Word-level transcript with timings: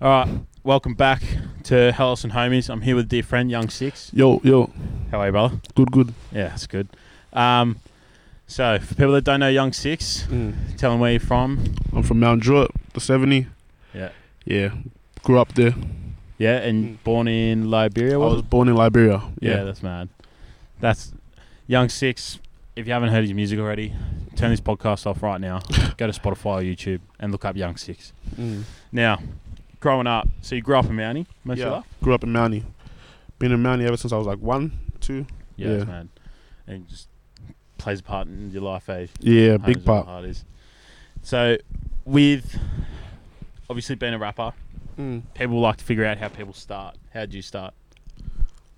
All 0.00 0.08
right, 0.24 0.28
welcome 0.62 0.94
back 0.94 1.22
to 1.64 1.92
Helos 1.92 2.24
and 2.24 2.32
Homies. 2.32 2.68
I'm 2.68 2.82
here 2.82 2.96
with 2.96 3.08
dear 3.08 3.22
friend 3.22 3.50
Young 3.50 3.68
Six. 3.68 4.10
Yo, 4.12 4.40
yo, 4.44 4.70
How 5.10 5.20
are 5.20 5.26
you, 5.26 5.32
brother? 5.32 5.60
good, 5.74 5.90
good. 5.90 6.14
Yeah, 6.32 6.48
that's 6.48 6.66
good. 6.66 6.88
Um, 7.32 7.76
so 8.46 8.78
for 8.78 8.94
people 8.94 9.12
that 9.12 9.24
don't 9.24 9.40
know 9.40 9.48
Young 9.48 9.72
Six, 9.72 10.26
tell 10.76 10.90
them 10.92 11.00
where 11.00 11.12
you're 11.12 11.20
from. 11.20 11.74
I'm 11.92 12.02
from 12.02 12.20
Mount 12.20 12.42
Druitt, 12.42 12.70
the 12.92 13.00
70. 13.00 13.46
Yeah. 13.94 14.10
Yeah, 14.44 14.70
grew 15.22 15.38
up 15.38 15.54
there. 15.54 15.74
Yeah, 16.38 16.56
and 16.58 17.02
born 17.04 17.28
in 17.28 17.70
Liberia. 17.70 18.14
I 18.14 18.16
Was 18.18 18.34
was 18.34 18.42
it? 18.42 18.50
born 18.50 18.68
in 18.68 18.74
Liberia. 18.74 19.22
Yeah. 19.40 19.50
Yeah. 19.58 19.64
that's 19.64 19.82
mad. 19.82 20.08
That's 20.80 21.12
Young 21.66 21.88
Six. 21.88 22.38
If 22.76 22.86
you 22.88 22.92
haven't 22.92 23.10
heard 23.10 23.22
his 23.22 23.32
music 23.32 23.58
already, 23.60 23.94
turn 24.34 24.50
this 24.50 24.60
podcast 24.60 25.06
off 25.06 25.22
right 25.22 25.40
now. 25.40 25.60
Go 25.96 26.08
to 26.10 26.12
Spotify 26.12 26.58
or 26.58 26.62
YouTube 26.62 27.00
and 27.20 27.30
look 27.30 27.44
up 27.44 27.56
Young 27.56 27.76
Six. 27.76 28.12
Mm. 28.36 28.64
Now, 28.90 29.20
growing 29.84 30.06
up, 30.06 30.26
so 30.40 30.54
you 30.54 30.62
grew 30.62 30.78
up 30.78 30.86
in 30.86 30.96
Mounty 30.96 31.26
most 31.44 31.56
of 31.56 31.58
your 31.58 31.68
Yeah. 31.68 31.74
life. 31.76 31.84
Grew 32.02 32.14
up 32.14 32.24
in 32.24 32.32
Mounty. 32.32 32.64
Been 33.38 33.52
in 33.52 33.60
Mounty 33.60 33.84
ever 33.84 33.98
since 33.98 34.14
I 34.14 34.16
was 34.16 34.26
like 34.26 34.38
one, 34.38 34.72
two. 34.98 35.26
Yeah, 35.56 35.76
Yeah. 35.76 35.84
mad. 35.84 36.08
And 36.66 36.88
just 36.88 37.08
plays 37.76 38.00
a 38.00 38.02
part 38.02 38.26
in 38.26 38.50
your 38.50 38.62
life, 38.62 38.88
eh? 38.88 39.08
Yeah, 39.20 39.58
Homes 39.58 39.66
big 39.66 39.84
part. 39.84 40.24
is. 40.24 40.46
So, 41.20 41.58
with 42.06 42.58
obviously 43.68 43.94
being 43.96 44.14
a 44.14 44.18
rapper, 44.18 44.54
Mm. 44.96 45.22
people 45.34 45.60
like 45.60 45.76
to 45.76 45.84
figure 45.84 46.06
out 46.06 46.16
how 46.16 46.28
people 46.28 46.54
start. 46.54 46.96
How 47.12 47.20
would 47.20 47.34
you 47.34 47.42
start? 47.42 47.74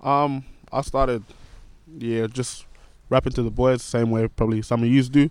Um, 0.01 0.45
I 0.73 0.81
started, 0.81 1.23
yeah, 1.99 2.27
just 2.27 2.67
rapping 3.11 3.33
to 3.35 3.45
the 3.45 3.51
boys, 3.53 3.81
same 3.81 4.11
way 4.11 4.27
probably 4.27 4.61
some 4.61 4.83
of 4.83 4.89
you 4.89 5.05
do. 5.05 5.31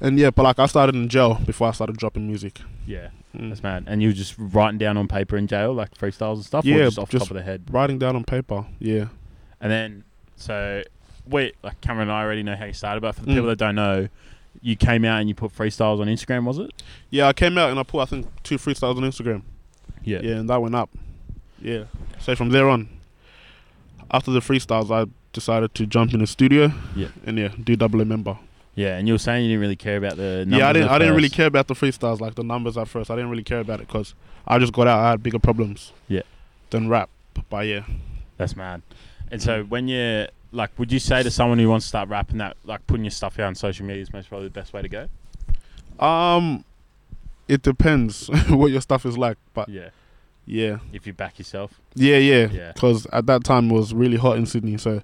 And 0.00 0.18
yeah, 0.18 0.30
but 0.30 0.42
like 0.44 0.58
I 0.58 0.66
started 0.66 0.94
in 0.94 1.08
jail 1.08 1.34
before 1.44 1.68
I 1.68 1.72
started 1.72 1.96
dropping 1.96 2.26
music. 2.26 2.60
Yeah, 2.86 3.08
Mm. 3.36 3.50
that's 3.50 3.62
mad. 3.62 3.84
And 3.86 4.02
you 4.02 4.08
were 4.08 4.14
just 4.14 4.34
writing 4.38 4.78
down 4.78 4.96
on 4.96 5.06
paper 5.08 5.36
in 5.36 5.46
jail, 5.46 5.72
like 5.74 5.94
freestyles 5.96 6.34
and 6.36 6.44
stuff, 6.44 6.64
or 6.64 6.68
Yeah, 6.68 6.84
just 6.84 6.98
off 6.98 7.10
the 7.10 7.18
just- 7.18 7.26
top 7.26 7.30
of 7.32 7.36
the 7.36 7.42
head. 7.42 7.64
Writing 7.70 7.98
down 7.98 8.16
on 8.16 8.24
paper. 8.24 8.64
Yeah. 8.78 9.06
And 9.60 9.70
then, 9.70 10.04
so 10.36 10.82
wait, 11.28 11.54
like 11.62 11.80
Cameron 11.80 12.08
and 12.08 12.12
I 12.16 12.22
already 12.22 12.42
know 12.42 12.56
how 12.56 12.64
you 12.64 12.72
started, 12.72 13.02
but 13.02 13.14
for 13.14 13.20
the 13.22 13.30
Mm. 13.30 13.34
people 13.34 13.48
that 13.48 13.58
don't 13.58 13.74
know, 13.74 14.08
you 14.62 14.74
came 14.74 15.04
out 15.04 15.20
and 15.20 15.28
you 15.28 15.34
put 15.34 15.54
freestyles 15.54 16.00
on 16.00 16.06
Instagram, 16.08 16.44
was 16.44 16.58
it? 16.58 16.82
Yeah, 17.10 17.28
I 17.28 17.32
came 17.32 17.56
out 17.58 17.70
and 17.70 17.78
I 17.78 17.82
put 17.82 18.00
I 18.00 18.04
think 18.06 18.26
two 18.42 18.56
freestyles 18.56 18.96
on 18.96 19.02
Instagram. 19.02 19.42
Yeah. 20.02 20.20
Yeah, 20.22 20.36
and 20.36 20.48
that 20.50 20.60
went 20.62 20.74
up. 20.74 20.90
Yeah. 21.60 21.84
So 22.18 22.34
from 22.34 22.48
there 22.50 22.68
on, 22.68 22.88
after 24.10 24.30
the 24.30 24.40
freestyles, 24.40 24.90
I 24.90 25.08
decided 25.32 25.74
to 25.74 25.86
jump 25.86 26.12
in 26.14 26.20
the 26.20 26.26
studio. 26.26 26.72
Yeah. 26.96 27.08
And 27.26 27.38
yeah, 27.38 27.48
do 27.62 27.76
double 27.76 28.00
a 28.00 28.04
member. 28.04 28.38
Yeah, 28.80 28.96
and 28.96 29.06
you 29.06 29.14
were 29.14 29.18
saying 29.18 29.44
you 29.44 29.50
didn't 29.50 29.60
really 29.60 29.76
care 29.76 29.96
about 29.96 30.16
the 30.16 30.44
numbers. 30.46 30.58
yeah, 30.58 30.68
I 30.68 30.72
didn't. 30.72 30.88
I 30.88 30.98
didn't 30.98 31.14
really 31.16 31.28
care 31.28 31.46
about 31.46 31.66
the 31.68 31.74
freestyles, 31.74 32.20
like 32.20 32.34
the 32.34 32.44
numbers 32.44 32.76
at 32.78 32.88
first. 32.88 33.10
I 33.10 33.14
didn't 33.16 33.30
really 33.30 33.44
care 33.44 33.60
about 33.60 33.80
it 33.80 33.86
because 33.88 34.14
I 34.46 34.58
just 34.58 34.72
got 34.72 34.86
out. 34.86 34.98
I 35.00 35.10
had 35.10 35.22
bigger 35.22 35.38
problems. 35.38 35.92
Yeah. 36.08 36.22
Than 36.70 36.88
rap. 36.88 37.10
But 37.50 37.66
yeah. 37.66 37.84
That's 38.38 38.56
mad. 38.56 38.82
And 39.30 39.42
so 39.42 39.64
when 39.64 39.86
you 39.88 40.26
like, 40.52 40.70
would 40.78 40.90
you 40.92 40.98
say 40.98 41.22
to 41.22 41.30
someone 41.30 41.58
who 41.58 41.68
wants 41.68 41.84
to 41.86 41.88
start 41.90 42.08
rapping 42.08 42.38
that 42.38 42.56
like 42.64 42.86
putting 42.86 43.04
your 43.04 43.10
stuff 43.10 43.38
out 43.38 43.46
on 43.46 43.54
social 43.54 43.84
media 43.86 44.02
is 44.02 44.12
most 44.12 44.28
probably 44.28 44.48
the 44.48 44.54
best 44.60 44.72
way 44.72 44.82
to 44.82 44.88
go? 44.88 45.08
Um, 46.04 46.64
it 47.48 47.62
depends 47.62 48.28
what 48.48 48.70
your 48.70 48.80
stuff 48.80 49.04
is 49.04 49.18
like, 49.18 49.36
but 49.54 49.68
Yeah. 49.68 49.90
yeah, 50.46 50.78
If 50.92 51.06
you 51.06 51.12
back 51.12 51.38
yourself, 51.38 51.80
yeah, 51.94 52.16
yeah. 52.16 52.48
Yeah. 52.50 52.72
Because 52.72 53.06
at 53.12 53.26
that 53.26 53.44
time 53.44 53.70
it 53.70 53.74
was 53.74 53.92
really 53.92 54.16
hot 54.16 54.36
in 54.38 54.46
Sydney, 54.46 54.78
so 54.78 55.02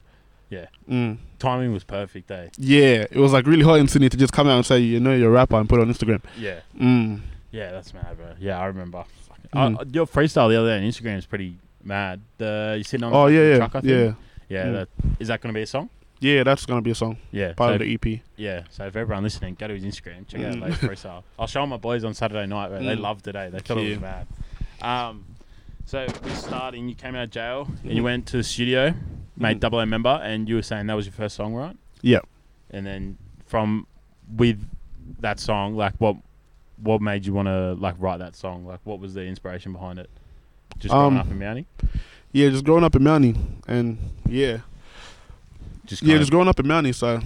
Yeah. 0.50 0.66
Mm. 0.88 1.18
Timing 1.38 1.72
was 1.72 1.84
perfect, 1.84 2.30
eh? 2.30 2.48
Yeah, 2.58 3.06
it 3.10 3.16
was 3.16 3.32
like 3.32 3.46
really 3.46 3.62
hot 3.64 3.78
in 3.78 3.88
Sydney 3.88 4.08
to 4.08 4.16
just 4.16 4.32
come 4.32 4.46
out 4.48 4.56
and 4.56 4.66
say 4.66 4.78
you 4.80 5.00
know 5.00 5.14
you're 5.14 5.28
a 5.30 5.32
rapper 5.32 5.56
and 5.56 5.68
put 5.68 5.78
it 5.78 5.82
on 5.82 5.92
Instagram. 5.92 6.22
Yeah. 6.38 6.60
Mm. 6.80 7.20
Yeah, 7.52 7.70
that's 7.72 7.92
mad, 7.94 8.16
bro. 8.16 8.34
Yeah, 8.38 8.58
I 8.60 8.66
remember. 8.66 9.04
Mm. 9.54 9.78
I- 9.80 9.84
your 9.92 10.06
freestyle 10.06 10.48
the 10.50 10.56
other 10.60 10.68
day 10.68 10.84
on 10.84 10.90
Instagram 10.90 11.16
is 11.18 11.26
pretty 11.26 11.56
mad. 11.82 12.20
The 12.38 12.74
you 12.78 12.84
sitting 12.84 13.04
on 13.04 13.12
Oh 13.14 13.28
the 13.28 13.34
yeah, 13.34 13.48
yeah, 13.50 13.56
truck, 13.58 13.74
I 13.76 13.80
think? 13.80 13.90
yeah, 13.92 14.12
Yeah, 14.48 14.64
Mm. 14.66 14.72
that, 14.74 14.88
is 15.20 15.28
that 15.28 15.40
going 15.40 15.52
to 15.54 15.58
be 15.58 15.62
a 15.62 15.66
song? 15.66 15.88
yeah. 16.20 16.42
That's 16.42 16.64
gonna 16.66 16.80
be 16.82 16.90
a 16.92 16.94
song, 16.94 17.18
Yeah. 17.32 17.52
part 17.52 17.70
so 17.70 17.74
of 17.74 17.80
the 17.80 17.92
EP. 17.94 18.22
Yeah, 18.36 18.62
so 18.70 18.84
if 18.86 18.96
everyone 18.96 19.22
listening, 19.22 19.54
go 19.58 19.68
to 19.68 19.74
his 19.78 19.84
Instagram, 19.84 20.26
check 20.26 20.40
out 20.42 20.54
Mm. 20.54 20.62
latest 20.62 20.80
freestyle. 20.82 21.22
I'll 21.38 21.46
show 21.46 21.64
my 21.66 21.76
boys 21.76 22.04
on 22.04 22.14
Saturday 22.14 22.46
night, 22.46 22.68
bro. 22.68 22.78
They 22.78 22.96
Mm. 22.96 23.00
loved 23.00 23.28
it, 23.28 23.36
eh? 23.36 23.50
They 23.50 23.58
thought 23.60 23.78
it 23.78 23.90
was 23.90 24.00
mad. 24.00 24.26
Um, 24.82 25.24
so 25.84 26.06
we 26.24 26.30
starting, 26.30 26.88
you 26.88 26.94
came 26.94 27.14
out 27.14 27.24
of 27.24 27.30
jail 27.30 27.68
and 27.84 27.92
you 27.92 28.00
Mhm. 28.02 28.04
went 28.04 28.26
to 28.28 28.38
the 28.38 28.44
studio, 28.44 28.94
made 29.36 29.56
Mhm. 29.58 29.60
Double 29.60 29.80
A 29.80 29.86
member, 29.86 30.20
and 30.22 30.48
you 30.48 30.54
were 30.56 30.62
saying 30.62 30.86
that 30.86 30.94
was 30.94 31.06
your 31.06 31.12
first 31.12 31.36
song, 31.36 31.54
right? 31.54 31.76
Yeah. 32.02 32.20
And 32.70 32.86
then 32.86 33.18
from 33.46 33.86
with 34.36 34.58
that 35.20 35.38
song, 35.40 35.76
like 35.76 35.94
what 35.98 36.16
what 36.78 37.00
made 37.00 37.24
you 37.24 37.32
want 37.32 37.46
to 37.48 37.74
like 37.80 37.94
write 37.98 38.18
that 38.18 38.36
song? 38.36 38.66
Like 38.66 38.80
what 38.84 38.98
was 39.00 39.14
the 39.14 39.24
inspiration 39.24 39.72
behind 39.72 39.98
it? 39.98 40.10
Just 40.78 40.92
growing 40.92 41.14
Um, 41.14 41.18
up 41.18 41.30
in 41.30 41.38
Mounty? 41.38 41.66
Yeah, 42.32 42.50
just 42.50 42.64
growing 42.64 42.84
up 42.84 42.94
in 42.96 43.02
Mounty, 43.02 43.34
and 43.66 43.96
yeah, 44.28 44.58
Just 45.86 46.02
yeah, 46.02 46.18
just 46.18 46.30
growing 46.30 46.48
up 46.48 46.58
in 46.60 46.66
Mounty. 46.66 46.92
So 46.92 47.20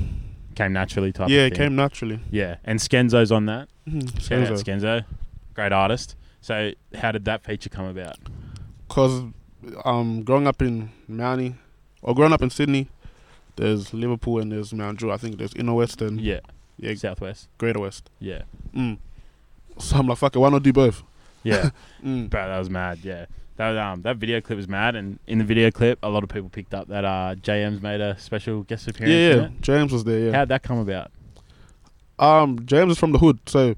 came 0.55 0.73
naturally 0.73 1.11
type 1.13 1.29
yeah, 1.31 1.47
of 1.47 1.53
it 1.53 1.57
came 1.57 1.75
naturally. 1.75 2.21
Yeah, 2.31 2.57
and 2.65 2.79
Skenzo's 2.79 3.33
on 3.33 3.47
that. 3.47 3.69
Mhm, 3.89 4.21
Shout 4.21 4.43
out 4.43 4.59
Skenzo. 4.59 4.65
Skenzo, 4.65 5.05
great 5.55 5.73
artist. 5.73 6.15
So 6.43 6.73
how 6.95 7.13
did 7.13 7.25
that 7.25 7.43
feature 7.45 7.71
come 7.71 7.87
about? 7.87 8.17
Cause 8.89 9.23
um, 9.85 10.23
growing 10.23 10.47
up 10.47 10.61
in 10.63 10.91
Mounty, 11.09 11.55
or 12.03 12.15
growing 12.15 12.33
up 12.33 12.43
in 12.43 12.51
Sydney, 12.51 12.89
there's 13.57 13.93
Liverpool 13.93 14.39
and 14.39 14.51
there's 14.53 14.73
Mount 14.73 14.99
Druitt. 14.99 15.15
I 15.15 15.17
think 15.19 15.39
there's 15.39 15.55
Inner 15.55 15.75
West 15.75 16.01
and 16.03 16.21
Yeah, 16.21 16.41
yeah, 16.79 16.95
Southwest. 16.95 17.49
Greater 17.59 17.81
West. 17.81 18.09
Yeah, 18.19 18.43
Mm. 18.75 18.99
So 19.79 19.97
I'm 19.97 20.07
like, 20.07 20.19
fuck 20.19 20.37
it, 20.37 20.39
why 20.39 20.49
not 20.51 20.63
do 20.63 20.73
both? 20.73 21.03
yeah, 21.43 21.71
Mm. 22.05 22.29
bro, 22.31 22.49
that 22.49 22.59
was 22.59 22.69
mad. 22.71 22.99
Yeah, 23.03 23.27
that 23.57 23.77
um 23.77 24.03
that 24.03 24.17
video 24.17 24.41
clip 24.41 24.57
was 24.57 24.69
mad, 24.69 24.95
and 24.97 25.19
in 25.27 25.39
the 25.39 25.45
video 25.45 25.71
clip, 25.71 25.99
a 26.03 26.09
lot 26.09 26.23
of 26.23 26.29
people 26.29 26.49
picked 26.49 26.75
up 26.75 26.89
that 26.89 27.05
uh 27.05 27.35
JM's 27.43 27.81
made 27.83 28.01
a 28.01 28.19
special 28.19 28.63
guest 28.63 28.89
appearance. 28.89 29.13
Yeah, 29.15 29.35
yeah. 29.43 29.49
James 29.61 29.93
was 29.93 30.05
there. 30.05 30.19
Yeah. 30.27 30.33
How'd 30.33 30.49
that 30.49 30.63
come 30.63 30.79
about? 30.79 31.11
Um, 32.19 32.65
James 32.67 32.93
is 32.93 32.99
from 32.99 33.13
the 33.13 33.19
hood, 33.19 33.39
so 33.47 33.75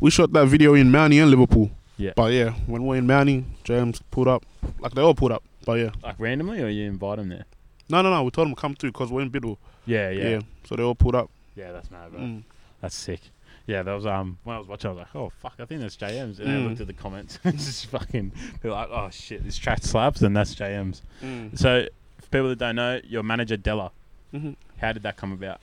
we 0.00 0.10
shot 0.10 0.32
that 0.32 0.46
video 0.46 0.74
in 0.74 0.90
Mounty 0.90 1.18
and 1.20 1.30
Liverpool. 1.30 1.70
Yeah. 1.96 2.12
But 2.16 2.32
yeah, 2.32 2.50
when 2.66 2.84
we're 2.84 2.96
in 2.96 3.06
Mounty, 3.06 3.44
James 3.64 4.02
pulled 4.10 4.28
up. 4.28 4.44
Like 4.80 4.94
they 4.94 5.02
all 5.02 5.14
pulled 5.14 5.32
up. 5.32 5.42
But 5.68 5.80
yeah. 5.80 5.90
Like 6.02 6.14
randomly, 6.18 6.62
or 6.62 6.68
you 6.70 6.86
invite 6.86 7.18
them 7.18 7.28
there? 7.28 7.44
No, 7.90 8.00
no, 8.00 8.08
no. 8.08 8.22
We 8.22 8.30
told 8.30 8.46
them 8.48 8.54
to 8.54 8.60
come 8.60 8.74
through 8.74 8.92
because 8.92 9.10
we're 9.12 9.20
in 9.20 9.28
Bidwell. 9.28 9.58
Yeah, 9.84 10.08
yeah, 10.08 10.28
Yeah. 10.30 10.40
So 10.64 10.76
they 10.76 10.82
all 10.82 10.94
pulled 10.94 11.14
up. 11.14 11.28
Yeah, 11.56 11.72
that's 11.72 11.90
mad, 11.90 12.10
bro. 12.10 12.20
Mm. 12.22 12.42
That's 12.80 12.94
sick. 12.96 13.20
Yeah, 13.66 13.82
that 13.82 13.92
was 13.92 14.06
um 14.06 14.38
when 14.44 14.56
I 14.56 14.60
was 14.60 14.66
watching, 14.66 14.88
I 14.88 14.92
was 14.94 14.98
like, 15.00 15.14
oh 15.14 15.30
fuck, 15.42 15.52
I 15.58 15.66
think 15.66 15.82
that's 15.82 15.94
JM's, 15.98 16.40
and 16.40 16.50
I 16.50 16.54
Mm. 16.54 16.68
looked 16.70 16.80
at 16.80 16.86
the 16.86 16.94
comments, 16.94 17.38
and 17.44 17.54
it's 17.56 17.66
just 17.66 17.86
fucking, 17.88 18.32
they're 18.62 18.72
like, 18.72 18.88
oh 18.90 19.10
shit, 19.10 19.44
this 19.44 19.58
track 19.58 19.82
slaps, 19.82 20.22
and 20.22 20.34
that's 20.34 20.54
JM's. 20.54 21.02
Mm. 21.22 21.58
So, 21.58 21.86
for 22.16 22.26
people 22.28 22.48
that 22.48 22.58
don't 22.58 22.76
know, 22.76 23.02
your 23.04 23.22
manager 23.22 23.58
Della, 23.58 23.90
Mhm. 24.32 24.56
how 24.78 24.92
did 24.94 25.02
that 25.02 25.18
come 25.18 25.32
about? 25.32 25.60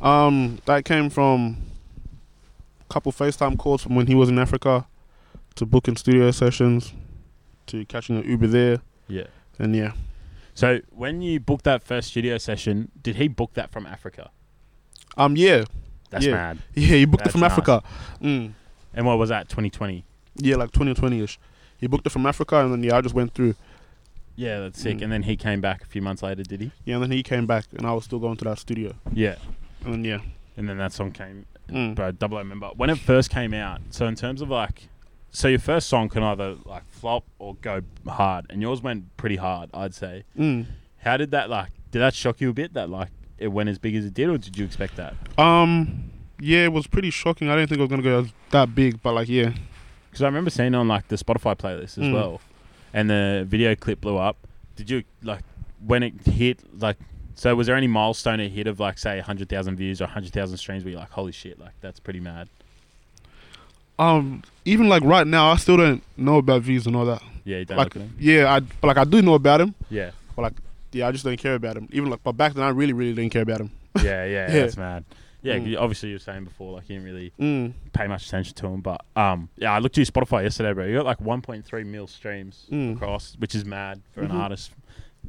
Um, 0.00 0.60
that 0.64 0.86
came 0.86 1.10
from 1.10 1.58
a 2.88 2.90
couple 2.90 3.12
FaceTime 3.12 3.58
calls 3.58 3.82
from 3.82 3.96
when 3.96 4.06
he 4.06 4.14
was 4.14 4.30
in 4.30 4.38
Africa, 4.38 4.86
to 5.56 5.66
booking 5.66 5.96
studio 5.98 6.30
sessions, 6.30 6.94
to 7.66 7.84
catching 7.84 8.16
an 8.16 8.24
Uber 8.24 8.46
there, 8.46 8.80
Yeah. 9.10 9.26
and 9.58 9.74
yeah. 9.76 9.92
So 10.54 10.80
when 10.90 11.22
you 11.22 11.40
booked 11.40 11.64
that 11.64 11.82
first 11.82 12.08
studio 12.08 12.38
session, 12.38 12.90
did 13.02 13.16
he 13.16 13.28
book 13.28 13.54
that 13.54 13.70
from 13.70 13.86
Africa? 13.86 14.30
Um, 15.16 15.36
yeah, 15.36 15.64
That's 16.10 16.24
Yeah. 16.26 16.32
mad. 16.32 16.58
yeah. 16.74 16.96
He 16.96 17.04
booked 17.04 17.24
That's 17.24 17.34
it 17.34 17.38
from. 17.38 17.44
Africa. 17.44 17.82
Mm. 18.22 18.52
And 18.94 19.06
what 19.06 19.18
was 19.18 19.28
that? 19.28 19.48
2020. 19.48 20.04
Yeah, 20.36 20.56
like 20.56 20.70
2020 20.72 21.20
ish. 21.20 21.38
He 21.78 21.86
booked 21.86 22.06
it 22.06 22.10
from 22.10 22.26
Africa, 22.26 22.56
and 22.64 22.72
then 22.72 22.82
yeah, 22.82 22.96
I 22.96 23.00
just 23.00 23.14
went 23.14 23.32
through. 23.34 23.54
Yeah, 24.36 24.60
that's 24.60 24.80
sick. 24.80 24.98
Mm. 24.98 25.02
And 25.02 25.12
then 25.12 25.22
he 25.24 25.36
came 25.36 25.60
back 25.60 25.82
a 25.82 25.86
few 25.86 26.02
months 26.02 26.22
later, 26.22 26.42
did 26.42 26.60
he? 26.60 26.72
Yeah, 26.84 26.94
and 26.96 27.02
then 27.04 27.10
he 27.10 27.22
came 27.22 27.46
back, 27.46 27.66
and 27.76 27.86
I 27.86 27.92
was 27.92 28.04
still 28.04 28.18
going 28.18 28.36
to 28.38 28.44
that 28.46 28.58
studio, 28.58 28.94
Yeah. 29.12 29.36
and 29.84 29.92
then 29.94 30.04
yeah. 30.04 30.18
And 30.56 30.68
then 30.68 30.78
that 30.78 30.92
song 30.92 31.12
came. 31.12 31.46
Mm. 31.68 31.94
Bro, 31.94 32.12
double 32.12 32.38
O 32.38 32.44
member. 32.44 32.68
When 32.76 32.90
it 32.90 32.98
first 32.98 33.30
came 33.30 33.54
out, 33.54 33.80
so 33.90 34.06
in 34.06 34.14
terms 34.16 34.40
of 34.42 34.50
like, 34.50 34.88
so 35.30 35.48
your 35.48 35.58
first 35.58 35.88
song 35.88 36.08
can 36.08 36.22
either 36.22 36.56
like 36.64 36.88
flop 36.88 37.24
or 37.38 37.54
go 37.56 37.82
hard, 38.08 38.46
and 38.50 38.60
yours 38.62 38.82
went 38.82 39.16
pretty 39.16 39.36
hard, 39.36 39.70
I'd 39.74 39.94
say. 39.94 40.24
Mm. 40.38 40.66
How 40.98 41.16
did 41.16 41.30
that 41.30 41.48
like? 41.50 41.70
Did 41.90 42.00
that 42.00 42.14
shock 42.14 42.40
you 42.40 42.50
a 42.50 42.52
bit 42.52 42.74
that 42.74 42.88
like 42.90 43.10
it 43.38 43.48
went 43.48 43.68
as 43.68 43.78
big 43.78 43.94
as 43.96 44.04
it 44.04 44.14
did, 44.14 44.28
or 44.28 44.38
did 44.38 44.56
you 44.58 44.64
expect 44.64 44.96
that? 44.96 45.14
Um, 45.38 46.10
yeah, 46.38 46.64
it 46.64 46.72
was 46.72 46.86
pretty 46.86 47.10
shocking. 47.10 47.48
I 47.48 47.56
didn't 47.56 47.68
think 47.68 47.78
it 47.78 47.82
was 47.82 47.90
gonna 47.90 48.02
go 48.02 48.26
that 48.50 48.74
big, 48.74 49.02
but 49.02 49.14
like, 49.14 49.28
yeah, 49.28 49.52
Because 50.10 50.22
I 50.22 50.26
remember 50.26 50.50
seeing 50.50 50.74
it 50.74 50.76
on 50.76 50.88
like 50.88 51.08
the 51.08 51.16
Spotify 51.16 51.56
playlist 51.56 51.98
as 51.98 52.04
Mm. 52.04 52.12
well, 52.14 52.40
and 52.92 53.08
the 53.10 53.44
video 53.48 53.74
clip 53.74 54.00
blew 54.00 54.18
up. 54.18 54.36
Did 54.76 54.90
you 54.90 55.04
like 55.22 55.40
when 55.86 56.02
it 56.02 56.26
hit? 56.26 56.60
Like, 56.80 56.96
so 57.34 57.54
was 57.54 57.66
there 57.66 57.76
any 57.76 57.86
milestone 57.86 58.40
it 58.40 58.50
hit 58.50 58.66
of 58.66 58.78
like 58.80 58.98
say 58.98 59.20
hundred 59.20 59.48
thousand 59.48 59.76
views 59.76 60.02
or 60.02 60.06
hundred 60.06 60.32
thousand 60.32 60.56
streams? 60.58 60.84
Where 60.84 60.90
you're 60.92 61.00
like, 61.00 61.10
holy 61.10 61.32
shit, 61.32 61.58
like 61.58 61.72
that's 61.80 62.00
pretty 62.00 62.20
mad. 62.20 62.48
Um, 64.00 64.42
even 64.64 64.88
like 64.88 65.02
right 65.04 65.26
now, 65.26 65.50
I 65.50 65.56
still 65.56 65.76
don't 65.76 66.02
know 66.16 66.38
about 66.38 66.62
views 66.62 66.86
and 66.86 66.96
all 66.96 67.04
that. 67.06 67.22
Yeah, 67.44 67.58
you 67.58 67.64
don't 67.64 67.78
Like, 67.78 67.94
yeah, 68.18 68.52
I 68.54 68.60
but 68.60 68.88
like 68.88 68.98
I 68.98 69.04
do 69.04 69.22
know 69.22 69.34
about 69.34 69.60
him. 69.60 69.74
Yeah, 69.90 70.10
but 70.36 70.42
like 70.42 70.54
Yeah, 70.92 71.06
I 71.08 71.12
just 71.12 71.24
don't 71.24 71.36
care 71.38 71.54
about 71.54 71.76
him. 71.76 71.88
Even 71.92 72.10
like, 72.10 72.22
but 72.24 72.32
back 72.32 72.54
then, 72.54 72.64
I 72.64 72.70
really, 72.70 72.92
really 72.92 73.14
didn't 73.14 73.30
care 73.32 73.42
about 73.42 73.60
him. 73.60 73.70
yeah, 74.02 74.24
yeah, 74.24 74.26
Yeah. 74.52 74.60
that's 74.62 74.76
mad. 74.76 75.04
Yeah, 75.42 75.56
Mm. 75.58 75.80
obviously 75.80 76.10
you 76.10 76.16
were 76.16 76.18
saying 76.18 76.44
before, 76.44 76.74
like 76.74 76.88
you 76.88 76.96
didn't 76.98 77.06
really 77.12 77.32
Mm. 77.40 77.72
pay 77.94 78.06
much 78.08 78.26
attention 78.26 78.54
to 78.56 78.66
him, 78.66 78.80
but 78.80 79.00
um, 79.16 79.48
yeah, 79.56 79.72
I 79.72 79.78
looked 79.78 79.96
at 79.96 79.98
your 79.98 80.06
Spotify 80.06 80.42
yesterday, 80.42 80.72
bro. 80.74 80.84
You 80.84 80.96
got 80.96 81.06
like 81.06 81.20
1.3 81.20 81.84
mil 81.86 82.06
streams 82.06 82.66
Mm. 82.70 82.96
across, 82.96 83.36
which 83.38 83.54
is 83.54 83.64
mad 83.64 84.02
for 84.12 84.20
Mhm. 84.22 84.26
an 84.26 84.30
artist 84.32 84.72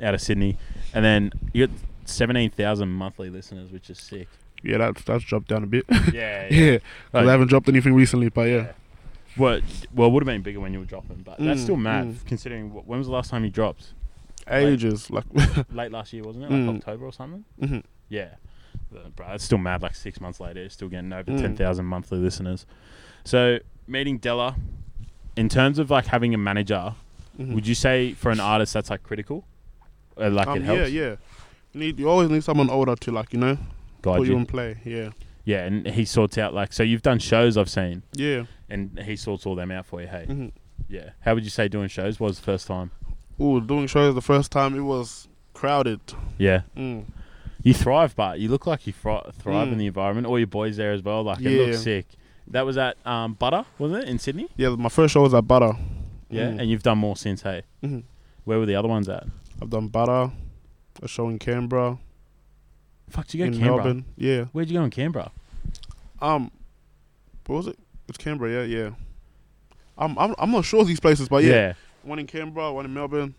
out 0.01 0.13
of 0.13 0.21
Sydney, 0.21 0.57
and 0.94 1.06
then 1.06 1.31
you 1.53 1.68
got 1.68 1.75
17,000 2.06 2.89
monthly 2.89 3.29
listeners, 3.29 3.71
which 3.71 3.89
is 3.89 4.00
sick. 4.00 4.27
Yeah, 4.63 4.77
that's 4.77 5.01
that's 5.03 5.23
dropped 5.23 5.47
down 5.47 5.63
a 5.63 5.67
bit. 5.67 5.85
Yeah, 6.13 6.47
yeah, 6.51 6.77
'cause 6.77 6.81
Like, 7.13 7.27
I 7.27 7.31
haven't 7.31 7.47
dropped 7.47 7.67
anything 7.69 7.93
recently, 7.93 8.29
but 8.29 8.47
yeah. 8.47 8.55
Yeah. 8.55 8.71
Well, 9.37 9.61
well, 9.93 10.07
it 10.09 10.11
would 10.11 10.23
have 10.23 10.27
been 10.27 10.41
bigger 10.41 10.59
when 10.59 10.73
you 10.73 10.79
were 10.79 10.85
dropping, 10.85 11.21
but 11.23 11.37
that's 11.39 11.61
Mm, 11.61 11.63
still 11.63 11.77
mad 11.77 12.07
mm. 12.07 12.25
considering 12.25 12.69
wh- 12.69 12.87
when 12.87 12.99
was 12.99 13.07
the 13.07 13.13
last 13.13 13.29
time 13.31 13.43
you 13.43 13.49
dropped? 13.49 13.93
ages 14.49 15.09
like. 15.09 15.23
Late 15.71 15.91
last 15.91 16.11
year, 16.13 16.23
wasn't 16.23 16.45
it? 16.45 16.51
Like 16.51 16.59
Mm. 16.61 16.75
October 16.77 17.05
or 17.05 17.13
something? 17.13 17.45
Mhm. 17.61 17.83
Yeah. 18.09 18.35
Uh, 18.93 19.07
Bro, 19.15 19.27
it's 19.33 19.43
still 19.45 19.57
mad. 19.57 19.81
Like 19.81 19.95
six 19.95 20.19
months 20.19 20.39
later, 20.41 20.59
it's 20.61 20.73
still 20.73 20.89
getting 20.89 21.13
over 21.13 21.31
Mm. 21.31 21.39
10,000 21.39 21.85
monthly 21.85 22.17
listeners. 22.19 22.65
So, 23.23 23.59
meeting 23.87 24.17
Della, 24.17 24.55
in 25.37 25.47
terms 25.47 25.79
of 25.79 25.89
like 25.89 26.07
having 26.07 26.33
a 26.33 26.37
manager, 26.37 26.93
Mhm. 27.39 27.53
would 27.53 27.65
you 27.67 27.75
say 27.75 28.13
for 28.13 28.31
an 28.31 28.39
artist 28.41 28.73
that's 28.73 28.89
like 28.89 29.03
critical? 29.03 29.45
Uh, 30.19 30.29
like 30.29 30.47
um, 30.47 30.57
it 30.57 30.63
helps 30.63 30.91
Yeah, 30.91 31.01
yeah. 31.03 31.15
You 31.73 31.79
need 31.79 31.99
you 31.99 32.09
always 32.09 32.29
need 32.29 32.43
someone 32.43 32.69
older 32.69 32.95
to 32.97 33.11
like 33.11 33.31
you 33.31 33.39
know 33.39 33.57
guide 34.01 34.18
put 34.18 34.27
you. 34.27 34.33
you 34.33 34.39
in 34.39 34.45
play. 34.45 34.77
Yeah, 34.83 35.09
Yeah, 35.45 35.65
and 35.65 35.88
he 35.88 36.06
sorts 36.06 36.38
out 36.38 36.53
like, 36.53 36.74
so 36.74 36.83
you've 36.83 37.01
done 37.01 37.19
shows 37.19 37.57
I've 37.57 37.69
seen, 37.69 38.03
yeah. 38.13 38.44
and 38.69 39.00
he 39.00 39.15
sorts 39.15 39.45
all 39.45 39.56
them 39.56 39.71
out 39.71 39.86
for 39.86 40.01
you, 40.01 40.07
hey? 40.07 40.25
hmm 40.25 40.48
Yeah. 40.89 41.12
How 41.21 41.33
would 41.36 41.44
you 41.44 41.50
say 41.50 41.68
doing 41.68 41.88
shows 41.89 42.19
was 42.19 42.38
the 42.38 42.44
first 42.44 42.68
time? 42.68 42.92
Oh, 43.39 43.59
doing 43.59 43.88
shows 43.88 44.13
the 44.15 44.21
first 44.21 44.51
time 44.51 44.75
it 44.75 44.81
was 44.81 45.27
crowded. 45.53 46.00
Yeah. 46.38 46.62
Mm. 46.77 47.06
You 47.63 47.74
thrive, 47.74 48.15
but 48.15 48.39
you 48.39 48.50
look 48.50 48.65
like 48.68 48.86
you 48.88 48.94
thri- 48.94 49.21
thrive 49.33 49.68
in 49.69 49.75
Mm. 49.75 49.77
the 49.80 49.88
environment. 49.88 50.27
All 50.27 50.38
your 50.39 50.47
boys 50.47 50.77
there 50.77 50.92
as 50.94 51.01
well. 51.04 51.24
Like 51.24 51.39
it 51.39 51.44
Yeah. 51.51 51.65
looks 51.68 51.81
sick. 51.81 52.06
That 52.47 52.65
was 52.65 52.77
at 52.77 52.97
um, 53.06 53.33
Butter, 53.33 53.65
wasn't 53.80 54.04
it, 54.04 54.09
in 54.09 54.19
Sydney? 54.19 54.47
Yeah, 54.57 54.69
my 54.69 54.89
first 54.89 55.13
show 55.13 55.21
was 55.21 55.33
at 55.33 55.47
Butter. 55.47 55.74
Yeah, 56.30 56.50
Mm. 56.50 56.59
and 56.62 56.69
you've 56.69 56.83
done 56.83 56.97
more 56.97 57.15
since. 57.15 57.42
Hey, 57.44 57.62
Mhm. 57.83 58.04
where 58.45 58.57
were 58.59 58.65
the 58.65 58.75
other 58.75 58.88
ones 58.88 59.07
at? 59.09 59.25
I've 59.62 59.69
done 59.69 59.88
Butter, 59.89 60.31
a 61.01 61.07
show 61.07 61.30
in 61.30 61.38
Canberra, 61.39 61.97
Fuck, 63.11 63.27
did 63.27 63.33
you 63.35 63.45
go 63.45 63.47
in 63.47 63.53
Canberra? 63.53 63.75
Melbourne. 63.75 64.05
Yeah. 64.17 64.45
Where'd 64.51 64.69
you 64.69 64.77
go 64.77 64.83
in 64.83 64.89
Canberra? 64.91 65.31
Um, 66.21 66.51
what 67.47 67.57
was 67.57 67.67
it? 67.67 67.79
It's 68.07 68.17
Canberra. 68.17 68.51
Yeah, 68.51 68.63
yeah. 68.63 68.89
I'm 69.97 70.17
I'm 70.17 70.33
I'm 70.37 70.51
not 70.51 70.65
sure 70.65 70.81
of 70.81 70.87
these 70.87 70.99
places, 70.99 71.29
but 71.29 71.43
yeah, 71.43 71.51
yeah, 71.51 71.73
one 72.03 72.19
in 72.19 72.27
Canberra, 72.27 72.73
one 72.73 72.85
in 72.85 72.93
Melbourne, 72.93 73.35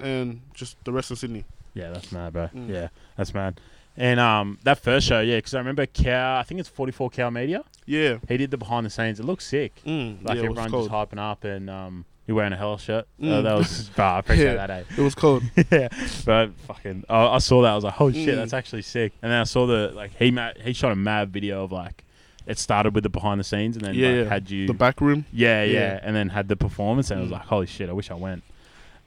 and 0.00 0.40
just 0.54 0.76
the 0.84 0.92
rest 0.92 1.10
of 1.10 1.18
Sydney. 1.18 1.44
Yeah, 1.74 1.90
that's 1.90 2.12
mad, 2.12 2.32
bro. 2.32 2.48
Mm. 2.48 2.68
Yeah, 2.68 2.88
that's 3.16 3.34
mad. 3.34 3.60
And 3.96 4.20
um, 4.20 4.58
that 4.64 4.78
first 4.78 5.06
show, 5.06 5.20
yeah, 5.20 5.36
because 5.36 5.54
I 5.54 5.58
remember 5.58 5.84
Cow. 5.86 6.38
I 6.38 6.42
think 6.44 6.60
it's 6.60 6.68
Forty 6.68 6.92
Four 6.92 7.10
Cow 7.10 7.30
Media. 7.30 7.64
Yeah. 7.84 8.18
He 8.28 8.36
did 8.36 8.50
the 8.50 8.56
behind 8.56 8.86
the 8.86 8.90
scenes. 8.90 9.20
It 9.20 9.24
looks 9.24 9.46
sick. 9.46 9.74
Mm. 9.84 10.24
Like 10.24 10.36
yeah, 10.36 10.42
it 10.42 10.46
everyone 10.46 10.70
just 10.70 10.90
hyping 10.90 11.18
up, 11.18 11.44
and 11.44 11.68
um, 11.68 12.04
you're 12.26 12.36
wearing 12.36 12.52
a 12.52 12.56
hell 12.56 12.78
shirt. 12.78 13.06
Uh, 13.20 13.24
Mm. 13.24 13.42
that 13.42 13.54
was, 13.56 13.88
bro, 13.90 14.04
I 14.04 14.18
appreciate 14.20 14.54
Yeah. 14.54 14.66
that. 14.66 14.70
Eh? 14.70 14.82
It 14.98 15.02
was 15.02 15.14
cold. 15.14 15.42
yeah, 15.70 15.88
but 16.24 16.52
fucking, 16.66 17.04
I, 17.08 17.26
I 17.26 17.38
saw 17.38 17.62
that. 17.62 17.70
I 17.72 17.74
was 17.74 17.84
like, 17.84 17.94
holy 17.94 18.12
shit, 18.24 18.34
Mm. 18.34 18.36
that's 18.38 18.52
actually 18.52 18.82
sick. 18.82 19.12
And 19.22 19.32
then 19.32 19.40
I 19.40 19.44
saw 19.44 19.66
the 19.66 19.92
like 19.94 20.14
he 20.16 20.30
ma- 20.30 20.52
he 20.62 20.72
shot 20.72 20.92
a 20.92 20.96
mad 20.96 21.32
video 21.32 21.64
of 21.64 21.72
like 21.72 22.04
it 22.46 22.58
started 22.58 22.94
with 22.94 23.04
the 23.04 23.08
behind 23.10 23.38
the 23.40 23.44
scenes, 23.44 23.76
and 23.76 23.84
then 23.84 23.94
Yeah, 23.94 24.08
like, 24.08 24.16
yeah. 24.16 24.28
had 24.28 24.50
you 24.50 24.66
the 24.66 24.74
back 24.74 25.00
room. 25.00 25.24
yeah, 25.32 25.62
yeah, 25.62 25.72
Yeah. 25.72 26.00
and 26.02 26.14
then 26.16 26.28
had 26.30 26.48
the 26.48 26.56
performance, 26.56 27.10
and 27.10 27.18
I 27.18 27.22
was 27.22 27.30
Mm. 27.30 27.34
like, 27.34 27.42
holy 27.46 27.66
shit, 27.66 27.88
I 27.88 27.92
wish 27.92 28.10
I 28.10 28.14
went. 28.14 28.42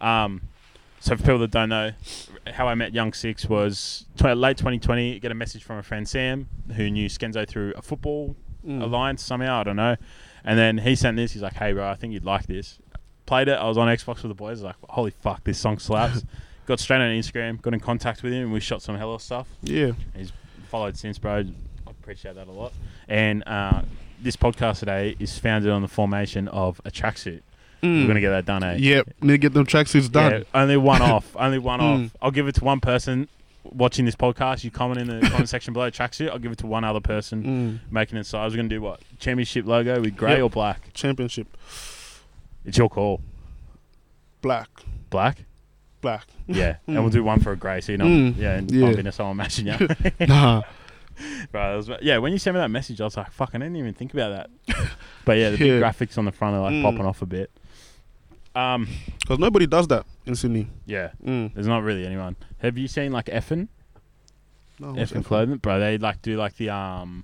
Um, 0.01 0.41
so 1.00 1.15
for 1.15 1.21
people 1.23 1.39
that 1.39 1.51
don't 1.51 1.69
know, 1.69 1.91
how 2.53 2.68
I 2.68 2.75
met 2.75 2.94
Young 2.94 3.13
Six 3.13 3.47
was 3.47 4.06
late 4.21 4.57
2020. 4.57 5.19
Get 5.19 5.31
a 5.31 5.35
message 5.35 5.63
from 5.63 5.77
a 5.77 5.83
friend 5.83 6.07
Sam 6.07 6.47
who 6.75 6.89
knew 6.89 7.07
Skenzo 7.09 7.47
through 7.47 7.73
a 7.75 7.81
football 7.81 8.35
Mm. 8.65 8.81
alliance 8.81 9.21
somehow. 9.21 9.59
I 9.59 9.63
don't 9.63 9.75
know. 9.75 9.95
And 10.44 10.57
then 10.57 10.79
he 10.79 10.95
sent 10.95 11.18
this. 11.18 11.33
He's 11.33 11.41
like, 11.41 11.53
"Hey, 11.56 11.73
bro, 11.73 11.88
I 11.88 11.95
think 11.95 12.13
you'd 12.13 12.23
like 12.25 12.47
this." 12.47 12.79
Played 13.25 13.48
it. 13.48 13.54
I 13.54 13.68
was 13.68 13.77
on 13.77 13.88
Xbox 13.88 14.22
with 14.22 14.30
the 14.30 14.36
boys. 14.36 14.50
I 14.50 14.51
was 14.51 14.62
like, 14.63 14.75
"Holy 14.89 15.12
fuck, 15.12 15.44
this 15.44 15.57
song 15.57 15.80
slaps!" 15.80 16.24
got 16.68 16.80
straight 16.80 16.98
on 17.01 17.10
Instagram. 17.12 17.62
Got 17.62 17.74
in 17.74 17.80
contact 17.80 18.22
with 18.24 18.33
him, 18.33 18.44
and 18.44 18.54
we 18.54 18.60
shot 18.60 18.81
some 18.81 18.95
hella 18.98 19.19
stuff. 19.19 19.48
Yeah. 19.63 19.92
He's 20.16 20.31
followed 20.69 20.98
since, 20.98 21.18
bro. 21.18 21.44
I 21.88 21.89
appreciate 21.92 22.36
that 22.36 22.48
a 22.48 22.51
lot. 22.51 22.72
And 23.07 23.44
uh, 23.48 23.81
this 24.22 24.36
podcast 24.36 24.80
today 24.80 25.16
is 25.19 25.38
founded 25.39 25.72
on 25.72 25.81
the 25.81 25.88
formation 25.88 26.48
of 26.50 26.80
a 26.86 26.92
tracksuit. 26.92 27.42
We're 27.83 28.07
gonna 28.07 28.19
get 28.19 28.31
that 28.31 28.45
done, 28.45 28.63
eh? 28.63 28.77
Yep. 28.77 29.10
Need 29.22 29.31
to 29.33 29.38
get 29.38 29.54
them 29.54 29.66
tracksuits 29.68 30.12
done. 30.12 30.31
Yeah, 30.31 30.44
only 30.56 30.75
one 30.78 31.01
off. 31.04 31.36
Only 31.36 31.60
one 31.60 31.80
Mm. 31.80 32.06
off. 32.06 32.12
I'll 32.19 32.31
give 32.31 32.48
it 32.48 32.56
to 32.56 32.63
one 32.63 32.80
person 32.80 33.28
watching 33.63 34.06
this 34.06 34.16
podcast. 34.16 34.63
You 34.63 34.71
comment 34.71 35.01
in 35.01 35.19
the 35.19 35.28
comment 35.30 35.48
section 35.50 35.71
below 35.71 35.92
tracksuit. 35.92 36.31
I'll 36.31 36.39
give 36.39 36.51
it 36.51 36.57
to 36.60 36.68
one 36.68 36.83
other 36.83 37.00
person 37.00 37.44
Mm. 37.88 37.92
making 37.92 38.18
it. 38.18 38.25
So 38.25 38.39
I 38.39 38.45
was 38.45 38.56
gonna 38.56 38.69
do 38.69 38.81
what 38.81 39.01
championship 39.19 39.68
logo 39.68 40.01
with 40.01 40.16
grey 40.16 40.31
Yep. 40.38 40.42
or 40.44 40.50
black. 40.50 40.94
Championship. 40.95 41.48
It's 42.65 42.77
your 42.77 42.89
call. 42.89 43.21
Black. 44.41 44.69
Black. 45.09 45.45
Black. 46.01 46.27
Yeah, 46.47 46.75
and 46.88 46.97
Mm. 46.97 47.01
we'll 47.01 47.09
do 47.09 47.23
one 47.23 47.39
for 47.39 47.51
a 47.51 47.56
grey. 47.57 47.81
So 47.81 47.91
you 47.94 47.97
know, 47.97 48.06
Mm. 48.06 48.38
yeah, 48.38 48.57
and 48.57 48.71
Yeah. 48.71 48.85
bump 48.85 49.00
into 49.00 49.12
someone 49.12 49.38
matching 49.38 49.67
you. 49.67 49.88
nah. 50.27 50.62
Bro, 51.51 51.77
was, 51.77 51.89
yeah, 52.01 52.17
when 52.17 52.33
you 52.33 52.38
sent 52.39 52.56
me 52.56 52.59
that 52.59 52.69
message, 52.69 53.00
I 53.00 53.06
was 53.06 53.15
like, 53.15 53.31
fuck, 53.31 53.51
I 53.53 53.57
didn't 53.57 53.77
even 53.77 53.94
think 53.94 54.13
about 54.13 54.50
that. 54.67 54.89
but 55.25 55.38
yeah, 55.38 55.50
the 55.51 55.57
big 55.57 55.67
Yeah. 55.67 55.79
graphics 55.79 56.17
on 56.17 56.25
the 56.25 56.31
front 56.31 56.56
are 56.57 56.62
like 56.62 56.73
Mm. 56.73 56.83
popping 56.83 57.06
off 57.06 57.21
a 57.21 57.25
bit. 57.25 57.50
Um, 58.53 58.88
Because 59.21 59.39
nobody 59.39 59.65
does 59.68 59.88
that 59.88 60.06
in 60.25 60.35
Sydney. 60.35 60.68
yeah, 60.85 61.09
Mm. 61.25 61.53
there's 61.53 61.68
not 61.68 61.83
really 61.83 62.06
anyone. 62.06 62.35
Have 62.59 62.77
you 62.77 62.88
seen 62.88 63.11
like 63.11 63.25
Effin? 63.27 63.68
No, 64.79 64.88
Effin 64.94 65.23
clothing, 65.23 65.57
bro. 65.57 65.79
They 65.79 65.97
like 65.97 66.21
do 66.21 66.35
like 66.38 66.57
the 66.57 66.69
um, 66.69 67.23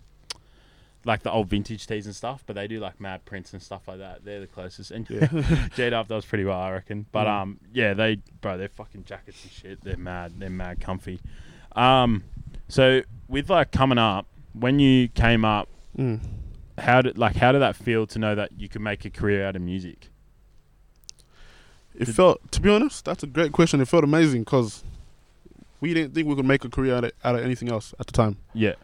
like 1.06 1.24
the 1.24 1.32
old 1.32 1.48
vintage 1.50 1.88
tees 1.88 2.06
and 2.06 2.16
stuff, 2.16 2.44
but 2.46 2.56
they 2.56 2.68
do 2.68 2.80
like 2.80 3.00
mad 3.00 3.26
prints 3.26 3.54
and 3.54 3.62
stuff 3.62 3.88
like 3.88 3.98
that. 3.98 4.24
They're 4.24 4.40
the 4.40 4.48
closest. 4.48 4.92
And 4.92 5.10
Yeah. 5.10 5.68
Jade 5.76 5.94
Up 5.94 6.08
does 6.08 6.26
pretty 6.26 6.44
well, 6.46 6.60
I 6.60 6.72
reckon. 6.72 7.06
But 7.12 7.26
Mm. 7.28 7.42
um, 7.42 7.60
yeah, 7.74 7.94
they 7.94 8.18
bro, 8.42 8.58
they're 8.58 8.68
fucking 8.70 9.06
jackets 9.06 9.44
and 9.44 9.52
shit. 9.52 9.84
They're 9.84 9.98
mad. 9.98 10.34
They're 10.38 10.50
mad 10.50 10.80
comfy. 10.80 11.20
Um, 11.76 12.24
so 12.68 13.02
with 13.28 13.50
like 13.50 13.72
coming 13.72 13.98
up, 13.98 14.28
when 14.54 14.80
you 14.80 15.08
came 15.08 15.44
up, 15.46 15.68
Mm. 15.98 16.20
how 16.78 17.02
did 17.02 17.18
like 17.18 17.36
how 17.36 17.52
did 17.52 17.60
that 17.62 17.76
feel 17.76 18.06
to 18.08 18.20
know 18.20 18.36
that 18.36 18.52
you 18.58 18.70
could 18.70 18.82
make 18.82 19.04
a 19.06 19.10
career 19.10 19.46
out 19.46 19.56
of 19.56 19.62
music? 19.62 20.10
It 21.94 22.06
Did- 22.06 22.16
felt, 22.16 22.52
to 22.54 22.62
be 22.62 22.70
honest, 22.70 23.04
that's 23.06 23.24
a 23.24 23.28
great 23.28 23.52
question. 23.52 23.82
It 23.82 23.88
felt 23.88 24.04
amazing 24.04 24.44
because 24.44 24.84
we 25.82 25.94
didn't 25.94 26.14
think 26.14 26.28
we 26.28 26.36
could 26.36 26.46
make 26.46 26.64
a 26.64 26.70
career 26.70 26.96
out 26.96 27.04
of, 27.04 27.12
out 27.24 27.36
of 27.36 27.42
anything 27.44 27.70
else 27.70 27.94
at 28.00 28.06
the 28.08 28.14
time, 28.14 28.38
Yeah, 28.54 28.76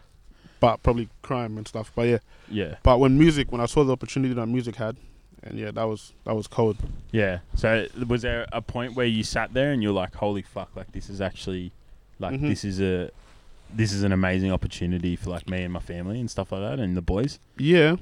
but 0.60 0.82
probably 0.84 1.10
crime 1.22 1.58
and 1.58 1.68
stuff. 1.68 1.92
But 1.96 2.08
yeah, 2.08 2.18
yeah, 2.50 2.76
but 2.84 3.00
when 3.00 3.18
music, 3.18 3.52
when 3.52 3.62
I 3.62 3.66
saw 3.66 3.84
the 3.84 3.94
opportunity 3.94 4.34
that 4.34 4.46
music 4.48 4.76
had, 4.76 4.98
and 5.44 5.58
yeah, 5.60 5.72
that 5.72 5.84
was 5.84 6.14
that 6.26 6.36
was 6.36 6.48
cold. 6.48 6.78
yeah. 7.12 7.40
So 7.56 7.88
was 8.08 8.22
there 8.24 8.48
a 8.52 8.62
point 8.62 8.96
where 8.96 9.06
you 9.06 9.24
sat 9.24 9.54
there 9.54 9.72
and 9.72 9.82
you're 9.84 9.94
like, 9.94 10.16
"Holy 10.16 10.42
fuck! 10.42 10.76
Like 10.76 10.92
this 10.92 11.10
is 11.10 11.22
actually, 11.22 11.72
like 12.20 12.34
Mhm. 12.40 12.50
this 12.50 12.64
is 12.66 12.82
a, 12.82 13.12
this 13.74 13.92
is 13.94 14.04
an 14.04 14.12
amazing 14.12 14.52
opportunity 14.52 15.16
for 15.16 15.30
like 15.30 15.48
me 15.50 15.62
and 15.64 15.74
my 15.74 15.80
family 15.80 16.20
and 16.20 16.30
stuff 16.30 16.52
like 16.52 16.62
that 16.62 16.80
and 16.80 16.98
the 16.98 17.02
boys." 17.02 17.40
Yeah, 17.58 17.98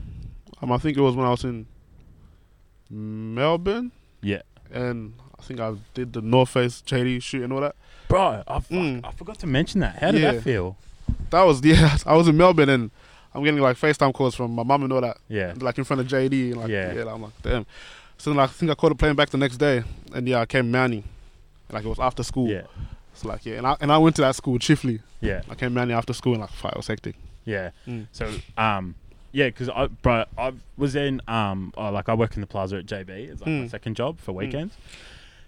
um, 0.62 0.72
I 0.72 0.78
think 0.78 0.98
it 0.98 1.02
was 1.02 1.16
when 1.16 1.26
I 1.26 1.32
was 1.32 1.44
in 1.44 1.68
Melbourne, 2.90 3.92
Yeah, 4.22 4.42
and 4.72 5.14
I 5.38 5.42
think 5.44 5.60
I 5.60 5.74
did 5.94 6.14
the 6.14 6.22
North 6.22 6.50
Face 6.50 6.82
JD 6.86 7.22
shoot 7.22 7.44
and 7.44 7.52
all 7.54 7.62
that. 7.62 7.76
bro. 8.08 8.44
I, 8.48 8.60
fuck, 8.60 8.70
Mm. 8.70 9.02
I 9.04 9.12
forgot 9.12 9.40
to 9.40 9.48
mention 9.48 9.82
that. 9.82 9.98
How 9.98 10.12
did 10.12 10.22
Yeah. 10.22 10.34
that 10.34 10.44
feel? 10.44 10.78
That 11.32 11.44
was 11.44 11.62
yeah. 11.66 11.98
I 12.06 12.16
was 12.16 12.28
in 12.28 12.38
Melbourne 12.38 12.70
and 12.70 12.92
I'm 13.34 13.44
getting 13.44 13.60
like 13.60 13.78
FaceTime 13.78 14.14
calls 14.14 14.36
from 14.36 14.52
my 14.52 14.64
mum 14.64 14.84
and 14.84 14.94
all 14.94 15.02
that, 15.02 15.18
Yeah, 15.28 15.54
like 15.60 15.78
in 15.78 15.84
front 15.84 16.00
of 16.02 16.08
JD. 16.08 16.52
And 16.52 16.62
like, 16.62 16.70
Yeah. 16.70 16.94
yeah. 16.94 17.14
I'm 17.14 17.22
like, 17.22 17.34
damn. 17.42 17.66
So 18.18 18.30
then 18.30 18.38
like, 18.38 18.50
I 18.50 18.54
think 18.54 18.72
I 18.72 18.76
caught 18.76 18.92
a 18.94 18.96
plane 18.96 19.16
back 19.16 19.30
the 19.30 19.38
next 19.38 19.58
day, 19.58 19.84
and 20.14 20.28
yeah, 20.28 20.40
I 20.40 20.46
came 20.46 20.72
Manny. 20.72 21.04
Like 21.72 21.84
it 21.84 21.90
was 21.90 22.00
after 22.00 22.24
school. 22.24 22.48
yeah, 22.50 22.62
So 23.14 23.28
like 23.28 23.46
yeah, 23.46 23.56
and 23.58 23.68
I 23.68 23.76
and 23.82 23.92
I 23.92 23.98
went 23.98 24.16
to 24.18 24.22
that 24.22 24.36
school 24.36 24.58
Chifley. 24.60 25.02
yeah, 25.20 25.42
I 25.50 25.56
came 25.56 25.74
Manny 25.74 25.94
after 25.94 26.14
school 26.14 26.34
and 26.34 26.42
like 26.42 26.52
it 26.74 26.78
was 26.78 26.88
hectic. 26.88 27.16
yeah. 27.46 27.72
Mm. 27.88 28.08
So 28.12 28.32
um. 28.58 28.96
Yeah, 29.32 29.48
because 29.48 29.68
I, 29.68 29.88
bro, 29.88 30.24
I 30.38 30.54
was 30.78 30.96
in 30.96 31.22
um, 31.28 31.74
oh, 31.76 31.90
like 31.92 32.08
I 32.08 32.14
work 32.14 32.36
in 32.36 32.40
the 32.42 32.48
plaza 32.48 32.78
at 32.78 32.86
JB. 32.86 33.10
It's 33.10 33.42
like 33.42 33.48
my 33.50 33.54
Mm. 33.66 33.70
second 33.70 33.96
job 33.98 34.18
for 34.18 34.32
weekends. 34.32 34.74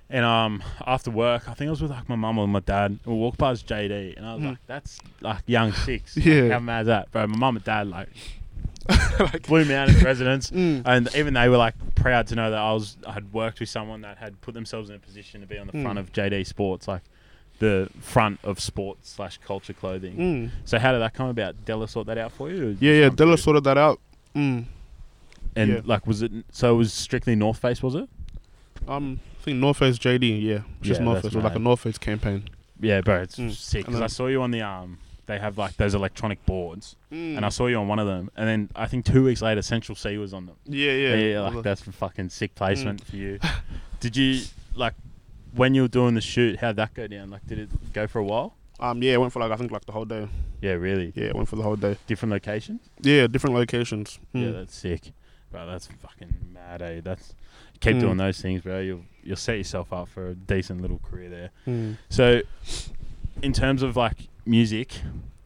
And 0.09 0.23
um, 0.23 0.63
after 0.85 1.11
work, 1.11 1.49
I 1.49 1.53
think 1.53 1.67
I 1.67 1.71
was 1.71 1.81
with 1.81 1.91
like 1.91 2.07
my 2.07 2.15
mum 2.15 2.37
or 2.37 2.47
my 2.47 2.61
dad. 2.61 2.97
We 3.05 3.13
walked 3.13 3.37
past 3.39 3.67
JD, 3.67 4.15
and 4.17 4.25
I 4.25 4.35
was 4.35 4.43
Mm. 4.43 4.49
like, 4.51 4.57
"That's 4.65 4.99
like 5.21 5.43
young 5.47 5.73
six. 5.73 6.15
Yeah. 6.15 6.49
how 6.53 6.59
mad 6.59 6.81
is 6.81 6.87
that, 6.87 7.11
bro?" 7.11 7.27
My 7.27 7.37
mum 7.37 7.57
and 7.57 7.65
dad 7.65 7.87
like 7.89 8.07
like, 9.19 9.45
blew 9.47 9.65
me 9.65 9.73
out 9.73 9.89
as 9.89 10.01
residents, 10.01 10.49
mm, 10.51 10.81
and 10.85 11.09
even 11.13 11.33
they 11.33 11.49
were 11.49 11.57
like 11.57 11.75
proud 11.95 12.27
to 12.27 12.35
know 12.35 12.49
that 12.49 12.57
I 12.59 12.71
was 12.71 12.95
I 13.05 13.11
had 13.11 13.33
worked 13.33 13.59
with 13.59 13.67
someone 13.67 13.99
that 14.01 14.17
had 14.17 14.39
put 14.39 14.53
themselves 14.53 14.89
in 14.89 14.95
a 14.95 14.99
position 14.99 15.41
to 15.41 15.47
be 15.47 15.57
on 15.57 15.67
the 15.67 15.73
front 15.73 15.97
Mm. 15.97 15.99
of 15.99 16.13
JD 16.13 16.45
Sports, 16.47 16.87
like 16.87 17.01
the 17.59 17.89
front 17.99 18.39
of 18.45 18.61
sports 18.61 19.09
slash 19.09 19.39
culture 19.39 19.73
clothing. 19.73 20.15
mm. 20.15 20.49
So 20.63 20.79
how 20.79 20.93
did 20.93 20.99
that 20.99 21.15
come 21.15 21.27
about? 21.27 21.65
Della 21.65 21.87
sort 21.89 22.07
that 22.07 22.17
out 22.17 22.31
for 22.31 22.49
you? 22.49 22.77
Yeah, 22.79 22.93
yeah. 22.93 23.09
Della 23.09 23.37
sorted 23.37 23.65
that 23.65 23.77
out. 23.77 23.99
Mm. 24.35 24.65
And 25.55 25.71
yeah. 25.71 25.81
like, 25.83 26.07
was 26.07 26.21
it 26.21 26.31
so? 26.51 26.75
It 26.75 26.77
was 26.77 26.93
strictly 26.93 27.35
North 27.35 27.57
Face, 27.57 27.81
was 27.83 27.95
it? 27.95 28.07
Um, 28.87 29.19
think 29.47 29.59
North 29.59 29.77
Face 29.77 29.97
JD. 29.97 30.41
Yeah, 30.41 30.59
just 30.81 30.99
Yeah, 30.99 31.05
North 31.05 31.15
that's 31.17 31.27
Face. 31.27 31.33
It 31.33 31.37
was 31.37 31.43
like 31.43 31.55
a 31.55 31.59
mad. 31.59 31.63
North 31.63 31.79
Face 31.81 31.97
campaign. 31.97 32.43
Yeah, 32.79 33.01
bro, 33.01 33.21
it's 33.21 33.37
Mm. 33.37 33.51
sick 33.53 33.85
And 33.87 33.95
because 33.95 34.01
I 34.01 34.07
saw 34.07 34.27
you 34.27 34.41
on 34.41 34.51
the 34.51 34.61
um 34.61 34.99
they 35.25 35.39
have 35.39 35.57
like 35.57 35.75
those 35.77 35.93
electronic 35.93 36.45
boards, 36.45 36.95
Mm. 37.11 37.35
and 37.37 37.45
I 37.45 37.49
saw 37.49 37.67
you 37.67 37.75
on 37.77 37.87
one 37.89 37.99
of 37.99 38.07
them, 38.07 38.29
and 38.37 38.47
then 38.47 38.69
I 38.75 38.85
think 38.87 39.03
two 39.05 39.23
weeks 39.25 39.41
later, 39.41 39.61
Central 39.61 39.95
Cee 39.95 40.17
was 40.17 40.33
on 40.33 40.45
them. 40.45 40.55
yeah, 40.65 40.91
yeah, 40.93 41.15
Yeah, 41.15 41.39
like 41.41 41.63
that's 41.63 41.81
for 41.81 41.91
fucking 41.91 42.29
sick 42.29 42.51
Mm. 42.53 42.55
placement 42.55 43.03
for 43.03 43.15
you. 43.15 43.39
Did 43.99 44.15
you 44.15 44.41
like 44.75 44.93
when 45.53 45.73
you 45.73 45.81
were 45.83 45.87
doing 45.87 46.13
the 46.15 46.21
shoot? 46.21 46.59
How'd 46.59 46.75
that 46.77 46.93
go 46.93 47.07
down? 47.07 47.29
Like, 47.31 47.45
did 47.47 47.57
it 47.59 47.69
go 47.93 48.05
for 48.07 48.19
a 48.19 48.23
while? 48.23 48.53
Um, 48.79 49.01
yeah, 49.01 49.13
it 49.13 49.19
went 49.19 49.33
for 49.33 49.39
like 49.39 49.51
I 49.51 49.55
think 49.55 49.71
like 49.71 49.85
the 49.85 49.91
whole 49.91 50.05
day. 50.05 50.27
Yeah, 50.61 50.73
really. 50.73 51.11
Yeah, 51.15 51.25
it 51.29 51.35
went 51.35 51.47
for 51.49 51.55
the 51.55 51.63
whole 51.63 51.75
day. 51.75 51.97
Different 52.05 52.31
locations. 52.31 52.81
Yeah, 53.01 53.25
different 53.27 53.55
locations. 53.55 54.19
Yeah, 54.33 54.41
Mm. 54.49 54.53
that's 54.53 54.75
sick, 54.75 55.11
bro. 55.51 55.65
That's 55.65 55.87
fucking 55.87 56.35
mad, 56.53 56.81
eh? 56.83 57.01
That's 57.03 57.33
keep 57.79 57.95
Mm. 57.97 57.99
doing 58.01 58.17
those 58.17 58.41
things, 58.41 58.61
bro. 58.61 58.79
You'll 58.79 59.01
you'll 59.23 59.35
set 59.35 59.57
yourself 59.57 59.91
up 59.91 60.07
for 60.07 60.27
a 60.29 60.35
decent 60.35 60.81
little 60.81 60.99
career 60.99 61.29
there. 61.29 61.49
Mm. 61.67 61.97
So, 62.09 62.41
in 63.41 63.51
terms 63.53 63.81
of 63.83 63.95
like 63.97 64.27
music, 64.45 64.93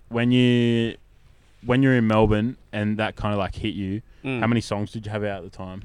when 0.10 0.32
you 0.32 0.96
when 1.66 1.84
you're 1.84 1.96
in 1.96 2.08
Melbourne 2.08 2.58
and 2.72 2.98
that 2.98 3.16
kind 3.16 3.34
of 3.34 3.40
like 3.40 3.56
hit 3.56 3.74
you, 3.76 4.02
Mm. 4.24 4.40
how 4.40 4.48
many 4.48 4.62
songs 4.62 4.92
did 4.92 5.06
you 5.06 5.12
have 5.12 5.24
out 5.24 5.44
at 5.44 5.52
the 5.52 5.56
time? 5.56 5.82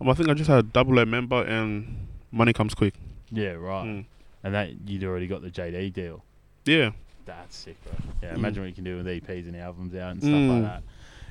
Um, 0.00 0.08
I 0.08 0.14
think 0.14 0.28
I 0.28 0.34
just 0.34 0.48
had 0.48 0.58
a 0.58 0.62
double 0.62 0.98
A 0.98 1.06
member 1.06 1.42
and 1.42 2.06
Money 2.30 2.52
Comes 2.52 2.74
Quick. 2.74 2.94
Yeah, 3.30 3.52
right. 3.52 3.86
Mm. 3.86 4.04
And 4.42 4.54
that 4.54 4.88
you'd 4.88 5.04
already 5.04 5.26
got 5.26 5.42
the 5.42 5.50
JD 5.50 5.90
deal. 5.92 6.24
Yeah. 6.64 6.92
That's 7.26 7.54
sick, 7.56 7.76
bro. 7.84 7.92
Yeah, 8.22 8.32
Mm. 8.34 8.38
imagine 8.38 8.62
what 8.62 8.68
you 8.68 8.74
can 8.74 8.84
do 8.84 8.96
with 8.96 9.06
EPs 9.06 9.46
and 9.46 9.56
albums 9.56 9.94
out 9.94 10.12
and 10.12 10.22
stuff 10.22 10.32
like 10.32 10.62
that. 10.62 10.82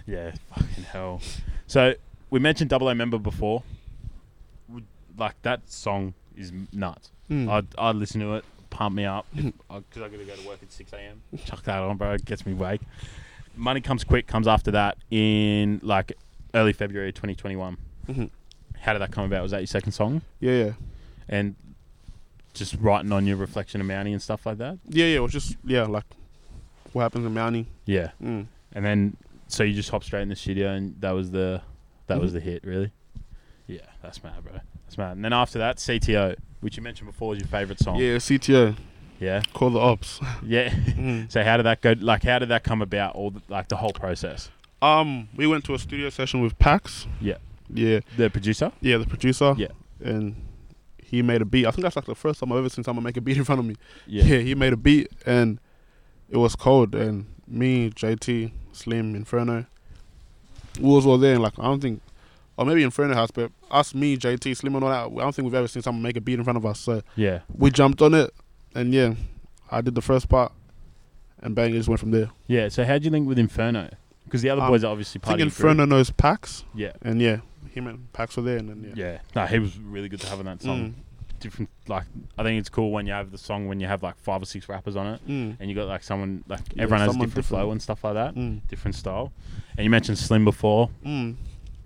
Yeah, 0.07 0.31
fucking 0.55 0.83
hell. 0.85 1.21
So 1.67 1.93
we 2.29 2.39
mentioned 2.39 2.69
Double 2.69 2.89
A 2.89 2.95
Member 2.95 3.17
before. 3.17 3.63
Like 5.19 5.41
that 5.43 5.69
song 5.69 6.13
is 6.37 6.51
nuts. 6.71 7.11
Mm. 7.29 7.49
I'd 7.49 7.67
I'd 7.77 7.95
listen 7.95 8.21
to 8.21 8.35
it, 8.35 8.45
pump 8.69 8.95
me 8.95 9.05
up 9.05 9.25
because 9.35 9.53
I, 9.69 9.79
gotta 9.99 10.09
go 10.25 10.35
to 10.35 10.47
work 10.47 10.59
at 10.63 10.71
six 10.71 10.91
a.m. 10.93 11.21
Chuck 11.45 11.61
that 11.63 11.79
on, 11.79 11.97
bro. 11.97 12.13
It 12.13 12.25
gets 12.25 12.45
me 12.45 12.53
awake. 12.53 12.81
Money 13.55 13.81
comes 13.81 14.03
quick. 14.03 14.25
Comes 14.27 14.47
after 14.47 14.71
that 14.71 14.97
in 15.11 15.79
like 15.83 16.13
early 16.55 16.73
February 16.73 17.11
2021. 17.11 17.77
Mhm. 18.07 18.29
How 18.79 18.93
did 18.93 18.99
that 19.01 19.11
come 19.11 19.25
about? 19.25 19.41
Was 19.43 19.51
that 19.51 19.59
your 19.59 19.67
second 19.67 19.91
song? 19.91 20.21
Yeah, 20.39 20.53
yeah. 20.53 20.71
And 21.27 21.55
just 22.53 22.75
writing 22.79 23.11
on 23.11 23.27
your 23.27 23.35
reflection 23.37 23.81
of 23.81 23.87
Mounty 23.87 24.13
and 24.13 24.21
stuff 24.21 24.45
like 24.45 24.57
that. 24.59 24.79
Yeah, 24.87 25.05
yeah. 25.05 25.17
It 25.17 25.19
was 25.19 25.33
just 25.33 25.57
yeah, 25.65 25.83
like 25.83 26.05
what 26.93 27.03
happens 27.03 27.25
in 27.25 27.33
Mounty. 27.33 27.67
Yeah. 27.85 28.11
Mm. 28.23 28.47
And 28.71 28.85
then, 28.85 29.17
so 29.47 29.63
you 29.63 29.73
just 29.73 29.89
hop 29.89 30.03
straight 30.03 30.21
in 30.21 30.29
the 30.29 30.35
studio, 30.35 30.69
and 30.71 30.95
that 31.01 31.11
was 31.11 31.31
the 31.31 31.61
that 32.07 32.19
was 32.19 32.31
Mhm. 32.31 32.35
the 32.35 32.39
hit, 32.39 32.63
really. 32.63 32.91
Yeah, 33.67 33.81
that's 34.01 34.23
mad, 34.23 34.43
bro. 34.43 34.53
That's 34.89 34.97
mad. 34.97 35.17
And 35.17 35.23
then 35.23 35.33
after 35.33 35.59
that, 35.59 35.77
CTO, 35.77 36.35
which 36.61 36.75
you 36.75 36.81
mentioned 36.81 37.07
before, 37.11 37.29
was 37.29 37.37
your 37.39 37.47
favorite 37.47 37.79
song. 37.79 37.97
Yeah, 37.97 38.15
CTO. 38.15 38.75
Yeah. 39.19 39.43
Call 39.53 39.69
the 39.69 39.79
ops. 39.79 40.19
Yeah. 40.43 40.69
Mm. 40.69 41.31
so 41.31 41.43
how 41.43 41.57
did 41.57 41.63
that 41.67 41.81
go? 41.81 41.93
Like, 41.99 42.23
how 42.23 42.39
did 42.39 42.49
that 42.49 42.63
come 42.63 42.81
about? 42.81 43.13
All 43.15 43.29
the, 43.29 43.41
like 43.49 43.67
the 43.67 43.75
whole 43.75 43.91
process. 43.93 44.49
Um, 44.81 45.29
we 45.35 45.45
went 45.45 45.63
to 45.65 45.75
a 45.75 45.79
studio 45.79 46.09
session 46.09 46.41
with 46.41 46.57
Pax. 46.57 47.05
Yeah. 47.21 47.37
Yeah, 47.71 47.99
The 48.17 48.31
producer. 48.31 48.71
yeah, 48.81 48.97
the 48.97 49.05
producer. 49.05 49.53
Yeah. 49.55 49.67
And 50.03 50.35
he 50.97 51.21
made 51.21 51.43
a 51.43 51.45
beat. 51.45 51.67
I 51.67 51.71
think 51.71 51.83
that's 51.83 51.95
like 51.95 52.05
the 52.05 52.15
first 52.15 52.39
time 52.39 52.51
I've 52.51 52.57
ever 52.57 52.69
seen 52.69 52.83
someone 52.83 53.03
make 53.03 53.17
a 53.17 53.21
beat 53.21 53.37
in 53.37 53.43
front 53.43 53.59
of 53.59 53.65
me. 53.65 53.75
Yeah. 54.07 54.23
Yeah, 54.23 54.39
he 54.39 54.55
made 54.55 54.73
a 54.73 54.77
beat 54.77 55.11
and 55.23 55.59
it 56.31 56.37
was 56.37 56.55
cold. 56.55 56.95
And 56.95 57.27
me, 57.47 57.91
JT, 57.91 58.51
Slim, 58.71 59.13
Inferno, 59.15 59.67
we 60.79 60.89
was 60.89 61.05
all 61.05 61.19
there. 61.19 61.33
And 61.35 61.43
like 61.43 61.59
I 61.59 61.63
don't 61.65 61.79
think, 61.79 62.01
or 62.59 62.65
maybe 62.65 62.83
Inferno 62.83 63.13
has, 63.15 63.31
but 63.31 63.51
us, 63.71 63.95
me, 63.95 64.17
JT, 64.17 64.55
Slim, 64.57 64.75
and 64.75 64.83
all 64.83 64.89
that. 64.89 65.17
I 65.19 65.23
don't 65.23 65.33
think 65.33 65.45
we've 65.45 65.55
ever 65.55 65.67
seen 65.67 65.81
someone 65.81 66.01
make 66.03 66.17
a 66.17 66.21
beat 66.21 66.37
in 66.37 66.43
front 66.43 66.57
of 66.57 66.65
us. 66.65 66.79
So 66.79 67.01
Yeah. 67.15 67.39
we 67.55 67.71
jumped 67.71 68.01
on 68.01 68.13
it, 68.13 68.31
and 68.75 68.93
yeah, 68.93 69.13
I 69.71 69.81
did 69.81 69.95
the 69.95 70.01
first 70.01 70.27
part, 70.29 70.51
and 71.41 71.55
bang, 71.55 71.71
it 71.71 71.77
just 71.77 71.87
went 71.89 71.99
from 72.01 72.11
there. 72.11 72.29
Yeah. 72.47 72.67
So 72.69 72.83
how'd 72.83 73.03
you 73.03 73.11
link 73.11 73.27
with 73.27 73.39
Inferno? 73.39 73.89
Because 74.25 74.41
the 74.41 74.49
other 74.49 74.61
Um, 74.61 74.67
boys 74.69 74.83
are 74.83 74.91
obviously 74.91 75.19
I 75.23 75.25
part 75.25 75.37
think 75.39 75.47
of 75.51 75.57
your 75.57 75.63
group. 75.63 75.71
Inferno 75.79 75.95
knows 75.97 76.11
Pax, 76.11 76.65
Yeah. 76.75 76.91
and 77.01 77.21
yeah, 77.21 77.37
him 77.73 77.87
and 77.87 78.11
Pax 78.13 78.35
were 78.37 78.43
there, 78.43 78.57
and 78.57 78.69
then 78.69 78.93
yeah. 78.95 79.03
Yeah. 79.13 79.17
No, 79.35 79.45
he 79.45 79.59
was 79.59 79.77
really 79.77 80.09
good 80.09 80.19
to 80.21 80.27
have 80.27 80.39
on 80.39 80.45
that 80.45 80.61
song. 80.61 80.79
Mm, 80.89 80.93
Different. 81.39 81.69
Like, 81.87 82.03
I 82.37 82.43
think 82.43 82.59
it's 82.59 82.67
cool 82.67 82.91
when 82.91 83.07
you 83.07 83.13
have 83.13 83.31
the 83.31 83.37
song 83.37 83.67
when 83.69 83.79
you 83.79 83.87
have 83.87 84.03
like 84.03 84.17
five 84.17 84.41
or 84.41 84.45
six 84.45 84.67
rappers 84.67 84.97
on 84.97 85.07
it, 85.07 85.21
mm, 85.25 85.55
and 85.57 85.69
you 85.69 85.73
got 85.75 85.87
like 85.87 86.03
someone 86.03 86.43
like 86.49 86.59
Yeah, 86.75 86.83
everyone 86.83 86.99
has 86.99 87.07
a 87.07 87.11
someone 87.13 87.29
different, 87.29 87.45
flow 87.47 87.71
and 87.71 87.81
stuff 87.81 88.03
like 88.03 88.15
that. 88.15 88.35
mm, 88.35 88.59
different 88.67 88.95
style. 88.95 89.31
And 89.77 89.85
you 89.85 89.89
mentioned 89.89 90.17
Slim 90.17 90.43
before. 90.43 90.89
mm. 91.05 91.35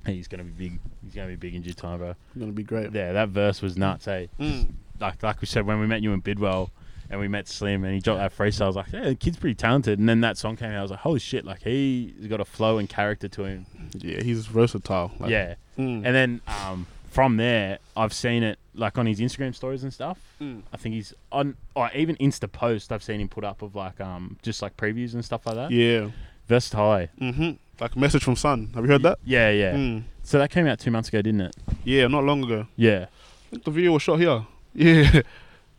He's 0.05 0.27
gonna 0.27 0.43
be 0.43 0.69
big. 0.69 0.79
He's 1.03 1.13
gonna 1.15 1.27
be 1.29 1.35
big 1.35 1.55
in 1.55 1.61
due 1.61 1.73
time, 1.73 1.99
bro. 1.99 2.15
Gonna 2.37 2.51
be 2.51 2.63
great. 2.63 2.91
Yeah, 2.93 3.13
that 3.13 3.29
verse 3.29 3.61
was 3.61 3.77
nuts. 3.77 4.05
Hey, 4.05 4.29
Mm. 4.39 4.71
like 4.99 5.21
like 5.23 5.39
we 5.41 5.47
said 5.47 5.65
when 5.65 5.79
we 5.79 5.87
met 5.87 6.01
you 6.01 6.11
in 6.13 6.19
Bidwell, 6.19 6.71
and 7.09 7.19
we 7.19 7.27
met 7.27 7.47
Slim, 7.47 7.83
and 7.83 7.93
he 7.93 7.99
dropped 7.99 8.19
that 8.19 8.35
freestyle. 8.35 8.63
I 8.63 8.67
was 8.67 8.75
like, 8.75 8.91
yeah, 8.91 9.05
the 9.09 9.15
kid's 9.15 9.37
pretty 9.37 9.55
talented. 9.55 9.99
And 9.99 10.09
then 10.09 10.21
that 10.21 10.37
song 10.37 10.55
came 10.55 10.71
out. 10.71 10.79
I 10.79 10.81
was 10.81 10.91
like, 10.91 10.99
holy 11.01 11.19
shit! 11.19 11.45
Like 11.45 11.61
he's 11.63 12.27
got 12.27 12.39
a 12.41 12.45
flow 12.45 12.77
and 12.79 12.89
character 12.89 13.27
to 13.29 13.43
him. 13.45 13.65
Yeah, 13.97 14.21
he's 14.23 14.45
versatile. 14.47 15.11
Like, 15.19 15.29
yeah. 15.29 15.55
mm, 15.77 16.03
And 16.03 16.15
then 16.15 16.41
um, 16.47 16.87
from 17.09 17.37
there, 17.37 17.77
I've 17.95 18.13
seen 18.13 18.43
it 18.43 18.57
like 18.75 18.97
on 18.97 19.05
his 19.05 19.19
Instagram 19.19 19.53
stories 19.55 19.83
and 19.83 19.93
stuff. 19.93 20.17
mm. 20.41 20.63
I 20.73 20.77
think 20.77 20.95
he's 20.95 21.13
on, 21.31 21.55
or 21.75 21.89
even 21.95 22.15
Insta 22.17 22.51
post. 22.51 22.91
I've 22.91 23.03
seen 23.03 23.21
him 23.21 23.29
put 23.29 23.43
up 23.43 23.61
of 23.61 23.75
like 23.75 24.01
um 24.01 24.37
just 24.41 24.61
like 24.61 24.75
previews 24.75 25.13
and 25.13 25.23
stuff 25.23 25.45
like 25.45 25.55
that. 25.55 25.71
yeah. 25.71 26.09
Versatile. 26.47 27.07
Mm-hmm. 27.21 27.51
Like 27.79 27.95
message 27.97 28.23
from 28.23 28.35
Sun. 28.35 28.71
Have 28.75 28.83
you 28.85 28.91
heard 28.91 29.03
that? 29.03 29.19
Yeah, 29.25 29.49
yeah. 29.49 29.73
Mm. 29.73 30.03
So 30.23 30.37
that 30.39 30.51
came 30.51 30.67
out 30.67 30.79
two 30.79 30.91
months 30.91 31.09
ago, 31.09 31.21
didn't 31.21 31.41
it? 31.41 31.55
Yeah, 31.83 32.07
not 32.07 32.23
long 32.23 32.43
ago. 32.43 32.67
Yeah. 32.75 33.07
I 33.07 33.49
think 33.51 33.63
the 33.65 33.71
video 33.71 33.91
was 33.93 34.01
shot 34.01 34.19
here. 34.19 34.45
Yeah. 34.75 35.21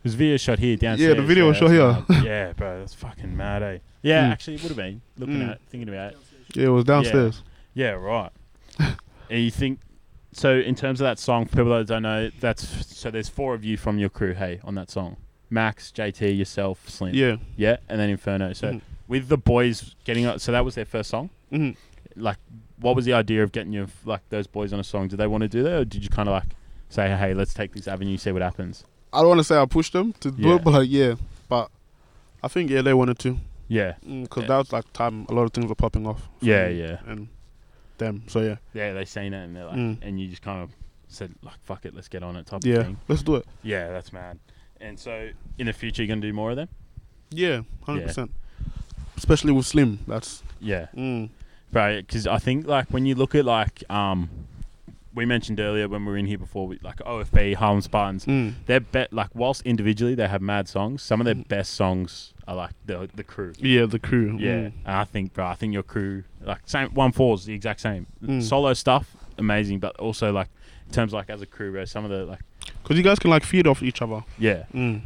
There's 0.05 0.15
video 0.15 0.37
shot 0.37 0.59
here 0.59 0.77
downstairs. 0.77 1.09
Yeah, 1.17 1.21
the 1.21 1.27
video 1.27 1.49
was 1.49 1.57
shot 1.57 1.71
here. 1.71 2.05
mad. 2.09 2.25
yeah, 2.25 2.53
bro, 2.53 2.79
that's 2.81 2.93
fucking 2.95 3.35
mad, 3.37 3.63
eh? 3.63 3.79
Yeah, 4.03 4.29
Mm. 4.29 4.33
actually, 4.33 4.55
it 4.57 4.63
would 4.63 4.69
have 4.69 4.77
been 4.77 5.01
looking 5.17 5.37
Mm. 5.41 5.49
at, 5.49 5.57
it, 5.57 5.61
thinking 5.71 5.89
about 5.89 6.13
it. 6.13 6.19
Yeah, 6.55 6.67
it 6.67 6.69
was 6.69 6.85
downstairs. 6.85 7.43
Yeah, 7.73 7.93
right. 7.93 8.31
and 8.79 9.41
you 9.43 9.51
think 9.51 9.81
so? 10.33 10.55
In 10.59 10.75
terms 10.75 11.01
of 11.01 11.07
that 11.07 11.19
song, 11.19 11.47
for 11.47 11.57
people 11.57 11.71
that 11.77 11.87
don't 11.87 12.03
know, 12.03 12.31
that's 12.39 12.95
so. 12.95 13.11
There's 13.11 13.31
four 13.31 13.55
of 13.55 13.65
you 13.65 13.77
from 13.79 13.99
your 13.99 14.11
crew, 14.11 14.35
hey, 14.35 14.61
on 14.63 14.75
that 14.75 14.91
song. 14.91 15.17
Max, 15.51 15.91
JT, 15.91 16.37
yourself, 16.37 16.87
Slim. 16.89 17.15
Yeah. 17.15 17.37
Yeah, 17.57 17.79
and 17.89 17.99
then 17.99 18.11
Inferno. 18.11 18.53
So 18.53 18.75
Mhm. 18.75 18.81
with 19.09 19.29
the 19.29 19.39
boys 19.39 19.95
getting 20.05 20.27
up, 20.27 20.39
so 20.41 20.53
that 20.53 20.65
was 20.67 20.75
their 20.75 20.85
first 20.85 21.09
song. 21.11 21.31
Hmm 21.57 21.71
Like, 22.17 22.39
what 22.79 22.95
was 22.97 23.05
the 23.05 23.13
idea 23.13 23.43
of 23.43 23.53
getting 23.53 23.73
you 23.73 23.87
like 24.05 24.21
those 24.31 24.47
boys 24.47 24.73
on 24.73 24.81
a 24.81 24.85
song? 24.85 25.09
Did 25.09 25.19
they 25.19 25.27
want 25.27 25.43
to 25.43 25.49
do 25.49 25.63
that, 25.63 25.73
or 25.73 25.85
did 25.85 26.03
you 26.05 26.09
kind 26.11 26.29
of 26.29 26.33
like 26.35 26.51
say, 26.89 27.09
hey, 27.17 27.35
let's 27.35 27.55
take 27.55 27.73
this 27.75 27.89
avenue, 27.89 28.17
see 28.17 28.31
what 28.33 28.43
happens? 28.43 28.85
I 29.13 29.19
don't 29.21 29.29
want 29.29 29.41
to 29.41 29.45
say 29.45 29.57
I 29.59 29.65
pushed 29.67 29.93
them 29.93 30.13
to 30.21 30.31
do 30.31 30.43
Yeah. 30.49 30.55
it, 30.57 30.65
but 30.65 30.71
like, 30.73 30.89
yeah. 30.91 31.15
But 31.49 31.71
I 32.43 32.49
think 32.49 32.71
yeah, 32.71 32.83
they 32.83 32.95
wanted 32.95 33.19
to 33.21 33.39
Yeah, 33.69 33.95
because 34.03 34.43
Yeah. 34.43 34.49
that 34.49 34.57
was 34.59 34.73
like 34.73 34.93
time 34.93 35.27
a 35.29 35.33
lot 35.35 35.43
of 35.45 35.53
things 35.53 35.67
were 35.67 35.75
popping 35.75 36.07
off. 36.07 36.29
yeah, 36.41 36.69
me 36.69 36.81
yeah. 36.81 36.99
And 37.07 37.29
them. 37.99 38.25
So 38.29 38.41
yeah. 38.41 38.57
Yeah, 38.75 38.93
they 38.93 39.05
seen 39.05 39.33
it 39.35 39.45
and 39.45 39.55
they're 39.57 39.65
like, 39.67 39.77
Mm. 39.77 39.99
and 40.03 40.21
you 40.21 40.29
just 40.29 40.43
kind 40.43 40.63
of 40.63 40.71
said 41.09 41.33
like, 41.43 41.59
"Fuck 41.63 41.85
it, 41.87 41.95
let's 41.95 42.09
get 42.09 42.23
on 42.23 42.37
it." 42.37 42.47
Type 42.47 42.65
Yeah. 42.65 42.75
of 42.81 42.87
thing. 42.87 42.97
Let's 43.09 43.23
do 43.23 43.37
it. 43.37 43.47
Yeah, 43.63 43.91
that's 43.91 44.13
mad. 44.13 44.39
And 44.81 44.99
so, 44.99 45.31
in 45.59 45.67
the 45.67 45.73
future, 45.73 46.03
you're 46.03 46.09
gonna 46.15 46.21
do 46.21 46.33
more 46.33 46.51
of 46.51 46.57
them. 46.57 46.69
Yeah. 47.31 47.63
Hundred 47.87 48.07
percent. 48.09 48.31
Especially 49.17 49.53
with 49.53 49.65
Slim. 49.67 50.01
That's. 50.09 50.43
Yeah, 50.61 50.87
Mm, 50.97 51.29
right. 51.75 52.07
Because 52.07 52.27
I 52.27 52.39
think 52.39 52.67
like 52.67 52.89
when 52.91 53.05
you 53.07 53.15
look 53.15 53.35
at 53.35 53.45
like 53.45 53.83
um, 53.91 54.31
we 55.15 55.25
mentioned 55.27 55.61
earlier 55.61 55.89
when 55.89 56.05
we 56.05 56.11
were 56.13 56.17
in 56.19 56.27
here 56.27 56.39
before, 56.39 56.67
we- 56.67 56.79
like 56.83 56.97
OFB, 56.99 57.55
Harlem 57.55 57.81
Spartans. 57.83 58.25
mm, 58.27 58.55
They're 58.67 58.81
bet 58.81 59.13
like 59.13 59.31
whilst 59.35 59.63
individually 59.63 60.15
they 60.15 60.27
have 60.29 60.43
mad 60.43 60.69
songs, 60.69 61.03
some 61.03 61.21
of 61.21 61.25
their 61.25 61.35
Mm. 61.37 61.47
best 61.49 61.75
songs 61.75 62.33
are 62.49 62.57
like 62.57 62.73
the 62.87 63.09
the 63.15 63.23
crew. 63.25 63.53
yeah. 63.59 63.87
The 63.87 63.99
crew. 63.99 64.37
Yeah, 64.39 64.53
Mm, 64.55 64.73
and 64.87 64.97
I 64.97 65.05
think, 65.05 65.33
bro, 65.35 65.47
I 65.47 65.55
think 65.55 65.73
your 65.73 65.83
crew 65.83 66.25
like 66.43 66.61
same 66.67 66.89
one 66.95 67.13
fours 67.13 67.45
the 67.45 67.55
exact 67.55 67.81
same. 67.81 68.07
Mm. 68.23 68.43
Solo 68.43 68.73
stuff 68.75 69.17
amazing, 69.39 69.79
but 69.81 69.97
also 69.99 70.33
like 70.33 70.49
in 70.87 70.93
terms 70.93 71.13
of, 71.13 71.19
like 71.19 71.31
as 71.31 71.41
a 71.43 71.47
crew, 71.47 71.73
bro, 71.73 71.85
some 71.85 72.05
of 72.05 72.11
the 72.11 72.25
like 72.25 72.41
Because 72.83 72.97
you 72.97 73.03
guys 73.03 73.19
can 73.19 73.31
like 73.31 73.45
feed 73.45 73.67
off 73.67 73.83
each 73.83 74.03
other. 74.03 74.23
yeah. 74.39 74.65
Mm. 74.75 75.01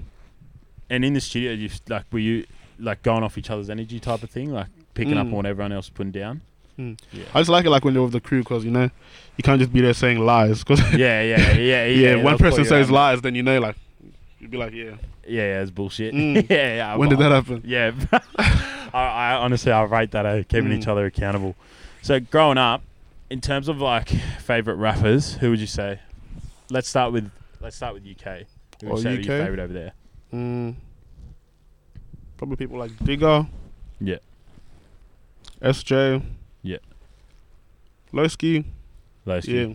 And 0.90 1.04
in 1.04 1.12
the 1.12 1.20
studio, 1.20 1.52
you 1.52 1.68
like 1.88 2.04
were 2.10 2.18
you 2.18 2.46
like 2.78 3.02
going 3.02 3.22
off 3.22 3.36
each 3.36 3.50
other's 3.50 3.68
energy 3.70 4.00
type 4.00 4.22
of 4.22 4.30
thing, 4.30 4.52
like 4.52 4.68
picking 4.94 5.18
up 5.18 5.26
Mm. 5.26 5.30
on 5.30 5.36
what 5.36 5.46
everyone 5.46 5.72
else 5.72 5.88
putting 5.90 6.12
down. 6.12 6.40
Mm. 6.78 6.98
Yeah. 7.12 7.24
I 7.34 7.40
just 7.40 7.50
like 7.50 7.64
it 7.64 7.70
like 7.70 7.84
when 7.84 7.94
you're 7.94 8.04
with 8.04 8.12
the 8.12 8.20
crew 8.20 8.38
because 8.40 8.64
you 8.64 8.70
know 8.70 8.88
you 9.36 9.42
can't 9.42 9.58
just 9.60 9.72
be 9.72 9.80
there 9.80 9.94
saying 9.94 10.18
lies. 10.20 10.60
Because 10.62 10.80
yeah, 10.94 11.22
yeah, 11.22 11.52
yeah, 11.52 11.52
yeah. 11.86 11.86
yeah, 11.86 12.22
one 12.22 12.38
person 12.38 12.64
says 12.64 12.90
lies, 12.90 13.20
then 13.20 13.34
you 13.34 13.42
know 13.42 13.58
like 13.58 13.76
you'd 14.38 14.50
be 14.50 14.56
like, 14.58 14.72
yeah. 14.72 14.92
Yeah, 15.26 15.42
yeah, 15.42 15.60
it's 15.62 15.70
bullshit. 15.70 16.14
Mm. 16.14 16.46
yeah, 16.50 16.74
yeah. 16.76 16.96
when 16.96 17.08
did 17.10 17.18
that 17.18 17.30
happen? 17.32 17.62
Yeah, 17.66 17.90
I, 18.94 18.98
I 19.02 19.34
honestly 19.34 19.70
I 19.72 19.82
rate 19.82 20.12
that 20.12 20.24
uh, 20.24 20.36
keeping 20.44 20.70
Mm. 20.70 20.78
each 20.78 20.86
other 20.88 21.04
accountable. 21.06 21.54
So 22.02 22.18
growing 22.20 22.56
up, 22.58 22.82
in 23.28 23.40
terms 23.42 23.68
of 23.68 23.78
like 23.80 24.08
favorite 24.08 24.76
rappers, 24.76 25.34
who 25.34 25.50
would 25.50 25.60
you 25.60 25.66
say? 25.66 26.00
Let's 26.70 26.88
start 26.88 27.12
with 27.12 27.30
let's 27.60 27.76
start 27.76 27.92
with 27.94 28.04
UK. 28.06 28.44
Who 28.80 28.86
would 28.86 28.92
Oh, 28.92 28.96
you 28.96 29.02
say 29.02 29.08
are 29.08 29.12
your 29.20 29.20
UK? 29.40 29.44
favorite 29.46 29.60
over 29.60 29.72
there? 29.72 29.92
Mm, 30.32 30.74
probably 32.36 32.56
people 32.56 32.78
like 32.78 32.92
Digga. 32.92 33.48
Yeah. 34.00 34.18
SJ. 35.60 36.22
Yeah. 38.12 38.20
Lowski. 38.20 38.64
Lowski. 39.26 39.68
Yeah. 39.68 39.74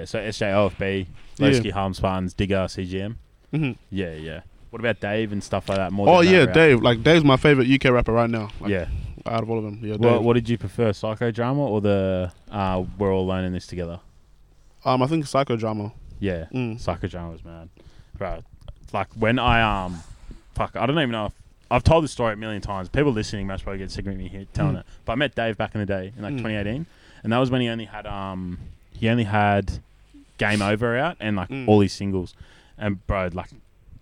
Yeah. 0.00 0.04
So 0.04 0.18
SJ 0.18 0.52
OFB, 0.52 1.06
Yeah. 1.38 1.48
Lowski, 1.48 1.70
Harlem 1.70 1.94
Spartans, 1.94 2.34
Digga, 2.34 2.66
CGM. 2.68 3.16
hmm 3.52 3.72
Yeah, 3.90 4.12
yeah. 4.14 4.40
What 4.70 4.80
about 4.80 5.00
Dave 5.00 5.32
and 5.32 5.42
stuff 5.42 5.68
like 5.68 5.78
that? 5.78 5.92
More 5.92 6.08
Oh 6.08 6.20
yeah? 6.20 6.44
Dave. 6.46 6.82
Like 6.82 7.02
Dave's 7.02 7.24
my 7.24 7.36
favorite 7.38 7.68
UK 7.70 7.90
rapper 7.92 8.12
right 8.12 8.28
now. 8.28 8.50
Like, 8.60 8.70
yeah. 8.70 8.88
Out 9.26 9.42
of 9.42 9.50
all 9.50 9.58
of 9.58 9.64
them, 9.64 9.80
yeah. 9.82 9.96
Dave. 9.96 10.20
What, 10.22 10.34
did 10.34 10.48
you 10.48 10.56
prefer, 10.58 10.90
psychodrama 10.90 11.56
or 11.58 11.80
the 11.80 12.32
uh, 12.50 12.84
We're 12.98 13.12
All 13.12 13.24
Alone 13.24 13.44
in 13.44 13.52
This 13.52 13.66
Together? 13.66 14.00
Um, 14.84 15.02
I 15.02 15.06
think 15.06 15.24
psychodrama. 15.24 15.92
Yeah, 16.20 16.46
Mm. 16.52 16.82
psychodrama 16.82 17.32
was 17.32 17.44
mad. 17.44 17.68
Right, 18.18 18.42
like 18.92 19.08
when 19.14 19.38
I 19.38 19.84
um, 19.84 20.02
fuck, 20.54 20.74
I 20.76 20.86
don't 20.86 20.98
even 20.98 21.10
know. 21.12 21.26
if 21.26 21.32
I've 21.70 21.84
told 21.84 22.04
this 22.04 22.10
story 22.12 22.32
a 22.32 22.36
million 22.36 22.60
times. 22.62 22.88
People 22.88 23.12
listening 23.12 23.46
must 23.46 23.62
probably 23.64 23.78
get 23.78 23.90
sick 23.90 24.06
of 24.06 24.16
me 24.16 24.28
here 24.28 24.46
telling 24.54 24.76
Mm. 24.76 24.80
it. 24.80 24.86
But 25.04 25.12
I 25.12 25.16
met 25.16 25.34
Dave 25.34 25.56
back 25.58 25.74
in 25.74 25.80
the 25.80 25.86
day 25.86 26.12
in 26.16 26.22
like 26.22 26.32
Mm. 26.34 26.38
2018, 26.38 26.86
and 27.22 27.32
that 27.32 27.38
was 27.38 27.50
when 27.50 27.60
he 27.60 27.68
only 27.68 27.84
had 27.86 28.06
um, 28.06 28.58
he 28.92 29.08
only 29.08 29.24
had 29.24 29.80
Game 30.38 30.62
Over 30.62 30.96
out 30.96 31.16
and 31.20 31.36
like 31.36 31.48
Mm. 31.48 31.68
all 31.68 31.80
his 31.80 31.92
singles, 31.92 32.34
and 32.76 33.04
bro, 33.06 33.28
like 33.32 33.50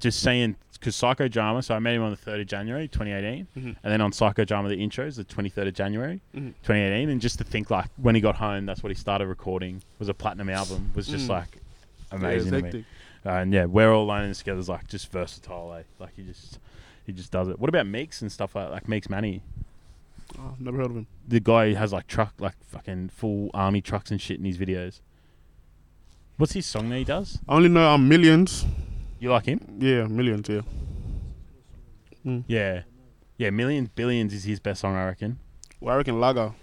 just 0.01 0.21
seeing 0.23 0.57
because 0.73 0.95
psychodrama. 0.95 1.65
So 1.65 1.75
I 1.75 1.79
met 1.79 1.95
him 1.95 2.03
on 2.03 2.11
the 2.11 2.17
3rd 2.19 2.43
of 2.43 2.47
January 2.47 2.87
2018, 2.87 3.47
Mhm. 3.57 3.77
and 3.83 3.93
then 3.93 4.01
on 4.03 4.11
psychodrama 4.13 4.69
the 4.69 4.77
intros 4.77 5.17
the 5.17 5.25
23rd 5.25 5.69
of 5.69 5.75
January 5.75 6.21
Mhm. 6.35 6.53
2018, 6.63 7.09
and 7.09 7.21
just 7.21 7.39
to 7.39 7.45
think 7.45 7.71
like 7.71 7.89
when 7.97 8.15
he 8.15 8.21
got 8.21 8.37
home, 8.37 8.67
that's 8.67 8.83
what 8.83 8.91
he 8.91 8.95
started 8.95 9.27
recording 9.27 9.83
was 9.99 10.09
a 10.11 10.15
platinum 10.15 10.51
album. 10.51 10.91
Was 10.95 11.07
just 11.07 11.27
Mm. 11.27 11.31
like 11.31 11.59
amazing 12.13 12.53
it's 12.55 12.71
to 12.73 12.79
me. 12.79 12.85
Uh, 13.25 13.31
and 13.41 13.53
yeah, 13.53 13.65
we're 13.65 13.91
all 13.93 14.05
alone 14.05 14.23
and 14.25 14.35
together 14.35 14.61
is 14.61 14.69
like 14.69 14.87
just 14.87 15.11
versatile. 15.11 15.73
Eh? 15.79 15.83
Like 15.99 16.15
he 16.17 16.23
just 16.23 16.59
he 17.07 17.13
just 17.13 17.31
does 17.33 17.49
it. 17.49 17.59
What 17.61 17.69
about 17.69 17.87
Meeks 17.87 18.21
and 18.21 18.31
stuff 18.31 18.55
like 18.55 18.71
like 18.71 18.89
Meeks 18.89 19.09
Manny? 19.09 19.41
Oh, 20.39 20.55
never 20.59 20.77
heard 20.79 20.87
of 20.91 20.97
him. 20.97 21.07
The 21.29 21.41
guy 21.41 21.75
has 21.75 21.93
like 21.93 22.07
truck 22.07 22.35
like 22.39 22.55
fucking 22.65 23.11
full 23.11 23.51
army 23.55 23.81
trucks 23.81 24.11
and 24.11 24.21
shit 24.21 24.39
in 24.39 24.45
his 24.45 24.59
videos. 24.59 25.01
What's 26.37 26.53
his 26.53 26.67
song 26.67 26.89
that 26.91 26.97
he 26.99 27.05
does? 27.05 27.39
I 27.49 27.55
only 27.55 27.69
know 27.69 27.89
um 27.89 28.09
millions. 28.09 28.65
You 29.21 29.31
like 29.31 29.47
him? 29.47 29.61
Yeah, 29.79 30.05
millions. 30.07 30.49
Yeah. 30.49 30.61
Mm. 32.27 32.45
Yeah, 32.47 32.83
yeah. 33.39 33.51
Millions, 33.51 33.89
billions 33.95 34.35
is 34.35 34.45
his 34.45 34.61
best 34.61 34.81
song, 34.81 34.95
I 34.97 35.07
reckon. 35.07 35.39
Well, 35.81 35.95
I 35.95 35.99
reckon 35.99 36.17
Laga. 36.17 36.55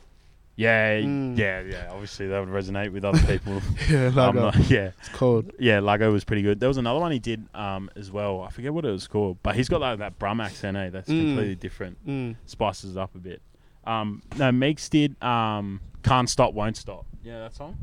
Yeah, 0.55 0.99
Mm. 1.01 1.35
yeah, 1.35 1.61
yeah. 1.61 1.87
Obviously, 1.91 2.27
that 2.27 2.39
would 2.39 2.49
resonate 2.49 2.91
with 2.91 3.03
other 3.03 3.17
people. 3.25 3.53
yeah, 3.89 4.07
um, 4.07 4.13
Laga. 4.35 4.69
yeah, 4.69 4.91
it's 4.99 5.09
cold. 5.09 5.51
yeah. 5.57 5.79
Lago 5.79 6.11
was 6.11 6.23
pretty 6.23 6.43
good. 6.43 6.59
There 6.59 6.69
was 6.69 6.77
another 6.77 6.99
one 6.99 7.11
he 7.11 7.17
did 7.19 7.47
um 7.55 7.89
as 7.95 8.11
well. 8.11 8.41
I 8.41 8.51
forget 8.51 8.71
what 8.73 8.85
it 8.85 8.91
was 8.91 9.07
called, 9.07 9.39
but 9.41 9.55
he's 9.55 9.67
got 9.69 9.81
like 9.81 9.97
that 9.99 10.19
Brum 10.19 10.39
accent. 10.39 10.77
Eh? 10.77 10.89
That's 10.89 11.09
Mm. 11.09 11.21
completely 11.25 11.55
different. 11.55 12.05
Mm. 12.07 12.35
spices 12.45 12.91
it 12.95 12.99
up 12.99 13.15
a 13.15 13.17
bit. 13.17 13.41
Um, 13.85 14.21
no, 14.37 14.51
Meeks 14.51 14.89
did 14.89 15.21
um, 15.23 15.81
"Can't 16.03 16.29
Stop, 16.29 16.53
Won't 16.53 16.77
Stop." 16.77 17.05
Yeah, 17.23 17.39
that 17.39 17.55
song. 17.55 17.77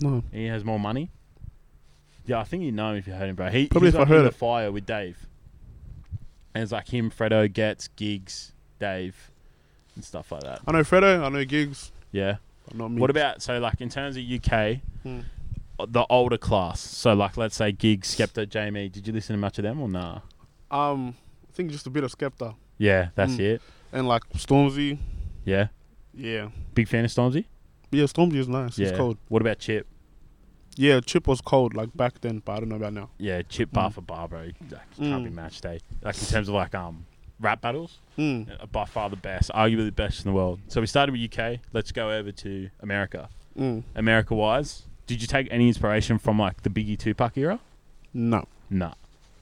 No. 0.00 0.22
He 0.32 0.46
has 0.46 0.64
more 0.64 0.80
money. 0.80 1.10
Yeah, 2.26 2.38
I 2.40 2.44
think 2.44 2.62
you 2.62 2.72
know 2.72 2.90
him 2.92 2.96
if 2.98 3.06
you 3.06 3.12
heard 3.14 3.28
him, 3.28 3.34
bro. 3.36 3.48
He, 3.50 3.66
Probably 3.66 3.88
he's 3.88 3.94
if 3.94 4.00
I 4.00 4.04
heard 4.04 4.22
the 4.22 4.28
it. 4.28 4.34
fire 4.34 4.70
with 4.70 4.86
Dave, 4.86 5.26
and 6.54 6.62
it's 6.62 6.72
like 6.72 6.88
him, 6.88 7.10
Fredo, 7.10 7.52
Gets, 7.52 7.88
Giggs, 7.88 8.52
Dave, 8.78 9.30
and 9.96 10.04
stuff 10.04 10.30
like 10.32 10.42
that. 10.42 10.60
I 10.66 10.72
know 10.72 10.80
Fredo. 10.80 11.22
I 11.24 11.28
know 11.28 11.44
Giggs. 11.44 11.92
Yeah. 12.12 12.36
But 12.66 12.76
not 12.76 12.90
me. 12.92 13.00
What 13.00 13.10
about 13.10 13.42
so 13.42 13.58
like 13.58 13.80
in 13.80 13.88
terms 13.88 14.16
of 14.16 14.22
UK, 14.22 14.80
Mm. 15.04 15.24
uh, 15.80 15.86
the 15.88 16.06
older 16.08 16.38
class? 16.38 16.80
So 16.80 17.12
like 17.14 17.36
let's 17.36 17.56
say 17.56 17.72
Giggs, 17.72 18.14
Skepta, 18.16 18.46
JME. 18.46 18.90
Did 18.92 19.06
you 19.06 19.12
listen 19.12 19.34
to 19.34 19.38
much 19.40 19.58
of 19.58 19.64
them 19.64 19.80
or 19.80 19.88
nah? 19.88 20.20
Um, 20.70 21.16
I 21.48 21.52
think 21.54 21.70
just 21.72 21.86
a 21.86 21.90
bit 21.90 22.02
of 22.04 22.16
Skepta 22.16 22.54
Yeah, 22.78 23.08
that's 23.16 23.32
Mm. 23.32 23.40
it. 23.40 23.62
And 23.92 24.06
like 24.08 24.22
Stormzy. 24.30 24.98
Yeah, 25.44 25.68
Yeah. 26.14 26.48
big 26.74 26.88
fan 26.88 27.04
of 27.04 27.10
Stormzy. 27.10 27.44
Yeah, 27.90 28.04
Stormzy 28.04 28.36
is 28.36 28.48
nice. 28.48 28.78
Yeah. 28.78 28.88
It's 28.88 28.96
cold. 28.96 29.18
What 29.28 29.42
about 29.42 29.58
Chip? 29.58 29.86
Yeah, 30.76 31.00
Chip 31.00 31.26
was 31.26 31.40
cold 31.42 31.74
like 31.74 31.94
back 31.94 32.20
then, 32.22 32.40
but 32.44 32.52
I 32.52 32.60
don't 32.60 32.68
know 32.70 32.76
about 32.76 32.94
now. 32.94 33.10
Yeah, 33.18 33.42
Chip 33.42 33.70
bar 33.72 33.90
Mm. 33.90 33.94
for 33.94 34.00
bar, 34.00 34.28
bro. 34.28 34.40
Like, 34.70 34.96
can't 34.96 35.24
be 35.24 35.30
Mm. 35.30 35.34
matched, 35.34 35.64
eh? 35.66 35.78
Like 36.02 36.18
in 36.18 36.24
terms 36.26 36.48
of 36.48 36.54
like 36.54 36.74
um 36.74 37.04
rap 37.40 37.60
battles, 37.60 37.98
Mm. 38.16 38.48
uh, 38.62 38.66
by 38.66 38.84
far 38.86 39.10
the 39.10 39.16
best, 39.16 39.50
arguably 39.54 39.84
the 39.86 39.92
best 39.92 40.24
in 40.24 40.30
the 40.30 40.34
world. 40.34 40.60
So 40.68 40.80
we 40.80 40.86
started 40.86 41.12
with 41.12 41.20
UK. 41.20 41.60
Let's 41.72 41.92
go 41.92 42.10
over 42.10 42.32
to 42.32 42.70
America. 42.80 43.28
Mm. 43.58 43.82
America 43.94 44.34
wise, 44.34 44.84
did 45.06 45.20
you 45.20 45.26
take 45.26 45.48
any 45.50 45.68
inspiration 45.68 46.16
from 46.18 46.38
like 46.38 46.62
the 46.62 46.70
Biggie 46.70 46.98
Tupac 46.98 47.36
era? 47.36 47.58
No. 48.14 48.46
Nah, 48.70 48.94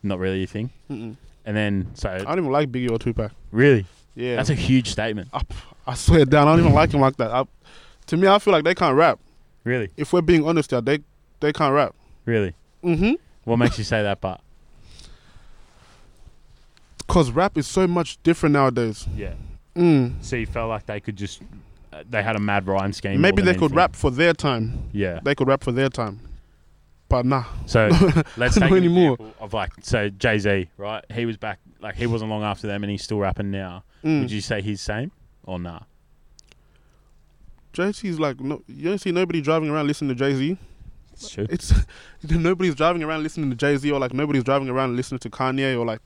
not 0.03 0.19
really 0.19 0.39
your 0.39 0.47
thing. 0.49 0.71
Mm-mm. 0.91 1.17
And 1.45 1.57
then 1.57 1.91
so 1.95 2.09
I 2.11 2.19
don't 2.19 2.39
even 2.39 2.51
like 2.51 2.73
Biggie 2.73 2.91
or 2.91 2.99
Tupac. 2.99 3.31
really, 3.53 3.87
Yeah. 4.15 4.37
that's 4.37 4.51
a 4.51 4.55
huge 4.55 4.91
statement. 4.91 5.29
I 5.87 5.95
swear 5.95 6.25
down. 6.25 6.49
I 6.49 6.53
don't 6.53 6.61
even 6.61 6.73
like 6.75 6.93
him 6.93 7.01
like 7.01 7.17
that. 7.17 7.31
I, 7.31 7.45
to 8.07 8.17
me, 8.17 8.29
I 8.29 8.39
feel 8.39 8.53
like 8.53 8.65
they 8.65 8.75
can't 8.75 8.97
rap. 8.97 9.19
Really, 9.65 9.91
If 9.97 10.13
we're 10.13 10.23
being 10.23 10.47
honest, 10.47 10.73
yeah, 10.73 10.81
they 10.81 11.01
they 11.41 11.53
can't 11.53 11.75
rap. 11.75 11.95
really. 12.25 12.55
Mm-hmm. 12.83 13.13
What 13.45 13.57
makes 13.57 13.79
you 13.79 13.85
say 13.85 14.03
that? 14.03 14.21
But 14.21 14.41
Cause 17.09 17.31
rap 17.33 17.59
is 17.59 17.67
so 17.67 17.87
much 17.87 18.23
different 18.23 18.53
nowadays. 18.53 19.07
yeah, 19.17 19.35
Mm. 19.77 20.23
so 20.25 20.37
you 20.37 20.47
felt 20.47 20.69
like 20.69 20.87
they 20.87 21.01
could 21.01 21.17
just 21.17 21.43
uh, 21.93 22.03
they 22.09 22.23
had 22.23 22.37
a 22.37 22.41
mad 22.41 22.67
rhyme 22.67 22.93
scheme. 22.93 23.21
Maybe 23.21 23.43
they 23.43 23.55
could 23.55 23.75
rap 23.75 23.97
for 23.97 24.11
their 24.11 24.33
time. 24.33 24.85
Yeah. 24.93 25.21
They 25.23 25.35
could 25.35 25.49
rap 25.49 25.63
for 25.65 25.73
their 25.73 25.89
time. 25.89 26.21
But 27.09 27.27
nah. 27.27 27.45
So 27.67 27.89
let's 28.37 28.55
take 28.55 28.71
an 28.71 28.77
anymore. 28.77 29.15
example 29.15 29.35
of 29.41 29.53
like 29.53 29.73
so 29.83 30.09
Jay 30.11 30.39
Z, 30.39 30.69
right? 30.77 31.05
He 31.13 31.27
was 31.27 31.37
back 31.37 31.59
like 31.81 31.97
he 31.97 32.07
wasn't 32.07 32.31
long 32.31 32.43
after 32.45 32.67
them, 32.67 32.85
and 32.85 32.91
he's 32.91 33.03
still 33.03 33.19
rapping 33.19 33.51
now. 33.51 33.83
Mm. 34.05 34.21
Would 34.23 34.31
you 34.31 34.41
say 34.41 34.63
he's 34.63 34.81
same 34.81 35.11
or 35.45 35.59
nah? 35.59 35.81
Jay 37.73 37.93
Z's 37.93 38.19
like 38.19 38.41
no. 38.41 38.63
You 38.67 38.89
don't 38.89 38.99
see 38.99 39.13
nobody 39.13 39.41
driving 39.41 39.71
around 39.71 39.87
listening 39.87 40.09
to 40.09 40.15
Jay 40.15 40.35
Z. 40.35 40.57
It's 41.13 41.31
true. 41.31 41.47
It's 41.51 41.73
nobody's 42.29 42.75
driving 42.75 43.03
around 43.03 43.23
listening 43.23 43.51
to 43.51 43.57
Jay 43.57 43.77
Z 43.77 43.91
or 43.91 44.01
like 44.01 44.13
nobody's 44.13 44.45
driving 44.45 44.69
around 44.69 44.97
listening 44.97 45.19
to 45.21 45.31
Kanye 45.31 45.79
or 45.79 45.85
like 45.85 46.01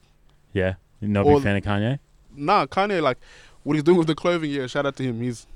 Yeah, 0.53 0.75
you're 1.01 1.11
not 1.11 1.27
a 1.27 1.35
big 1.35 1.43
fan 1.43 1.57
of 1.57 1.63
Kanye. 1.63 1.99
nah 2.37 2.67
Kanye 2.67 3.01
like 3.01 3.19
what 3.63 3.75
he's 3.75 3.83
doing 3.83 3.97
with 3.99 4.07
the 4.09 4.15
clothing. 4.15 4.51
Yeah, 4.51 4.67
shout 4.67 4.85
out 4.87 4.97
to 4.97 5.03
him. 5.03 5.21
He's 5.23 5.47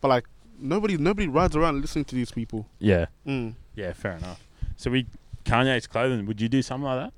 but 0.00 0.08
like 0.08 0.24
nobody 0.58 0.96
nobody 0.98 1.28
rides 1.28 1.56
around 1.56 1.80
listening 1.80 2.04
to 2.06 2.14
these 2.14 2.30
people. 2.30 2.66
Yeah, 2.78 3.06
Mm. 3.26 3.54
yeah, 3.74 3.92
fair 3.94 4.12
enough. 4.12 4.44
So 4.76 4.90
we 4.90 5.06
Kanye's 5.46 5.86
clothing. 5.86 6.26
Would 6.26 6.40
you 6.40 6.48
do 6.48 6.60
something 6.60 6.84
like 6.84 7.06
that 7.06 7.12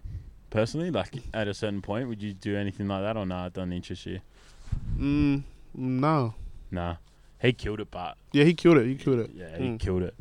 personally? 0.55 0.91
Like 0.91 1.13
at 1.35 1.49
a 1.49 1.53
certain 1.55 1.83
point, 1.83 2.09
would 2.09 2.23
you 2.23 2.33
do 2.33 2.57
anything 2.57 2.89
like 2.89 3.03
that 3.03 3.17
or 3.17 3.27
nah? 3.27 3.47
It 3.47 3.53
doesn't 3.53 3.73
interest 3.73 4.07
you. 4.07 4.21
Mm. 4.97 5.43
No. 5.75 6.35
Nah, 6.71 6.97
he 7.41 7.53
killed 7.53 7.81
it, 7.81 7.91
but 7.91 8.17
Yeah, 8.33 8.45
he 8.45 8.55
killed 8.55 8.79
it. 8.79 8.87
He 8.87 8.95
killed 8.95 9.19
it. 9.21 9.31
yeah, 9.35 9.57
he 9.59 9.65
Mm. 9.65 9.79
killed 9.81 10.03
it. 10.03 10.15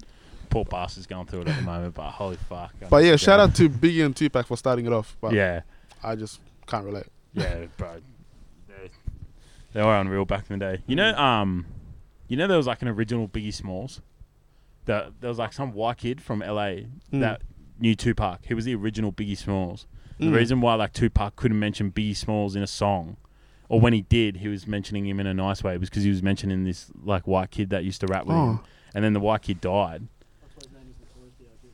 Poor 0.50 0.66
bastard's 0.66 1.08
going 1.08 1.26
through 1.26 1.42
it 1.42 1.48
at 1.48 1.56
the 1.56 1.62
moment, 1.64 1.96
but 1.96 2.12
holy 2.12 2.36
fuck. 2.36 2.74
I 2.82 2.86
But 2.90 3.04
yeah, 3.06 3.16
shout 3.16 3.40
out 3.40 3.56
to 3.56 3.70
Biggie 3.70 4.06
and 4.06 4.16
Tupac 4.16 4.46
for 4.46 4.58
starting 4.58 4.86
it 4.86 4.94
off. 4.94 5.16
But 5.22 5.34
Yeah, 5.34 5.62
I 6.04 6.16
just 6.16 6.40
can't 6.68 6.86
relate. 6.86 7.08
Yeah, 7.34 7.66
bro. 7.78 7.96
They, 8.68 8.90
they 9.74 9.82
were 9.82 9.96
unreal 10.00 10.26
back 10.26 10.46
in 10.50 10.60
the 10.60 10.66
day. 10.66 10.84
You 10.86 10.96
know, 10.96 11.16
um, 11.16 11.66
you 12.28 12.38
know 12.38 12.46
there 12.48 12.58
was 12.58 12.68
like 12.68 12.82
an 12.82 12.88
original 12.88 13.28
Biggie 13.28 13.54
Smalls. 13.54 14.02
That 14.86 15.14
there 15.22 15.30
was 15.30 15.40
like 15.40 15.54
some 15.54 15.72
white 15.74 15.98
kid 15.98 16.22
from 16.22 16.42
LA 16.42 16.88
Mm. 17.12 17.22
that 17.22 17.42
knew 17.80 17.96
Tupac. 17.96 18.46
He 18.46 18.54
was 18.54 18.66
the 18.66 18.76
original 18.76 19.12
Biggie 19.14 19.38
Smalls. 19.38 19.88
The 20.20 20.26
Mm. 20.28 20.36
reason 20.36 20.62
why 20.62 20.76
like 20.76 20.94
Tupac 20.94 21.36
couldn't 21.36 21.60
mention 21.60 21.92
Biggie 21.92 22.16
Smalls 22.16 22.56
in 22.56 22.62
a 22.64 22.68
song, 22.68 23.18
or 23.70 23.80
when 23.82 23.94
he 23.94 24.02
did, 24.02 24.38
he 24.38 24.48
was 24.48 24.68
mentioning 24.68 25.06
him 25.08 25.20
in 25.20 25.28
a 25.28 25.34
nice 25.34 25.64
way, 25.64 25.78
was 25.78 25.90
because 25.90 26.04
he 26.04 26.10
was 26.10 26.22
mentioning 26.24 26.64
this 26.64 26.92
like 27.04 27.26
white 27.28 27.50
kid 27.52 27.70
that 27.72 27.84
used 27.84 28.00
to 28.02 28.08
rap 28.08 28.26
with 28.26 28.36
him, 28.36 28.42
Oh. 28.42 28.64
and 28.94 29.04
then 29.04 29.14
the 29.14 29.20
white 29.20 29.42
kid 29.42 29.60
died. 29.62 30.04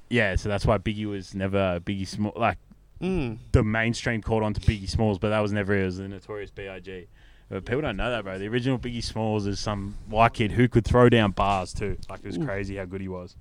Yeah, 0.10 0.36
so 0.36 0.50
that's 0.50 0.66
why 0.66 0.78
Biggie 0.80 1.06
was 1.06 1.36
never 1.36 1.80
Biggie 1.82 2.08
Small. 2.08 2.34
Like 2.36 2.58
Mm. 3.02 3.38
the 3.54 3.64
mainstream 3.64 4.22
called 4.22 4.44
on 4.44 4.54
to 4.54 4.60
Biggie 4.62 4.90
Smalls, 4.90 5.20
but 5.20 5.30
that 5.30 5.40
was 5.40 5.54
never 5.54 5.74
it 5.76 5.86
was 5.86 5.98
the 5.98 6.08
notorious 6.08 6.52
B.I.G. 6.52 7.06
But 7.50 7.66
people 7.66 7.82
don't 7.82 7.96
know 7.98 8.10
that, 8.12 8.24
bro. 8.24 8.38
The 8.38 8.48
original 8.48 8.78
Biggie 8.78 9.04
Smalls 9.04 9.48
is 9.48 9.60
some 9.60 9.96
white 10.08 10.34
kid 10.34 10.52
who 10.54 10.68
could 10.68 10.84
throw 10.86 11.10
down 11.10 11.32
bars 11.32 11.74
too. 11.74 11.98
Like 12.10 12.20
it 12.20 12.26
was 12.26 12.38
Ooh. 12.38 12.46
crazy 12.46 12.76
how 12.78 12.86
good 12.86 13.02
he 13.02 13.08
was. 13.08 13.36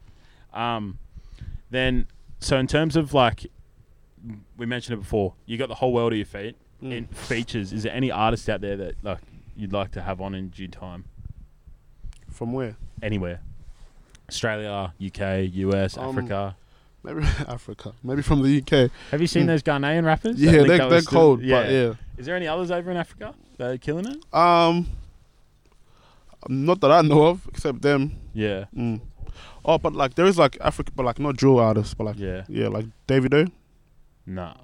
Um, 0.53 0.99
then 1.71 2.07
so 2.41 2.57
in 2.59 2.67
terms 2.67 2.97
of 2.97 3.13
like 3.15 3.47
we 4.57 4.67
mentioned 4.67 4.95
it 4.99 5.03
before, 5.03 5.35
you 5.47 5.57
got 5.59 5.69
the 5.69 5.75
whole 5.77 5.93
world 5.93 6.13
at 6.13 6.17
your 6.17 6.27
feet. 6.27 6.57
Mm. 6.83 6.93
In 6.93 7.07
features, 7.09 7.73
is 7.73 7.83
there 7.83 7.93
any 7.93 8.11
artist 8.11 8.49
out 8.49 8.61
there 8.61 8.77
that 8.77 8.95
like 9.03 9.19
you'd 9.57 9.73
like 9.73 9.91
to 9.93 10.03
have 10.03 10.21
on 10.21 10.35
in 10.35 10.49
due 10.51 10.69
time? 10.69 11.05
From 12.31 12.53
where? 12.53 12.77
Anywhere, 13.03 13.41
Australia, 14.29 14.93
UK, 15.05 15.49
US, 15.55 15.97
Um, 15.99 16.11
Africa. 16.11 16.57
Maybe 17.03 17.23
Africa. 17.49 17.95
Maybe 18.03 18.23
from 18.23 18.43
the 18.43 18.59
UK. 18.63 18.91
Have 19.11 19.21
you 19.21 19.27
seen 19.27 19.45
mm. 19.45 19.49
those 19.49 19.63
Ghanaian 19.63 20.05
rappers? 20.05 20.41
Yeah, 20.41 20.53
they, 20.63 20.79
they're 20.79 20.89
was 20.89 21.05
still- 21.05 21.19
cold. 21.19 21.41
But 21.41 21.71
yeah. 21.71 21.95
Is 22.17 22.27
there 22.27 22.37
any 22.37 22.47
others 22.47 22.71
over 22.71 22.91
in 22.91 22.97
Africa 22.97 23.35
that 23.57 23.71
are 23.71 23.79
killing 23.79 24.07
it? 24.07 24.35
Um. 24.35 24.87
Not 26.49 26.81
that 26.83 26.93
I 26.93 27.03
know 27.03 27.27
of, 27.27 27.47
except 27.49 27.83
them. 27.83 28.13
Yeah, 28.33 28.67
Mm. 28.77 29.01
Oh, 29.65 29.77
but 29.79 29.93
like 29.95 30.15
there 30.15 30.25
is 30.27 30.39
like 30.39 30.57
Africa, 30.61 30.93
but 30.95 31.05
like 31.05 31.19
not 31.19 31.37
drill 31.37 31.59
artists, 31.59 31.95
but 31.95 32.05
like 32.05 32.19
yeah. 32.19 32.45
yeah, 32.49 32.69
like 32.69 32.87
Davido. 33.09 33.51
Nah. 34.29 34.55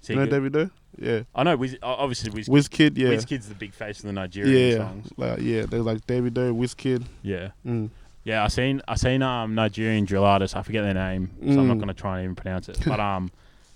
See, 0.00 0.14
You 0.14 0.20
know 0.20 0.26
Davido? 0.26 0.70
Yeah. 0.98 1.22
I 1.34 1.42
know. 1.44 1.56
Wiz, 1.56 1.76
o- 1.82 1.86
obviously, 1.88 2.30
Wiz, 2.30 2.48
Wizkid, 2.48 2.96
yeah. 2.98 3.08
Wizkid's 3.10 3.48
the 3.48 3.54
big 3.54 3.72
face 3.72 4.00
of 4.00 4.06
the 4.06 4.12
Nigerian 4.12 4.70
yeah. 4.72 4.76
songs. 4.78 5.10
Like 5.16 5.40
yeah, 5.40 5.66
there's 5.66 5.84
like 5.84 6.06
Davido, 6.06 6.52
Wizkid. 6.54 7.04
Yeah, 7.22 7.50
Mm. 7.66 7.90
yeah. 8.24 8.42
I 8.44 8.48
seen 8.48 8.82
I 8.88 8.96
seen 8.96 9.22
um 9.22 9.54
Nigerian 9.54 10.04
drill 10.04 10.24
artists. 10.24 10.56
I 10.56 10.62
forget 10.62 10.82
their 10.82 10.94
name, 10.94 11.30
so 11.40 11.60
I'm 11.60 11.68
not 11.68 11.76
Mm. 11.76 11.80
gonna 11.80 11.94
try 11.94 12.18
and 12.18 12.24
even 12.24 12.34
pronounce 12.34 12.68
it. 12.68 12.78
But 12.86 12.98
um, 13.00 13.30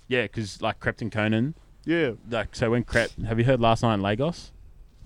yeah, 0.07 0.23
because 0.23 0.61
like 0.61 0.79
Krept 0.79 1.01
and 1.01 1.11
Konan, 1.11 1.53
Yeah. 1.85 2.11
Like 2.29 2.55
so 2.55 2.71
when 2.71 2.83
Krept, 2.83 3.23
have 3.25 3.39
you 3.39 3.45
heard 3.45 3.61
last 3.61 3.83
night 3.83 3.93
in 3.95 4.01
Lagos? 4.01 4.51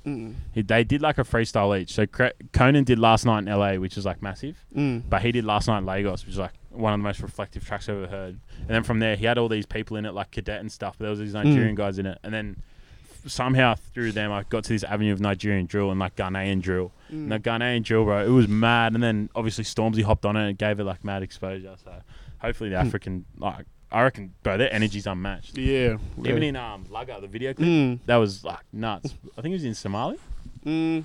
Mm. 0.06 0.34
He, 0.54 0.64
they 0.64 0.84
did 0.84 1.02
like 1.04 1.20
a 1.20 1.24
freestyle 1.24 1.80
each. 1.80 1.94
So 1.94 2.08
Cre- 2.08 2.34
Conan 2.52 2.84
did 2.84 2.98
last 2.98 3.24
night 3.26 3.40
in 3.40 3.46
LA, 3.46 3.76
which 3.76 3.96
is 3.98 4.06
like 4.06 4.22
massive. 4.24 4.66
Mm. 4.76 5.04
But 5.08 5.22
he 5.22 5.32
did 5.32 5.46
last 5.46 5.68
night 5.68 5.78
in 5.80 5.86
Lagos, 5.86 6.26
which 6.26 6.34
is 6.34 6.40
like 6.40 6.54
one 6.72 6.94
of 6.94 7.00
the 7.00 7.04
most 7.04 7.20
reflective 7.22 7.66
tracks 7.66 7.88
I've 7.90 7.98
ever 7.98 8.08
heard. 8.08 8.40
And 8.60 8.70
then 8.70 8.84
from 8.84 9.00
there, 9.00 9.16
he 9.16 9.26
had 9.26 9.38
all 9.38 9.50
these 9.50 9.66
people 9.66 9.98
in 9.98 10.06
it, 10.06 10.14
like 10.14 10.32
Cadet 10.32 10.60
and 10.62 10.72
stuff. 10.72 10.96
But 10.98 11.04
there 11.06 11.10
was 11.12 11.20
these 11.20 11.34
Nigerian 11.34 11.76
guys 11.76 12.00
in 12.00 12.06
it. 12.06 12.18
And 12.24 12.34
then 12.34 12.62
somehow 13.26 13.76
through 13.76 14.14
them, 14.14 14.32
I 14.32 14.44
got 14.44 14.64
to 14.66 14.74
this 14.74 14.84
avenue 14.84 15.14
of 15.14 15.20
Nigerian 15.20 15.66
drill 15.66 15.92
and 15.92 16.00
like 16.00 16.16
Ghanaian 16.16 16.62
drill. 16.62 16.92
Mm. 17.12 17.14
And 17.14 17.32
the 17.32 17.40
Ghanaian 17.40 17.84
drill, 17.84 18.06
bro, 18.06 18.26
it 18.26 18.30
was 18.30 18.48
mad. 18.48 18.94
And 18.94 19.04
then 19.04 19.30
obviously 19.36 19.64
Stormzy 19.64 20.04
hopped 20.04 20.26
on 20.26 20.36
it 20.36 20.48
and 20.50 20.58
gave 20.58 20.80
it 20.80 20.84
like 20.86 21.04
mad 21.04 21.22
exposure. 21.24 21.76
So 21.84 21.92
hopefully 22.40 22.70
the 22.72 22.80
Hmm. 22.82 22.88
African, 22.88 23.26
like, 23.38 23.66
I 23.92 24.04
reckon, 24.04 24.34
bro, 24.42 24.58
their 24.58 24.74
energy's 24.74 25.06
unmatched. 25.06 25.58
Yeah. 25.58 25.98
Even 26.20 26.42
yeah. 26.42 26.50
in 26.50 26.56
um 26.56 26.86
Laga, 26.86 27.20
the 27.20 27.28
video 27.28 27.54
clip, 27.54 27.68
Mm. 27.68 28.00
that 28.06 28.16
was 28.16 28.44
like 28.44 28.62
nuts. 28.72 29.14
I 29.38 29.42
think 29.42 29.52
it 29.52 29.56
was 29.58 29.66
in 29.66 29.76
Somali. 29.76 30.18
Mm. 30.66 31.04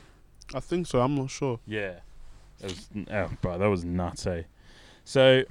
I 0.54 0.60
think 0.60 0.86
so. 0.86 1.00
I'm 1.00 1.16
not 1.16 1.30
sure. 1.30 1.58
Yeah. 1.66 1.94
It 2.60 2.64
was, 2.64 2.88
oh, 3.10 3.30
bro, 3.42 3.58
that 3.58 3.66
was 3.66 3.84
nuts, 3.84 4.26
eh? 4.26 4.42
So, 5.06 5.44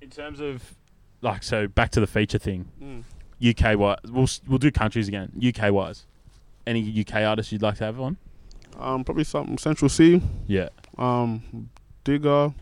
in 0.00 0.08
terms 0.08 0.40
of, 0.40 0.74
like, 1.20 1.42
so 1.42 1.68
back 1.68 1.90
to 1.90 2.00
the 2.00 2.06
feature 2.06 2.38
thing, 2.38 2.66
Mm. 2.82 3.04
UK 3.40 3.78
wise, 3.78 3.98
we'll, 4.08 4.26
we'll 4.48 4.58
do 4.58 4.70
countries 4.70 5.08
again. 5.08 5.30
UK 5.46 5.70
wise. 5.70 6.06
Any 6.66 6.80
UK 7.00 7.16
artists 7.22 7.52
you'd 7.52 7.60
like 7.62 7.76
to 7.76 7.84
have 7.84 8.00
on? 8.00 8.16
Um, 8.78 9.04
probably 9.04 9.24
something 9.24 9.58
Central 9.58 9.90
Cee. 9.90 10.22
Yeah. 10.46 10.70
Um, 10.96 11.68
Digga. 12.04 12.54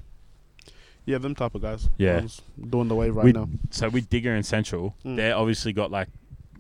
Yeah, 1.05 1.19
them 1.19 1.37
type 1.37 1.55
of 1.55 1.62
guys. 1.62 1.89
Yeah. 1.97 2.27
Doing 2.69 2.89
the 2.89 2.97
wave 2.97 3.15
right 3.15 3.25
We- 3.27 3.33
now. 3.33 3.49
So, 3.71 3.89
with 3.89 4.11
Digga 4.11 4.35
and 4.35 4.45
Central, 4.45 4.97
Mm. 5.05 5.15
they're 5.17 5.37
obviously 5.37 5.73
got, 5.73 5.93
like, 5.93 6.09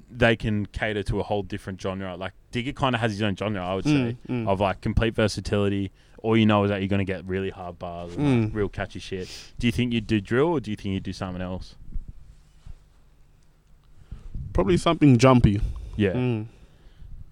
they 0.08 0.36
can 0.36 0.66
cater 0.66 1.02
to 1.02 1.18
a 1.18 1.24
whole 1.24 1.42
different 1.42 1.80
genre. 1.80 2.16
Like, 2.16 2.32
Digga 2.52 2.72
kind 2.76 2.94
of 2.94 3.00
has 3.00 3.10
his 3.10 3.22
own 3.22 3.34
genre, 3.34 3.60
I 3.66 3.74
would 3.74 3.84
say, 3.84 4.16
Mm, 4.28 4.44
mm. 4.44 4.48
of, 4.48 4.60
like, 4.60 4.80
complete 4.80 5.14
versatility. 5.16 5.90
All 6.22 6.36
you 6.36 6.46
know 6.46 6.64
is 6.64 6.70
that 6.70 6.80
you're 6.80 6.88
going 6.88 7.04
to 7.04 7.12
get 7.12 7.24
really 7.26 7.50
hard 7.50 7.78
bars 7.78 8.14
and, 8.16 8.42
like, 8.44 8.52
Mm. 8.52 8.54
real 8.54 8.68
catchy 8.68 8.98
shit. 9.00 9.28
Do 9.58 9.66
you 9.66 9.72
think 9.72 9.92
you'd 9.92 10.06
do 10.06 10.20
drill 10.20 10.46
or 10.48 10.60
do 10.60 10.70
you 10.70 10.76
think 10.76 10.92
you'd 10.94 11.02
do 11.02 11.12
something 11.12 11.42
else? 11.42 11.76
Probably 14.52 14.76
something 14.76 15.18
jumpy. 15.18 15.60
Yeah. 15.96 16.12
Mm. 16.12 16.46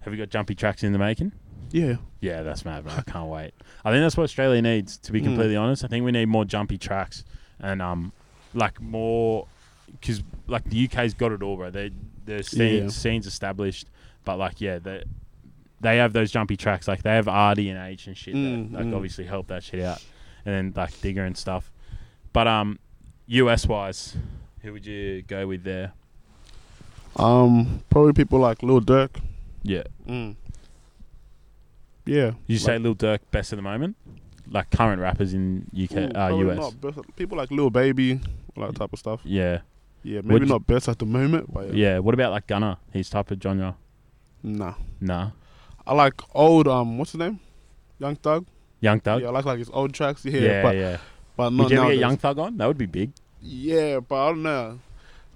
Have 0.01 0.13
you 0.13 0.19
got 0.19 0.29
jumpy 0.29 0.53
tracks 0.55 0.83
in 0.83 0.91
the 0.91 0.99
making? 0.99 1.31
Yeah. 1.71 1.95
Yeah, 2.21 2.43
that's 2.43 2.63
mad, 2.63 2.85
man. 2.85 2.95
I 3.05 3.09
can't 3.09 3.27
wait. 3.29 3.53
I 3.83 3.91
think 3.91 4.01
that's 4.03 4.15
what 4.15 4.23
Australia 4.23 4.61
needs. 4.61 4.97
To 4.97 5.11
be 5.11 5.21
Mm. 5.21 5.25
completely 5.25 5.55
honest, 5.55 5.83
I 5.83 5.87
think 5.87 6.05
we 6.05 6.11
need 6.11 6.27
more 6.27 6.45
jumpy 6.45 6.77
tracks 6.77 7.23
and 7.59 7.81
um, 7.81 8.11
like 8.53 8.79
more 8.79 9.47
because 9.99 10.21
like 10.47 10.63
the 10.69 10.77
UK's 10.85 11.13
got 11.13 11.31
it 11.31 11.41
all, 11.41 11.57
bro. 11.57 11.71
They 11.71 11.91
the 12.25 12.43
scene, 12.43 12.83
Yeah. 12.83 12.89
scenes 12.89 13.25
established, 13.27 13.87
but 14.23 14.37
like 14.37 14.61
yeah, 14.61 14.77
they 14.79 15.03
they 15.85 15.97
have 15.97 16.13
those 16.13 16.31
jumpy 16.31 16.57
tracks. 16.57 16.87
Like 16.87 17.03
they 17.03 17.11
have 17.15 17.25
ArrDee 17.27 17.69
and 17.69 17.77
H 17.77 18.07
and 18.07 18.17
shit 18.17 18.33
Mm, 18.35 18.71
that 18.71 18.77
like 18.79 18.87
mm. 18.87 18.95
obviously 18.95 19.25
help 19.25 19.47
that 19.47 19.63
shit 19.63 19.81
out, 19.81 20.03
and 20.45 20.53
then 20.55 20.73
like 20.75 20.93
Digga 21.01 21.25
and 21.25 21.37
stuff. 21.37 21.71
But 22.33 22.47
um, 22.47 22.79
US 23.27 23.65
wise, 23.67 24.17
who 24.61 24.73
would 24.73 24.85
you 24.85 25.21
go 25.21 25.47
with 25.47 25.63
there? 25.63 25.93
Um, 27.17 27.81
probably 27.89 28.13
people 28.13 28.39
like 28.39 28.61
Lil 28.63 28.81
Durk. 28.81 29.21
Yeah, 29.63 29.83
Mm. 30.07 30.35
Yeah. 32.05 32.31
you 32.47 32.57
like- 32.57 32.65
say 32.65 32.77
Lil 32.77 32.95
Durk 32.95 33.19
best 33.31 33.53
at 33.53 33.55
the 33.57 33.61
moment, 33.63 33.95
like 34.49 34.69
current 34.69 35.01
rappers 35.01 35.33
in 35.33 35.65
UK, 35.73 35.97
Ooh, 35.97 36.11
uh, 36.19 36.29
US. 36.51 36.57
not 36.57 36.81
best- 36.81 37.15
people 37.15 37.37
like 37.37 37.49
Lil 37.51 37.69
Baby, 37.69 38.19
all 38.55 38.65
that 38.67 38.75
type 38.75 38.93
of 38.93 38.99
stuff. 38.99 39.21
Yeah. 39.23 39.59
Yeah, 40.03 40.21
maybe 40.23 40.45
you- 40.45 40.51
not 40.51 40.67
best 40.67 40.87
at 40.87 40.99
the 40.99 41.05
moment, 41.05 41.51
but 41.51 41.73
yeah. 41.73 41.93
Yeah. 41.93 41.99
What 41.99 42.13
about 42.13 42.31
like 42.31 42.45
Gunna? 42.47 42.77
His 42.91 43.09
type 43.09 43.31
of 43.31 43.41
genre? 43.41 43.75
Nah. 44.43 44.75
Nah. 45.01 45.31
I 45.87 45.93
like 45.93 46.19
old 46.33 46.67
um 46.67 46.97
what's 46.97 47.11
his 47.11 47.19
name? 47.19 47.39
Young 47.99 48.15
Thug. 48.15 48.45
Young 48.81 48.99
Thug. 48.99 49.21
Yeah, 49.21 49.27
I 49.27 49.31
like 49.31 49.45
like 49.45 49.59
his 49.59 49.69
old 49.69 49.93
tracks. 49.93 50.25
Yeah, 50.25 50.39
yeah, 50.39 50.61
but 50.63 50.75
yeah. 50.75 50.97
but 51.37 51.49
not 51.51 51.63
Would 51.63 51.71
you 51.71 51.77
ever 51.77 51.83
nowadays. 51.85 51.97
get 51.99 52.01
Young 52.01 52.17
Thug 52.17 52.39
on? 52.39 52.57
That 52.57 52.67
would 52.67 52.77
be 52.77 52.85
big. 52.87 53.11
Yeah, 53.41 53.99
but 53.99 54.15
I 54.15 54.29
don't 54.29 54.43
know. 54.43 54.79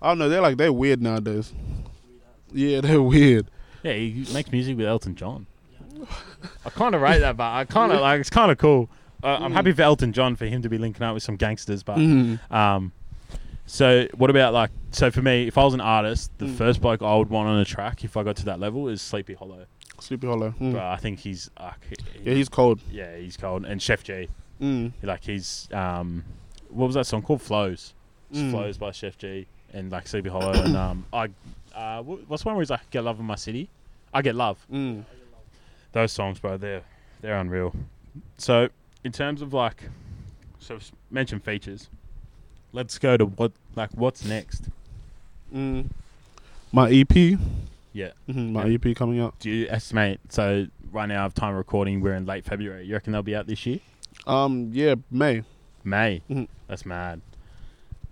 I 0.02 0.08
don't 0.10 0.18
know. 0.20 0.30
They're 0.30 0.42
like 0.42 0.58
they're 0.58 0.74
weird 0.74 1.02
nowadays. 1.02 1.54
Yeah, 2.52 2.82
they're 2.86 3.02
weird. 3.02 3.50
Yeah, 3.84 3.94
he 3.94 4.26
makes 4.34 4.52
music 4.52 4.76
with 4.78 4.88
Elton 4.88 5.16
John. 5.16 5.46
I 6.66 6.70
kind 6.70 6.96
of 6.96 7.02
rate 7.02 7.20
that, 7.20 7.38
but 7.38 7.52
I 7.52 7.66
kind 7.66 7.92
of 7.92 8.02
like 8.08 8.20
it's 8.20 8.30
kind 8.30 8.52
of 8.52 8.58
cool. 8.58 8.90
Uh, 9.24 9.38
I'm 9.42 9.52
Mm. 9.52 9.54
happy 9.54 9.72
for 9.74 9.82
Elton 9.82 10.14
John 10.14 10.36
for 10.36 10.46
him 10.46 10.62
to 10.62 10.70
be 10.70 10.78
linking 10.78 11.04
up 11.04 11.14
with 11.14 11.24
some 11.24 11.36
gangsters, 11.36 11.84
but 11.84 11.98
Mm. 11.98 12.40
um, 12.52 12.94
so 13.66 14.08
what 14.16 14.30
about 14.30 14.54
like 14.54 14.72
so 14.92 15.12
for 15.12 15.22
me, 15.22 15.48
if 15.48 15.58
I 15.58 15.64
was 15.64 15.74
an 15.74 15.82
artist, 15.82 16.32
the 16.38 16.46
Mm. 16.46 16.56
first 16.56 16.82
bloke 16.82 17.02
I 17.02 17.16
would 17.16 17.30
want 17.30 17.50
on 17.50 17.60
a 17.60 17.66
track 17.66 18.04
if 18.04 18.16
I 18.18 18.24
got 18.24 18.36
to 18.38 18.46
that 18.46 18.60
level 18.60 18.88
is 18.88 19.02
Sleepy 19.02 19.34
Hallow. 19.36 19.66
Sleepy 20.02 20.28
Hallow. 20.28 20.54
Mm. 20.60 20.74
But 20.74 20.82
I 20.84 20.98
think 20.98 21.20
he's 21.20 21.50
uh, 21.58 21.72
he- 21.90 22.24
Yeah, 22.30 22.34
he's 22.36 22.50
cold. 22.50 22.80
yeah 22.92 23.16
he's 23.18 23.38
cold 23.38 23.66
and 23.66 23.80
Sheff 23.82 24.04
G. 24.04 24.28
Mm. 24.62 24.92
Like 25.04 25.24
he's 25.24 25.68
um, 25.72 26.24
what 26.70 26.88
was 26.88 26.96
that 26.96 27.06
song 27.06 27.22
called? 27.22 27.42
Flows. 27.42 27.94
Mm. 28.34 28.52
Flows 28.52 28.78
by 28.78 28.90
Sheff 28.92 29.18
G 29.18 29.48
and 29.74 29.92
like 29.92 30.08
Sleepy 30.08 30.30
Hallow 30.30 30.52
and 30.54 30.76
um 30.76 31.06
I 31.14 31.30
uh 31.76 32.02
wh- 32.04 32.30
what's 32.30 32.44
one 32.46 32.56
where 32.56 32.62
he's 32.62 32.70
like 32.70 32.90
get 32.92 33.04
love 33.04 33.20
in 33.20 33.26
my 33.26 33.36
city? 33.36 33.70
I 34.14 34.22
get 34.22 34.36
love. 34.36 34.58
Mm. 34.72 35.04
Those 35.92 36.12
songs, 36.12 36.40
bro, 36.40 36.58
they're 36.58 36.84
they're 37.22 37.38
unreal. 37.38 37.74
So 38.38 38.70
in 39.04 39.12
terms 39.12 39.42
of 39.42 39.54
like, 39.54 39.84
so 40.60 40.78
mention 41.10 41.40
features. 41.40 41.88
Let's 42.74 42.98
go 43.00 43.18
to 43.18 43.26
what 43.26 43.52
like 43.76 43.90
what's 43.96 44.24
next. 44.26 44.70
Mm. 45.56 45.86
My 46.72 46.92
EP. 46.92 47.40
Yeah. 47.93 48.12
hmm 48.28 48.54
my. 48.54 48.69
EP 48.69 48.95
coming 48.95 49.19
out. 49.19 49.39
Do 49.39 49.49
you 49.49 49.67
estimate? 49.69 50.19
So 50.30 50.67
right 50.91 51.08
now, 51.08 51.25
of 51.25 51.34
time 51.34 51.56
recording, 51.56 52.02
we're 52.02 52.13
in 52.15 52.25
late 52.25 52.45
February. 52.45 52.86
You 52.86 52.93
reckon 52.93 53.13
they'll 53.13 53.23
be 53.23 53.36
out 53.36 53.47
this 53.47 53.65
year? 53.65 53.80
Um, 54.28 54.69
yeah, 54.73 54.95
May. 55.10 55.43
May. 55.84 56.21
Mhm. 56.30 56.47
That's 56.67 56.86
mad. 56.86 57.21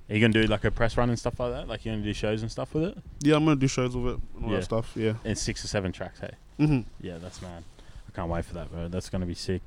Are 0.09 0.15
you 0.15 0.21
gonna 0.21 0.33
do 0.33 0.43
like 0.43 0.63
a 0.63 0.71
press 0.71 0.95
run 0.97 1.09
and 1.09 1.19
stuff 1.19 1.39
like 1.39 1.51
that? 1.51 1.67
Like 1.67 1.85
you 1.85 1.91
gonna 1.91 2.03
do 2.03 2.13
shows 2.13 2.41
and 2.41 2.49
stuff 2.51 2.73
with 2.73 2.85
it? 2.85 2.97
Yeah, 3.21 3.35
I'm 3.35 3.43
gonna 3.45 3.57
do 3.57 3.67
shows 3.67 3.95
with 3.95 4.15
it 4.15 4.19
and 4.35 4.45
all 4.45 4.51
Yeah. 4.51 4.57
that 4.57 4.63
stuff. 4.63 4.93
Yeah. 4.95 5.13
And 5.25 5.37
six 5.37 5.63
or 5.63 5.67
seven 5.67 5.91
tracks, 5.91 6.19
hey. 6.21 6.31
hmm 6.57 6.79
Yeah, 7.01 7.17
that's 7.17 7.41
mad. 7.41 7.63
I 8.07 8.11
can't 8.15 8.29
wait 8.29 8.45
for 8.45 8.53
that, 8.55 8.71
bro. 8.71 8.87
That's 8.87 9.09
gonna 9.09 9.25
be 9.25 9.33
sick. 9.35 9.61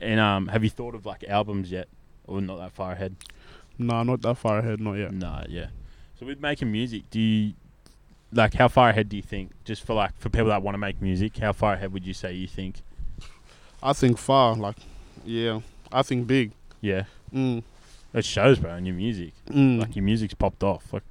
And 0.00 0.20
um, 0.20 0.48
have 0.48 0.62
you 0.62 0.70
thought 0.70 0.94
of 0.94 1.06
like 1.06 1.24
albums 1.24 1.70
yet, 1.72 1.88
or 2.26 2.40
not 2.42 2.58
that 2.58 2.72
far 2.72 2.92
ahead? 2.92 3.16
Nah, 3.78 4.02
not 4.02 4.20
that 4.22 4.36
far 4.36 4.58
ahead. 4.58 4.80
Not 4.80 4.94
yet. 4.94 5.12
No, 5.12 5.42
yeah. 5.48 5.68
So 6.20 6.26
with 6.26 6.40
making 6.40 6.70
music, 6.70 7.08
do 7.10 7.18
you 7.18 7.54
like 8.32 8.54
how 8.54 8.68
far 8.68 8.90
ahead 8.90 9.08
do 9.08 9.16
you 9.16 9.22
think? 9.22 9.52
Just 9.64 9.84
for 9.84 9.94
like 9.94 10.16
for 10.18 10.28
people 10.28 10.48
that 10.48 10.62
want 10.62 10.74
to 10.74 10.78
make 10.78 11.00
music, 11.00 11.38
how 11.38 11.52
far 11.52 11.74
ahead 11.74 11.92
would 11.92 12.06
you 12.06 12.14
say 12.14 12.32
you 12.32 12.46
think? 12.48 12.82
I 13.82 13.92
think 13.92 14.18
far. 14.18 14.54
Like, 14.56 14.76
yeah, 15.24 15.60
I 15.92 16.02
think 16.02 16.26
big. 16.26 16.52
Yeah, 16.80 17.04
Mm. 17.32 17.62
it 18.12 18.24
shows, 18.24 18.58
bro, 18.58 18.74
in 18.76 18.86
your 18.86 18.94
music. 18.94 19.32
Mm. 19.50 19.78
Like 19.80 19.96
your 19.96 20.04
music's 20.04 20.34
popped 20.34 20.62
off. 20.62 20.92
Like, 20.92 21.02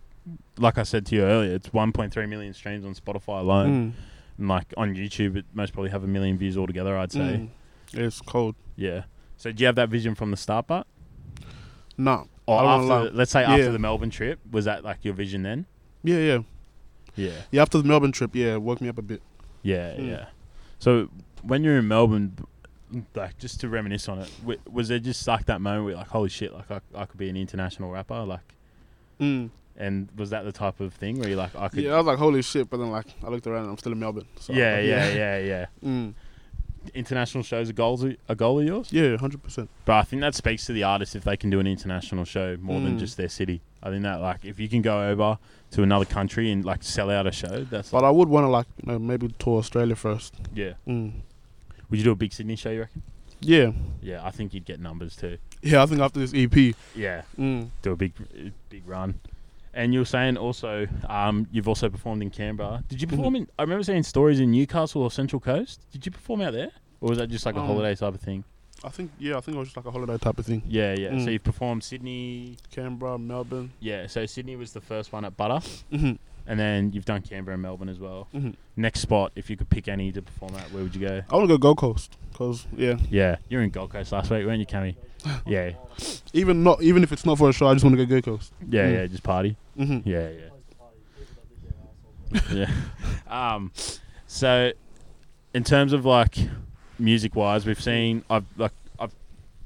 like 0.57 0.77
I 0.77 0.83
said 0.83 1.05
to 1.07 1.15
you 1.15 1.21
earlier, 1.23 1.53
it's 1.55 1.69
1.3 1.69 2.27
million 2.29 2.53
streams 2.53 2.85
on 2.85 2.93
Spotify 2.95 3.39
alone, 3.39 3.69
Mm. 3.93 3.93
and 4.39 4.47
like 4.47 4.73
on 4.77 4.95
YouTube, 4.95 5.37
it 5.37 5.45
most 5.53 5.73
probably 5.73 5.91
have 5.91 6.03
a 6.03 6.07
million 6.07 6.37
views 6.37 6.57
altogether. 6.57 6.97
I'd 6.97 7.11
say. 7.11 7.19
Mm. 7.19 7.49
It's 7.93 8.21
cold. 8.21 8.55
Yeah. 8.75 9.03
So 9.37 9.51
do 9.51 9.61
you 9.61 9.65
have 9.67 9.75
that 9.75 9.89
vision 9.89 10.15
from 10.15 10.31
the 10.31 10.37
start, 10.37 10.67
but 10.67 10.87
No. 11.97 12.27
or 12.45 12.63
after? 12.63 13.09
the- 13.09 13.15
let's 13.15 13.31
say 13.31 13.43
after 13.43 13.71
the 13.71 13.79
Melbourne 13.79 14.09
trip, 14.09 14.39
was 14.49 14.65
that 14.65 14.83
like 14.83 14.99
your 15.03 15.13
vision 15.13 15.43
then? 15.43 15.65
Yeah, 16.03 16.17
yeah. 16.19 16.39
Yeah. 17.15 17.31
Yeah, 17.51 17.61
after 17.61 17.77
the 17.77 17.83
Melbourne 17.87 18.11
trip, 18.11 18.35
yeah, 18.35 18.53
it 18.53 18.61
woke 18.61 18.81
me 18.81 18.89
up 18.89 18.97
a 18.97 19.01
bit. 19.01 19.21
Yeah, 19.63 19.93
Mm. 19.95 20.07
yeah. 20.09 20.25
So 20.79 21.09
when 21.43 21.63
you're 21.63 21.77
in 21.77 21.87
Melbourne, 21.87 22.35
like 23.15 23.37
just 23.37 23.59
to 23.61 23.69
reminisce 23.69 24.07
on 24.09 24.19
it, 24.19 24.31
w- 24.41 24.59
was 24.71 24.89
there 24.89 24.99
just 24.99 25.27
like 25.27 25.45
that 25.45 25.59
moment 25.61 25.85
where 25.85 25.95
like, 25.95 26.07
holy 26.07 26.29
shit, 26.29 26.53
like 26.53 26.69
I, 26.69 26.79
I 26.93 27.05
could 27.05 27.17
be 27.17 27.29
an 27.29 27.37
international 27.37 27.91
rapper, 27.91 28.21
like, 28.23 28.41
Mm. 29.19 29.49
and 29.77 30.09
was 30.17 30.29
that 30.31 30.43
the 30.43 30.51
type 30.51 30.79
of 30.81 30.93
thing 30.93 31.19
where 31.19 31.29
you're 31.29 31.37
like, 31.37 31.55
I 31.55 31.69
could, 31.69 31.83
Yeah, 31.83 31.93
I 31.93 31.97
was 31.97 32.05
like, 32.05 32.17
holy 32.17 32.41
shit, 32.41 32.69
but 32.69 32.77
then 32.77 32.91
like 32.91 33.07
I 33.23 33.29
looked 33.29 33.47
around 33.47 33.61
and 33.63 33.71
I'm 33.71 33.77
still 33.77 33.93
in 33.93 33.99
Melbourne. 33.99 34.27
So, 34.39 34.51
yeah, 34.53 34.75
like, 34.75 34.85
yeah, 34.85 35.07
yeah, 35.13 35.37
yeah. 35.39 35.65
Mm. 35.83 36.13
International 36.93 37.43
shows 37.43 37.69
a 37.69 37.73
goal 37.73 38.11
a 38.29 38.35
goal 38.35 38.59
of 38.59 38.65
yours, 38.65 38.91
Yeah, 38.91 39.17
hundred 39.17 39.41
percent. 39.43 39.69
but 39.85 39.93
I 39.93 40.03
think 40.03 40.21
that 40.21 40.35
speaks 40.35 40.65
to 40.67 40.73
the 40.73 40.83
artist 40.83 41.15
if 41.15 41.23
they 41.23 41.37
can 41.37 41.49
do 41.49 41.59
an 41.59 41.67
international 41.67 42.25
show 42.25 42.57
more 42.61 42.79
than 42.81 42.95
Mm. 42.95 42.99
just 42.99 43.17
their 43.17 43.29
city. 43.29 43.61
I 43.83 43.89
think 43.89 44.03
that 44.03 44.21
like 44.21 44.43
if 44.45 44.59
you 44.59 44.67
can 44.69 44.81
go 44.81 45.09
over 45.09 45.37
to 45.71 45.83
another 45.83 46.05
country 46.05 46.51
and 46.51 46.63
like 46.65 46.83
sell 46.83 47.09
out 47.09 47.27
a 47.27 47.31
show, 47.31 47.63
that's 47.69 47.89
But 47.91 48.03
I 48.03 48.09
would 48.09 48.29
want 48.29 48.45
to 48.45 48.49
like 48.49 48.67
you 48.83 48.91
know, 48.91 48.99
maybe 48.99 49.27
tour 49.39 49.59
Australia 49.59 49.95
first. 49.95 50.35
yeah. 50.53 50.73
Mm. 50.87 51.13
Would 51.89 51.99
you 51.99 52.03
do 52.05 52.11
a 52.11 52.15
big 52.15 52.33
Sydney 52.33 52.55
show? 52.55 52.71
You 52.71 52.81
reckon? 52.81 53.03
Yeah, 53.41 53.71
Yeah, 54.01 54.25
I 54.25 54.31
think 54.31 54.53
you'd 54.53 54.65
get 54.65 54.79
numbers 54.79 55.15
too. 55.15 55.37
yeah. 55.61 55.83
I 55.83 55.85
think 55.85 56.01
after 56.01 56.19
this 56.19 56.33
EP, 56.33 56.73
Yeah, 56.95 57.23
mm. 57.37 57.69
do 57.81 57.91
a 57.91 57.95
big 57.95 58.13
big 58.69 58.87
run. 58.87 59.19
And 59.75 59.93
you 59.93 59.99
were 59.99 60.05
saying 60.05 60.37
also, 60.37 60.87
um, 61.09 61.47
you've 61.51 61.67
also 61.67 61.89
performed 61.89 62.21
in 62.21 62.29
Canberra. 62.29 62.81
Did 62.87 63.01
you 63.01 63.07
perform 63.07 63.35
in? 63.35 63.49
I 63.59 63.63
remember 63.63 63.83
seeing 63.83 64.03
stories 64.03 64.39
in 64.39 64.49
Newcastle 64.51 65.01
or 65.01 65.11
Central 65.11 65.41
Coast. 65.41 65.81
Did 65.91 66.05
you 66.05 66.11
perform 66.13 66.41
out 66.41 66.53
there, 66.53 66.71
or 67.01 67.09
was 67.09 67.17
that 67.17 67.27
just 67.27 67.45
like 67.45 67.55
a 67.55 67.59
Um, 67.59 67.67
holiday 67.67 67.93
type 67.93 68.13
of 68.13 68.21
thing? 68.21 68.45
I 68.85 68.89
think 68.89 69.11
yeah, 69.19 69.37
I 69.37 69.41
think 69.41 69.57
it 69.57 69.59
was 69.59 69.67
just 69.67 69.77
like 69.77 69.85
a 69.85 69.91
holiday 69.91 70.17
type 70.17 70.39
of 70.39 70.45
thing. 70.45 70.63
Yeah, 70.65 70.95
yeah. 70.97 71.09
So 71.09 71.27
mm. 71.27 71.33
you've 71.33 71.43
performed 71.43 71.83
Sydney. 71.83 72.55
Canberra, 72.71 73.17
Melbourne. 73.17 73.71
Yeah, 73.81 74.07
so 74.07 74.25
Sydney 74.25 74.55
was 74.55 74.71
the 74.71 74.81
first 74.81 75.11
one 75.11 75.25
at 75.25 75.35
Butter. 75.35 75.65
hmm 75.91 76.13
and 76.47 76.59
then 76.59 76.91
you've 76.93 77.05
done 77.05 77.21
Canberra 77.21 77.53
and 77.55 77.61
Melbourne 77.63 77.89
as 77.89 77.99
well. 77.99 78.27
hmm 78.31 78.51
Next 78.77 78.99
spot, 78.99 79.31
if 79.35 79.49
you 79.49 79.55
could 79.57 79.69
pick 79.69 79.87
any 79.87 80.11
to 80.11 80.21
perform 80.21 80.55
at, 80.55 80.71
where 80.71 80.83
would 80.83 80.95
you 80.95 81.07
go? 81.07 81.21
I 81.29 81.35
want 81.35 81.45
to 81.47 81.53
go 81.53 81.57
Gold 81.57 81.77
Coast 81.77 82.17
because 82.31 82.67
yeah, 82.75 82.97
Yeah, 83.09 83.37
you 83.49 83.57
were 83.57 83.63
in 83.63 83.69
Gold 83.69 83.91
Coast 83.91 84.11
last 84.11 84.29
week, 84.29 84.45
weren't 84.45 84.59
you, 84.59 84.65
Cammy? 84.65 84.95
Yeah, 85.47 85.71
even 86.33 86.63
not 86.63 86.81
even 86.83 87.03
if 87.03 87.11
it's 87.11 87.25
not 87.25 87.37
for 87.37 87.49
a 87.49 87.53
show, 87.53 87.67
I 87.67 87.73
just 87.73 87.83
want 87.85 87.97
to 87.97 88.05
go 88.05 88.09
Gold 88.21 88.39
Coast. 88.39 88.53
yeah, 88.69 88.85
Mm. 88.87 88.93
yeah, 88.93 89.07
just 89.07 89.23
party. 89.23 89.55
hmm 89.77 89.99
Yeah, 90.05 90.29
yeah, 90.29 92.41
yeah. 92.53 92.71
Um, 93.55 93.71
so 94.27 94.71
in 95.53 95.63
terms 95.63 95.93
of 95.93 96.05
like 96.05 96.35
music 96.99 97.35
wise, 97.35 97.65
we've 97.65 97.81
seen 97.81 98.23
I've 98.29 98.45
like 98.57 98.71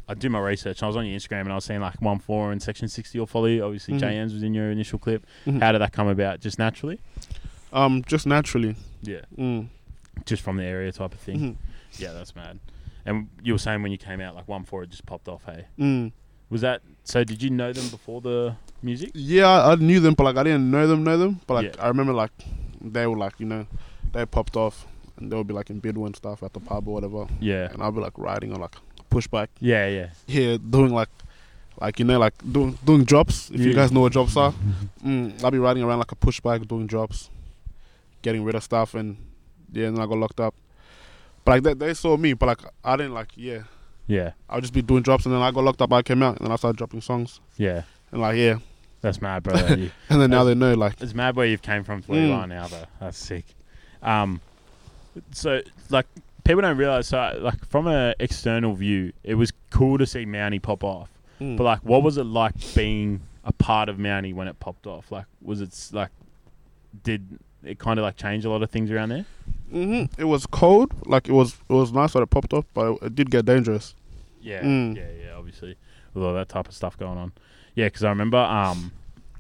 I 0.10 0.16
do 0.16 0.30
my 0.30 0.40
research. 0.40 0.80
and 0.80 0.84
I 0.86 0.88
was 0.88 0.98
on 0.98 1.06
your 1.06 1.18
Instagram 1.18 1.42
and 1.42 1.52
I 1.52 1.56
was 1.56 1.66
seeing 1.66 1.80
like 1.82 2.00
OneFour 2.00 2.52
and 2.52 2.62
section 2.62 2.88
sixty 2.88 3.20
or 3.20 3.28
follow 3.28 3.46
you. 3.46 3.64
Obviously, 3.64 3.94
Mhm. 3.94 4.00
JM's 4.00 4.34
was 4.34 4.44
in 4.44 4.54
your 4.54 4.72
initial 4.72 4.98
clip. 5.00 5.26
Mhm. 5.46 5.62
How 5.62 5.72
did 5.72 5.80
that 5.82 5.94
come 5.94 6.08
about? 6.08 6.40
Just 6.42 6.58
naturally? 6.60 7.00
Um, 7.72 8.04
just 8.08 8.26
naturally. 8.26 8.76
Yeah, 9.04 9.22
Mm. 9.38 9.68
just 10.26 10.42
from 10.42 10.58
the 10.58 10.64
area 10.64 10.92
type 10.92 11.14
of 11.14 11.20
thing. 11.20 11.40
Mhm. 11.40 11.56
Yeah, 12.02 12.14
that's 12.14 12.36
mad. 12.36 12.60
And 13.06 13.30
you 13.44 13.54
were 13.54 13.60
saying 13.60 13.82
when 13.84 13.92
you 13.92 13.98
came 13.98 14.20
out, 14.20 14.36
like 14.36 14.48
OneFour, 14.48 14.84
it 14.84 14.90
just 14.90 15.06
popped 15.06 15.28
off. 15.28 15.44
Hey, 15.46 15.66
Mm. 15.80 16.12
was 16.50 16.62
that 16.62 16.82
so? 17.04 17.24
Did 17.24 17.42
you 17.44 17.50
know 17.52 17.72
them 17.72 17.88
before 17.90 18.20
the 18.22 18.56
music? 18.82 19.12
Yeah, 19.14 19.48
I, 19.48 19.74
I 19.74 19.76
knew 19.76 20.00
them, 20.00 20.16
but 20.16 20.24
like 20.24 20.38
I 20.38 20.44
didn't 20.44 20.70
know 20.72 20.88
them, 20.88 21.04
know 21.04 21.18
them. 21.18 21.40
But 21.48 21.54
like 21.54 21.76
Yeah. 21.76 21.84
I 21.84 21.88
remember, 21.88 22.14
like 22.14 22.32
they 22.82 23.06
were 23.08 23.18
like 23.18 23.40
you 23.40 23.46
know, 23.46 23.68
they 24.14 24.26
popped 24.26 24.56
off, 24.58 24.88
and 25.18 25.32
they 25.32 25.38
would 25.38 25.48
be 25.48 25.54
like 25.54 25.70
in 25.70 25.80
Bidwell 25.80 26.08
and 26.08 26.16
stuff 26.16 26.42
at 26.44 26.54
the 26.54 26.60
pub 26.60 26.88
or 26.88 26.94
whatever, 26.96 27.28
Yeah, 27.40 27.70
and 27.72 27.82
I'll 27.84 27.92
be 27.92 28.00
like 28.02 28.18
riding 28.18 28.52
on 28.54 28.62
like 28.62 28.76
pushback, 29.10 29.48
yeah, 29.60 29.88
yeah. 29.88 30.10
here 30.28 30.58
doing 30.58 30.94
like, 30.94 31.10
like 31.82 32.00
you 32.00 32.06
know, 32.06 32.20
like 32.20 32.34
doing 32.52 32.78
doing 32.86 33.04
drops. 33.04 33.50
If 33.52 33.60
you 33.62 33.74
guys 33.74 33.92
know 33.92 34.02
what 34.02 34.14
drops 34.14 34.36
are, 34.38 34.54
mm, 35.06 35.44
I'll 35.44 35.52
be 35.52 35.60
riding 35.60 35.84
around 35.84 36.00
like 36.00 36.12
a 36.12 36.16
pushback 36.16 36.68
doing 36.68 36.88
drops, 36.88 37.30
getting 38.22 38.44
rid 38.44 38.56
of 38.56 38.64
stuff, 38.64 38.94
and 38.96 39.18
yeah, 39.72 39.88
and 39.88 39.98
then 39.98 40.04
I 40.04 40.08
got 40.08 40.18
locked 40.18 40.40
up. 40.40 40.54
But 41.46 41.52
like 41.52 41.64
they, 41.64 41.74
they 41.88 41.94
saw 41.94 42.18
me, 42.18 42.34
but 42.34 42.46
like 42.48 42.62
I 42.84 42.96
didn't 42.98 43.14
like 43.14 43.30
yeah. 43.36 43.64
Yeah, 44.08 44.32
I'll 44.50 44.60
just 44.60 44.74
be 44.74 44.82
doing 44.82 45.04
drops, 45.04 45.26
and 45.28 45.36
then 45.36 45.42
I 45.42 45.52
got 45.52 45.64
locked 45.64 45.82
up. 45.84 45.94
I 45.94 46.02
came 46.02 46.24
out, 46.24 46.38
and 46.38 46.46
then 46.46 46.52
I 46.52 46.56
started 46.56 46.78
dropping 46.80 47.02
songs, 47.02 47.40
yeah. 47.58 47.84
and 48.12 48.20
like 48.22 48.38
yeah, 48.38 48.58
That's 49.02 49.22
mad, 49.22 49.44
bro. 49.44 49.54
that 49.58 49.78
you- 49.78 49.92
and 50.10 50.20
then 50.20 50.32
now 50.32 50.44
they 50.44 50.56
know 50.56 50.74
like 50.74 51.00
It's 51.00 51.14
mad 51.14 51.36
where 51.36 51.46
you've 51.46 51.62
came 51.62 51.84
from 51.84 52.02
to 52.02 52.10
where 52.12 52.20
you 52.26 52.30
Mm. 52.34 52.38
are 52.40 52.48
now, 52.48 52.68
though. 52.68 52.86
That's 53.00 53.20
sick. 53.20 53.46
Um, 54.02 54.42
so 55.32 55.62
like 55.92 56.08
people 56.50 56.62
don't 56.64 56.78
realize. 56.78 57.08
So 57.08 57.38
like 57.42 57.64
from 57.66 57.88
an 57.88 58.16
external 58.20 58.74
view, 58.74 59.14
it 59.24 59.36
was 59.36 59.52
cool 59.70 59.98
to 60.00 60.06
see 60.06 60.26
Mounty 60.26 60.58
pop 60.60 60.84
off. 60.84 61.10
mm. 61.40 61.56
But 61.58 61.64
like, 61.64 61.80
what 61.86 62.02
was 62.04 62.18
it 62.18 62.24
like 62.26 62.54
being 62.74 63.22
a 63.46 63.52
part 63.54 63.88
of 63.88 64.00
Mounty 64.00 64.34
when 64.34 64.48
it 64.48 64.60
popped 64.60 64.88
off? 64.88 65.12
Like, 65.12 65.26
was 65.42 65.62
it 65.62 65.78
like, 65.94 66.10
did 67.04 67.40
it 67.64 67.78
kind 67.78 68.00
of 68.00 68.04
like 68.04 68.18
change 68.18 68.46
a 68.46 68.50
lot 68.50 68.64
of 68.64 68.72
things 68.72 68.90
around 68.90 69.10
there? 69.10 69.26
hmm 69.70 70.06
It 70.18 70.24
was 70.26 70.46
cold. 70.48 70.92
Like 71.06 71.30
it 71.30 71.34
was. 71.34 71.54
It 71.70 71.74
was 71.74 71.92
nice 71.94 72.14
that 72.14 72.22
it 72.22 72.30
popped 72.32 72.54
off, 72.54 72.66
but 72.74 72.94
it, 72.94 73.04
it 73.04 73.16
did 73.16 73.30
get 73.30 73.46
dangerous. 73.46 73.94
Yeah, 74.42 74.64
Mm. 74.64 74.96
yeah, 74.96 75.04
yeah. 75.26 75.34
Obviously, 75.38 75.76
with 76.14 76.24
all 76.24 76.34
that 76.34 76.50
type 76.50 76.68
of 76.68 76.74
stuff 76.74 76.98
going 76.98 77.18
on. 77.18 77.32
Yeah, 77.76 77.86
because 77.88 78.04
I 78.04 78.10
remember, 78.10 78.38
um, 78.38 78.92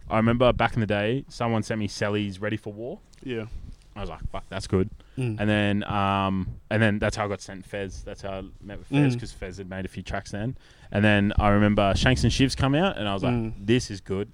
I 0.09 0.17
remember 0.17 0.53
back 0.53 0.73
in 0.75 0.81
the 0.81 0.85
day, 0.87 1.25
someone 1.27 1.63
sent 1.63 1.79
me 1.79 1.87
Sally's 1.87 2.39
"Ready 2.39 2.57
for 2.57 2.71
War." 2.71 2.99
Yeah. 3.23 3.45
I 3.95 4.01
was 4.01 4.09
like, 4.09 4.21
"Fuck, 4.31 4.43
that's 4.49 4.67
good." 4.67 4.89
Mm. 5.19 5.39
And 5.39 5.49
then, 5.49 5.83
um, 5.83 6.47
and 6.69 6.81
then 6.81 6.97
that's 6.99 7.15
how 7.15 7.25
I 7.25 7.27
got 7.27 7.41
sent 7.41 7.65
Fez. 7.65 8.03
That's 8.03 8.21
how 8.21 8.31
I 8.31 8.41
met 8.61 8.77
with 8.79 8.87
Fez 8.87 9.11
Mm. 9.11 9.13
because 9.13 9.31
Fez 9.33 9.57
had 9.57 9.69
made 9.69 9.85
a 9.85 9.89
few 9.89 10.01
tracks 10.03 10.31
then. 10.31 10.55
And 10.91 11.03
then 11.03 11.33
I 11.37 11.49
remember 11.49 11.93
Shanks 11.95 12.23
and 12.23 12.31
Shivs 12.31 12.55
come 12.55 12.73
out, 12.75 12.97
and 12.97 13.07
I 13.07 13.13
was 13.13 13.23
like, 13.23 13.33
Mm. 13.33 13.53
"This 13.65 13.91
is 13.91 14.01
good." 14.01 14.31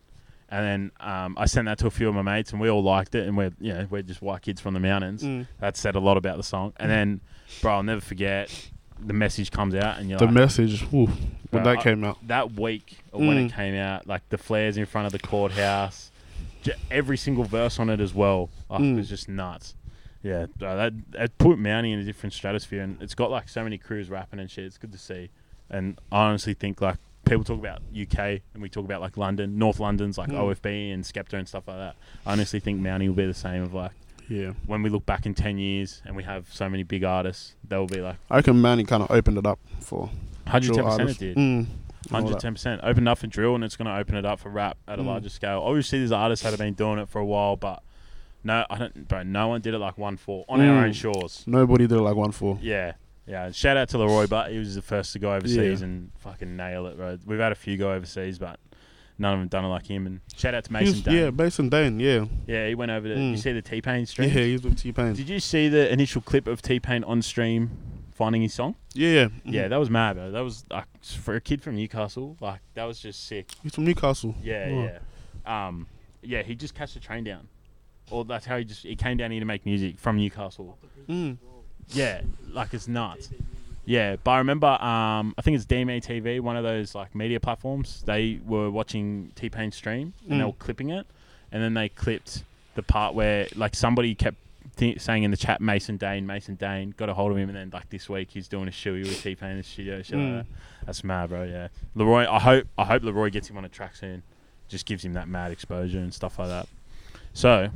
And 0.49 0.63
then 0.63 0.91
um, 0.99 1.35
I 1.39 1.47
sent 1.47 1.65
that 1.65 1.79
to 1.79 1.87
a 1.87 1.91
few 1.91 2.07
of 2.07 2.13
my 2.15 2.21
mates, 2.21 2.51
and 2.51 2.61
we 2.61 2.69
all 2.69 2.83
liked 2.83 3.15
it. 3.15 3.27
And 3.27 3.35
we're, 3.35 3.51
you 3.59 3.73
know, 3.73 3.87
we're 3.89 4.03
just 4.03 4.21
white 4.21 4.43
kids 4.43 4.61
from 4.61 4.73
the 4.75 4.79
mountains. 4.79 5.23
Mm. 5.23 5.47
That 5.59 5.75
said 5.75 5.95
a 5.95 5.99
lot 5.99 6.17
about 6.17 6.37
the 6.37 6.43
song. 6.43 6.73
And 6.77 6.89
then, 6.91 7.21
bro, 7.61 7.73
I'll 7.77 7.83
never 7.83 7.99
forget. 8.01 8.69
The 9.03 9.13
message 9.13 9.51
comes 9.51 9.73
out, 9.75 9.97
and 9.97 10.07
you're 10.09 10.19
The 10.19 10.25
like, 10.25 10.33
message. 10.35 10.83
Ooh, 10.93 11.07
when 11.49 11.63
that 11.63 11.79
I- 11.79 11.81
came 11.83 12.03
out. 12.05 12.19
that 12.27 12.53
week 12.53 12.99
when 13.11 13.37
it 13.37 13.51
Mm. 13.51 13.53
came 13.55 13.75
out, 13.75 14.07
like 14.07 14.21
the 14.29 14.37
flares 14.37 14.77
in 14.77 14.85
front 14.85 15.07
of 15.07 15.11
the 15.11 15.19
courthouse, 15.19 16.11
every 16.89 17.17
single 17.17 17.43
verse 17.43 17.79
on 17.79 17.89
it 17.89 17.99
as 17.99 18.13
well, 18.13 18.49
oh, 18.69 18.75
it 18.77 18.79
Mm. 18.81 18.95
was 18.95 19.09
just 19.09 19.27
nuts. 19.27 19.75
Yeah, 20.25 20.47
bro, 20.57 20.75
that 21.11 21.37
put 21.37 21.59
Mounty 21.59 21.91
in 21.91 21.99
a 21.99 22.03
different 22.03 22.33
stratosphere, 22.33 22.81
and 22.81 22.99
it's 23.01 23.13
got 23.13 23.29
like 23.29 23.47
so 23.47 23.63
many 23.63 23.77
crews 23.77 24.09
rapping 24.09 24.39
and 24.39 24.49
shit. 24.49 24.65
It's 24.65 24.77
good 24.79 24.91
to 24.91 24.97
see, 24.97 25.29
and 25.69 25.99
I 26.11 26.25
honestly 26.25 26.55
think 26.55 26.81
like 26.81 26.97
people 27.25 27.43
talk 27.43 27.59
about 27.59 27.81
UK 27.95 28.17
and 28.53 28.61
we 28.61 28.67
talk 28.69 28.85
about 28.85 29.01
like 29.01 29.17
London, 29.17 29.57
North 29.59 29.79
London's 29.79 30.17
like 30.17 30.29
Mm. 30.29 30.39
OFB 30.55 30.91
and 30.93 31.03
Skepta 31.03 31.33
and 31.33 31.47
stuff 31.47 31.67
like 31.67 31.77
that. 31.77 31.95
I 32.25 32.31
honestly 32.31 32.59
think 32.59 32.79
Mounty 32.79 33.07
will 33.07 33.15
be 33.15 33.25
the 33.27 33.33
same. 33.35 33.61
Of 33.61 33.73
like 33.75 33.91
Yeah. 34.27 34.53
when 34.65 34.81
we 34.81 34.89
look 34.89 35.05
back 35.05 35.27
in 35.27 35.35
ten 35.35 35.59
years 35.59 36.01
and 36.05 36.15
we 36.15 36.23
have 36.23 36.51
so 36.51 36.67
many 36.69 36.81
big 36.83 37.03
artists, 37.03 37.53
they'll 37.67 37.85
be 37.85 38.01
like 38.01 38.15
I 38.31 38.37
reckon 38.37 38.59
Manny 38.59 38.83
kind 38.83 39.03
of 39.03 39.11
opened 39.11 39.37
it 39.37 39.45
up 39.45 39.59
for 39.79 40.09
hundred 40.47 40.73
ten 40.73 40.83
percent. 40.85 41.09
It 41.11 41.17
did. 41.19 41.37
Mm. 41.37 41.67
Hundred 42.09 42.39
ten 42.39 42.53
percent 42.53 42.81
opened 42.83 43.07
up 43.09 43.19
for 43.19 43.27
drill, 43.27 43.53
and 43.55 43.63
it's 43.63 43.75
going 43.75 43.87
to 43.87 43.95
open 43.95 44.15
it 44.15 44.25
up 44.25 44.39
for 44.39 44.49
rap 44.49 44.77
at 44.87 44.97
a 44.97 45.03
Mm. 45.03 45.07
larger 45.07 45.29
scale. 45.29 45.61
Obviously, 45.63 45.99
there's 45.99 46.11
artists 46.11 46.43
that 46.43 46.49
have 46.51 46.59
been 46.59 46.73
doing 46.75 46.97
it 46.99 47.09
for 47.09 47.19
a 47.19 47.25
while, 47.25 47.55
but 47.55 47.81
no, 48.45 48.65
I 48.69 48.77
don't, 48.77 49.07
bro. 49.09 49.23
No 49.23 49.49
one 49.49 49.59
did 49.59 49.73
it 49.73 49.79
like 49.79 49.97
OneFour 49.97 50.45
on 50.47 50.61
our 50.61 50.67
Mm. 50.83 50.85
own 50.85 50.93
shores. 50.93 51.43
Nobody 51.45 51.87
did 51.87 51.97
it 51.97 52.01
like 52.01 52.15
OneFour. 52.15 52.59
Yeah, 52.61 52.93
yeah. 53.27 53.45
and 53.47 53.55
Shout 53.55 53.75
out 53.75 53.89
to 53.89 53.97
Leroy, 53.97 54.27
but 54.27 54.51
he 54.51 54.57
was 54.59 54.75
the 54.75 54.81
first 54.81 55.11
to 55.13 55.19
go 55.19 55.33
overseas 55.33 55.81
Yeah. 55.81 55.87
and 55.87 56.11
fucking 56.19 56.55
nail 56.55 56.85
it, 56.87 56.95
bro. 56.95 57.17
We've 57.25 57.39
had 57.39 57.51
a 57.51 57.55
few 57.55 57.75
go 57.75 57.91
overseas, 57.91 58.39
but 58.39 58.59
none 59.17 59.33
of 59.33 59.39
them 59.39 59.47
done 59.49 59.65
it 59.65 59.69
like 59.69 59.87
him. 59.87 60.05
And 60.05 60.21
shout 60.35 60.53
out 60.53 60.63
to 60.65 60.77
He 60.77 60.85
was- 60.85 60.95
Mason 60.95 61.11
Dane. 61.13 61.23
yeah, 61.23 61.29
Mason 61.31 61.69
Dane. 61.69 61.99
Yeah. 61.99 62.25
Yeah, 62.47 62.67
he 62.67 62.75
went 62.75 62.91
over 62.91 63.07
to. 63.07 63.15
Mm. 63.15 63.31
You 63.31 63.37
see 63.37 63.51
the 63.51 63.61
T 63.61 63.81
Pain 63.81 64.05
stream? 64.05 64.29
Yeah, 64.29 64.43
he's 64.43 64.61
with 64.63 64.77
T 64.77 64.91
Pain. 64.91 65.13
Did 65.13 65.27
you 65.27 65.39
see 65.39 65.67
the 65.67 65.91
initial 65.91 66.21
clip 66.21 66.47
of 66.47 66.61
T 66.61 66.79
Pain 66.79 67.03
on 67.03 67.21
stream 67.21 67.71
finding 68.13 68.41
his 68.43 68.53
song? 68.53 68.75
Yeah, 68.93 69.09
yeah. 69.09 69.27
Yeah, 69.43 69.65
Mhm. 69.65 69.69
that 69.71 69.77
was 69.77 69.89
mad, 69.89 70.15
bro. 70.17 70.31
That 70.31 70.41
was 70.41 70.65
like 70.69 70.85
for 71.03 71.35
a 71.35 71.41
kid 71.41 71.61
from 71.61 71.75
Newcastle, 71.75 72.37
like 72.39 72.59
that 72.75 72.83
was 72.85 72.99
just 72.99 73.25
sick. 73.25 73.49
He's 73.63 73.73
from 73.75 73.85
Newcastle. 73.85 74.35
Yeah, 74.41 74.67
Oh. 74.69 74.83
yeah. 74.83 75.67
Um, 75.67 75.87
yeah, 76.21 76.41
he 76.43 76.55
just 76.55 76.73
catched 76.75 76.93
the 76.95 76.99
train 76.99 77.23
down. 77.23 77.47
Or 78.11 78.23
that's 78.25 78.45
how 78.45 78.57
he 78.57 78.63
just 78.65 78.83
he 78.83 78.95
came 78.95 79.17
down 79.17 79.31
here 79.31 79.39
to 79.39 79.45
make 79.45 79.65
music 79.65 79.97
from 79.99 80.17
Newcastle. 80.17 80.77
Mm. 81.09 81.37
Yeah, 81.89 82.21
like 82.51 82.73
it's 82.73 82.87
nuts. 82.87 83.29
Yeah, 83.85 84.15
but 84.23 84.31
I 84.31 84.37
remember 84.39 84.67
um, 84.67 85.33
I 85.37 85.41
think 85.43 85.55
it's 85.55 85.65
DMA 85.65 86.01
TV, 86.03 86.39
one 86.39 86.55
of 86.57 86.63
those 86.63 86.95
like 86.95 87.13
media 87.15 87.39
platforms. 87.39 88.03
They 88.05 88.39
were 88.45 88.69
watching 88.71 89.31
T 89.35 89.49
Pain 89.49 89.71
stream 89.71 90.13
and 90.29 90.39
they 90.39 90.43
Mm. 90.43 90.47
were 90.47 90.53
clipping 90.53 90.89
it, 90.89 91.05
and 91.51 91.61
then 91.63 91.73
they 91.73 91.89
clipped 91.89 92.43
the 92.75 92.83
part 92.83 93.13
where 93.15 93.47
like 93.55 93.75
somebody 93.75 94.13
kept 94.15 94.37
th- 94.75 94.99
saying 94.99 95.23
in 95.23 95.31
the 95.31 95.37
chat 95.37 95.61
Mason 95.61 95.97
Dane, 95.97 96.25
Mason 96.25 96.55
Dane, 96.55 96.93
got 96.97 97.09
a 97.09 97.13
hold 97.13 97.31
of 97.31 97.37
him, 97.37 97.49
and 97.49 97.57
then 97.57 97.69
like 97.71 97.89
this 97.89 98.09
week 98.09 98.29
he's 98.31 98.47
doing 98.47 98.67
a 98.67 98.71
shoey 98.71 99.03
with 99.03 99.21
T 99.21 99.35
Pain 99.35 99.51
in 99.51 99.57
the 99.57 99.63
studio. 99.63 100.01
Shit 100.01 100.17
like 100.17 100.25
Mm. 100.27 100.37
that. 100.37 100.45
That's 100.85 101.03
mad, 101.03 101.29
bro. 101.29 101.43
Yeah, 101.43 101.67
Leroy. 101.95 102.25
I 102.29 102.39
hope 102.39 102.67
I 102.77 102.85
hope 102.85 103.03
Leroy 103.03 103.29
gets 103.29 103.49
him 103.49 103.57
on 103.57 103.65
a 103.65 103.69
track 103.69 103.95
soon. 103.95 104.23
Just 104.67 104.85
gives 104.87 105.05
him 105.05 105.13
that 105.13 105.27
mad 105.27 105.51
exposure 105.51 105.99
and 105.99 106.11
stuff 106.13 106.39
like 106.39 106.47
that. 106.47 106.67
So, 107.33 107.69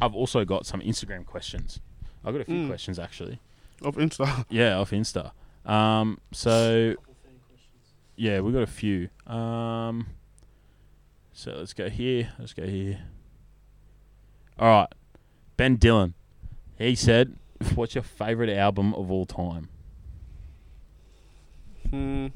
I've 0.00 0.14
also 0.14 0.44
got 0.44 0.66
some 0.66 0.80
Instagram 0.80 1.24
questions. 1.26 1.80
I've 2.24 2.32
got 2.34 2.40
a 2.40 2.44
few 2.44 2.54
Mm. 2.64 2.68
questions 2.68 2.98
actually. 2.98 3.38
Of 3.82 3.96
Insta. 3.96 4.44
Yeah, 4.50 4.78
off 4.78 4.90
Insta. 4.90 5.32
Um, 5.64 6.18
so 6.32 6.94
yeah, 8.16 8.40
we 8.40 8.52
got 8.52 8.62
a 8.62 8.66
few. 8.66 9.08
Um, 9.26 10.06
so 11.32 11.52
let's 11.52 11.72
go 11.72 11.88
here. 11.88 12.32
Let's 12.38 12.52
go 12.54 12.66
here. 12.66 13.00
All 14.58 14.68
right, 14.68 14.88
Ben 15.56 15.76
Dillon. 15.76 16.14
He 16.78 16.94
said, 16.94 17.36
"What's 17.74 17.94
your 17.94 18.04
favorite 18.04 18.50
album 18.50 18.94
of 18.94 19.10
all 19.10 19.26
time?" 19.26 19.68
Hmm. 21.90 22.28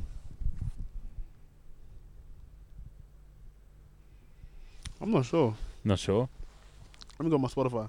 I'm 5.00 5.10
not 5.12 5.24
sure. 5.26 5.54
Not 5.84 5.98
sure. 5.98 6.28
Let 7.18 7.24
me 7.24 7.30
go 7.30 7.36
on 7.36 7.42
my 7.42 7.48
Spotify. 7.48 7.88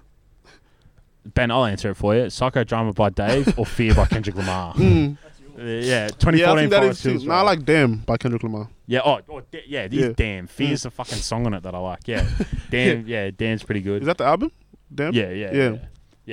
Ben, 1.33 1.51
I'll 1.51 1.65
answer 1.65 1.91
it 1.91 1.95
for 1.95 2.15
you. 2.15 2.23
Psychodrama 2.23 2.95
by 2.95 3.09
Dave 3.09 3.57
or 3.59 3.65
Fear 3.65 3.93
by 3.95 4.05
Kendrick 4.05 4.35
Lamar. 4.35 4.73
Mm. 4.79 5.17
Uh, 5.57 5.63
yeah, 5.63 5.73
Yeah, 5.81 6.05
I 6.05 6.07
2014 6.11 6.57
think 6.57 6.69
that 6.71 6.83
is. 6.83 7.01
Too. 7.03 7.27
Nah, 7.27 7.39
I 7.39 7.41
like 7.41 7.65
"Damn" 7.65 7.97
by 7.97 8.15
Kendrick 8.15 8.43
Lamar. 8.43 8.69
Yeah, 8.87 9.01
oh, 9.03 9.19
oh 9.29 9.41
yeah, 9.67 9.89
these 9.89 9.99
Yeah. 10.05 10.11
damn. 10.15 10.47
Fear's 10.47 10.83
the 10.83 10.89
fucking 10.91 11.17
song 11.17 11.45
on 11.47 11.53
it 11.53 11.63
that 11.63 11.75
I 11.75 11.79
like. 11.79 12.07
Yeah, 12.07 12.25
damn, 12.69 13.05
yeah, 13.05 13.29
damn's 13.31 13.63
pretty 13.63 13.81
good. 13.81 14.01
Is 14.01 14.05
that 14.05 14.17
the 14.17 14.23
album? 14.23 14.53
Damn. 14.93 15.13
Yeah, 15.13 15.29
yeah, 15.31 15.51
Yeah. 15.53 15.69
yeah, 15.71 15.77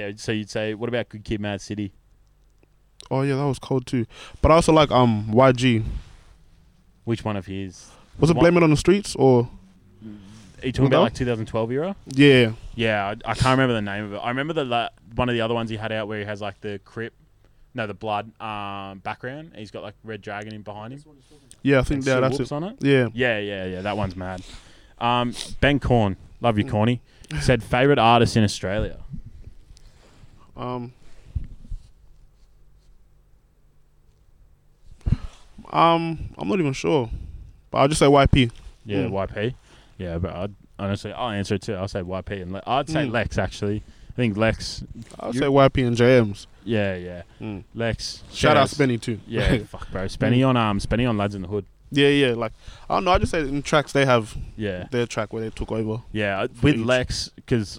yeah. 0.08 0.12
So 0.16 0.30
you'd 0.30 0.48
say, 0.48 0.74
what 0.74 0.88
about 0.88 1.08
Good 1.08 1.24
Kid, 1.24 1.40
Mad 1.40 1.60
City? 1.60 1.92
Oh 3.10 3.22
yeah, 3.22 3.34
that 3.34 3.46
was 3.46 3.58
cold 3.58 3.84
too. 3.86 4.06
But 4.42 4.52
I 4.52 4.54
also 4.54 4.72
like 4.72 4.92
um 4.92 5.26
YG. 5.32 5.82
Which 7.04 7.24
one 7.24 7.36
of 7.36 7.46
his? 7.46 7.90
Was 8.20 8.30
it 8.30 8.34
"Blame 8.34 8.56
It 8.58 8.62
on 8.62 8.70
the 8.70 8.76
Streets" 8.76 9.16
or 9.16 9.48
Are 10.62 10.66
you 10.66 10.72
talking 10.72 10.86
about 10.86 11.02
like 11.02 11.14
2012 11.14 11.70
era? 11.72 11.96
yeah? 12.06 12.52
Yeah, 12.74 13.06
I, 13.24 13.30
I 13.30 13.34
can't 13.34 13.58
remember 13.58 13.74
the 13.74 13.82
name 13.82 14.04
of 14.04 14.12
it. 14.14 14.16
I 14.18 14.28
remember 14.28 14.52
the 14.54 14.64
la- 14.64 14.88
one 15.14 15.28
of 15.28 15.34
the 15.34 15.40
other 15.42 15.54
ones 15.54 15.70
he 15.70 15.76
had 15.76 15.92
out 15.92 16.08
where 16.08 16.18
he 16.18 16.24
has 16.24 16.40
like 16.40 16.60
the 16.60 16.80
crip, 16.84 17.12
no, 17.74 17.86
the 17.86 17.94
blood 17.94 18.30
um, 18.40 18.98
background. 19.00 19.52
He's 19.54 19.70
got 19.70 19.82
like 19.82 19.94
red 20.02 20.22
dragon 20.22 20.54
in 20.54 20.62
behind 20.62 20.94
him. 20.94 21.04
Yeah, 21.62 21.80
I 21.80 21.82
think 21.82 22.04
Sue 22.04 22.20
that's 22.20 22.40
it. 22.40 22.52
on 22.52 22.64
it. 22.64 22.76
Yeah. 22.80 23.08
Yeah, 23.12 23.38
yeah, 23.38 23.64
yeah. 23.66 23.80
That 23.82 23.96
one's 23.96 24.16
mad. 24.16 24.42
Um, 24.98 25.34
ben 25.60 25.78
Corn, 25.78 26.16
love 26.40 26.56
you, 26.58 26.64
Mm. 26.64 26.70
Corny. 26.70 27.00
said 27.40 27.62
favorite 27.62 27.98
artist 27.98 28.36
in 28.36 28.44
Australia. 28.44 28.98
Um. 30.56 30.92
Um, 35.70 36.30
I'm 36.38 36.48
not 36.48 36.60
even 36.60 36.72
sure, 36.72 37.10
but 37.70 37.78
I'll 37.78 37.88
just 37.88 37.98
say 37.98 38.06
YP. 38.06 38.50
Yeah, 38.84 38.98
Mm. 39.04 39.10
YP. 39.10 39.54
Yeah, 39.98 40.18
but 40.18 40.34
I'd, 40.34 40.54
honestly, 40.78 41.12
I'll 41.12 41.30
answer 41.30 41.54
it 41.54 41.62
too. 41.62 41.74
I'll 41.74 41.88
say 41.88 42.00
YP 42.02 42.42
and 42.42 42.52
Le- 42.52 42.62
I'd 42.66 42.88
say 42.88 43.06
Mm. 43.06 43.12
Lex 43.12 43.38
actually. 43.38 43.82
I 44.10 44.16
think 44.16 44.36
Lex. 44.36 44.82
I'll 45.20 45.32
say 45.32 45.40
YP 45.46 45.86
and 45.86 45.96
JMs. 45.96 46.46
Yeah, 46.64 46.94
yeah. 46.96 47.22
Mm. 47.40 47.64
Lex. 47.74 48.22
Shout 48.32 48.56
out 48.56 48.68
Spenny. 48.68 48.94
Spenny 48.98 49.00
too. 49.00 49.20
Yeah, 49.26 49.58
fuck, 49.68 49.90
bro. 49.90 50.04
Spenny 50.06 50.46
on 50.46 50.56
um, 50.56 50.78
Spenny 50.80 51.08
on 51.08 51.16
Lads 51.16 51.34
in 51.34 51.42
the 51.42 51.48
Hood. 51.48 51.64
yeah, 51.90 52.08
yeah. 52.08 52.32
Like 52.34 52.52
I 52.90 52.96
don't 52.96 53.04
know. 53.04 53.12
I 53.12 53.18
just 53.18 53.30
say 53.30 53.40
in 53.40 53.62
tracks 53.62 53.92
they 53.92 54.04
have 54.06 54.36
Yeah, 54.56 54.86
their 54.90 55.06
track 55.06 55.32
where 55.32 55.42
they 55.42 55.50
took 55.50 55.70
over. 55.72 56.02
yeah. 56.12 56.40
I- 56.42 56.48
With 56.62 56.76
each. 56.76 56.84
Lex, 56.86 57.30
because 57.36 57.78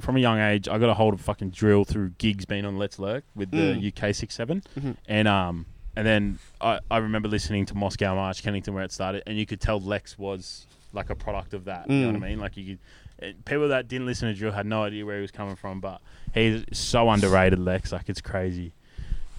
from 0.00 0.16
a 0.16 0.20
young 0.20 0.38
age, 0.40 0.68
I 0.68 0.78
got 0.78 0.88
a 0.88 0.94
hold 0.94 1.14
of 1.14 1.20
fucking 1.20 1.50
drill 1.50 1.84
through 1.84 2.10
Giggs 2.18 2.44
being 2.44 2.64
on 2.64 2.76
Let's 2.78 2.98
Lurk 2.98 3.24
with 3.36 3.50
the 3.52 3.56
Mm. 3.74 3.84
UK 4.08 4.12
six 4.14 4.34
seven, 4.34 4.62
Mhm. 4.78 4.96
and 5.06 5.28
um, 5.28 5.66
and 5.96 6.06
then 6.06 6.38
I 6.60 6.78
I 6.90 6.98
remember 6.98 7.28
listening 7.28 7.66
to 7.66 7.74
Moscow 7.76 8.14
March, 8.14 8.42
Kennington, 8.42 8.72
where 8.74 8.84
it 8.84 8.92
started, 8.92 9.22
and 9.26 9.36
you 9.38 9.46
could 9.46 9.60
tell 9.60 9.78
Lex 9.80 10.16
was 10.18 10.66
like 10.92 11.10
a 11.10 11.14
product 11.14 11.54
of 11.54 11.64
that. 11.64 11.88
You 11.90 11.96
know 12.00 12.06
what 12.08 12.16
I 12.16 12.18
Mm. 12.18 12.22
mean? 12.30 12.38
Like 12.40 12.56
you 12.56 12.76
could. 13.20 13.44
People 13.44 13.68
that 13.68 13.86
didn't 13.88 14.06
listen 14.06 14.28
to 14.28 14.34
drill 14.34 14.52
had 14.52 14.66
no 14.66 14.82
idea 14.82 15.06
where 15.06 15.16
he 15.16 15.22
was 15.22 15.30
coming 15.30 15.54
from, 15.54 15.80
but 15.80 16.00
he's 16.34 16.64
so 16.72 17.08
underrated, 17.08 17.58
Lex. 17.58 17.92
Like 17.92 18.08
it's 18.08 18.20
crazy. 18.20 18.72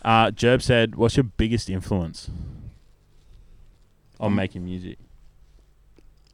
Uh, 0.03 0.31
Jerb 0.31 0.61
said, 0.61 0.95
"What's 0.95 1.17
your 1.17 1.25
biggest 1.25 1.69
influence 1.69 2.29
on 4.19 4.27
Um, 4.27 4.35
making 4.35 4.63
music?" 4.63 4.97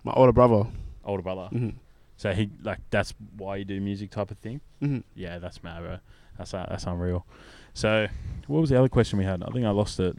My 0.04 0.14
older 0.14 0.32
brother. 0.32 0.70
Older 1.04 1.24
brother. 1.24 1.48
hmm 1.50 1.70
So 2.18 2.34
he 2.34 2.50
like 2.62 2.80
that's 2.90 3.14
why 3.38 3.58
you 3.58 3.66
do 3.66 3.80
music 3.82 4.12
type 4.12 4.32
of 4.32 4.38
thing. 4.38 4.62
hmm 4.80 5.00
Yeah, 5.16 5.40
that's 5.40 5.64
mad, 5.64 5.82
bro. 5.82 5.98
That's 6.38 6.54
uh, 6.54 6.66
that's 6.70 6.86
unreal. 6.86 7.26
So, 7.74 8.08
what 8.48 8.62
was 8.62 8.70
the 8.70 8.78
other 8.80 8.90
question 8.90 9.18
we 9.20 9.26
had? 9.26 9.44
I 9.44 9.48
think 9.52 9.66
I 9.66 9.70
lost 9.72 10.00
it. 10.00 10.16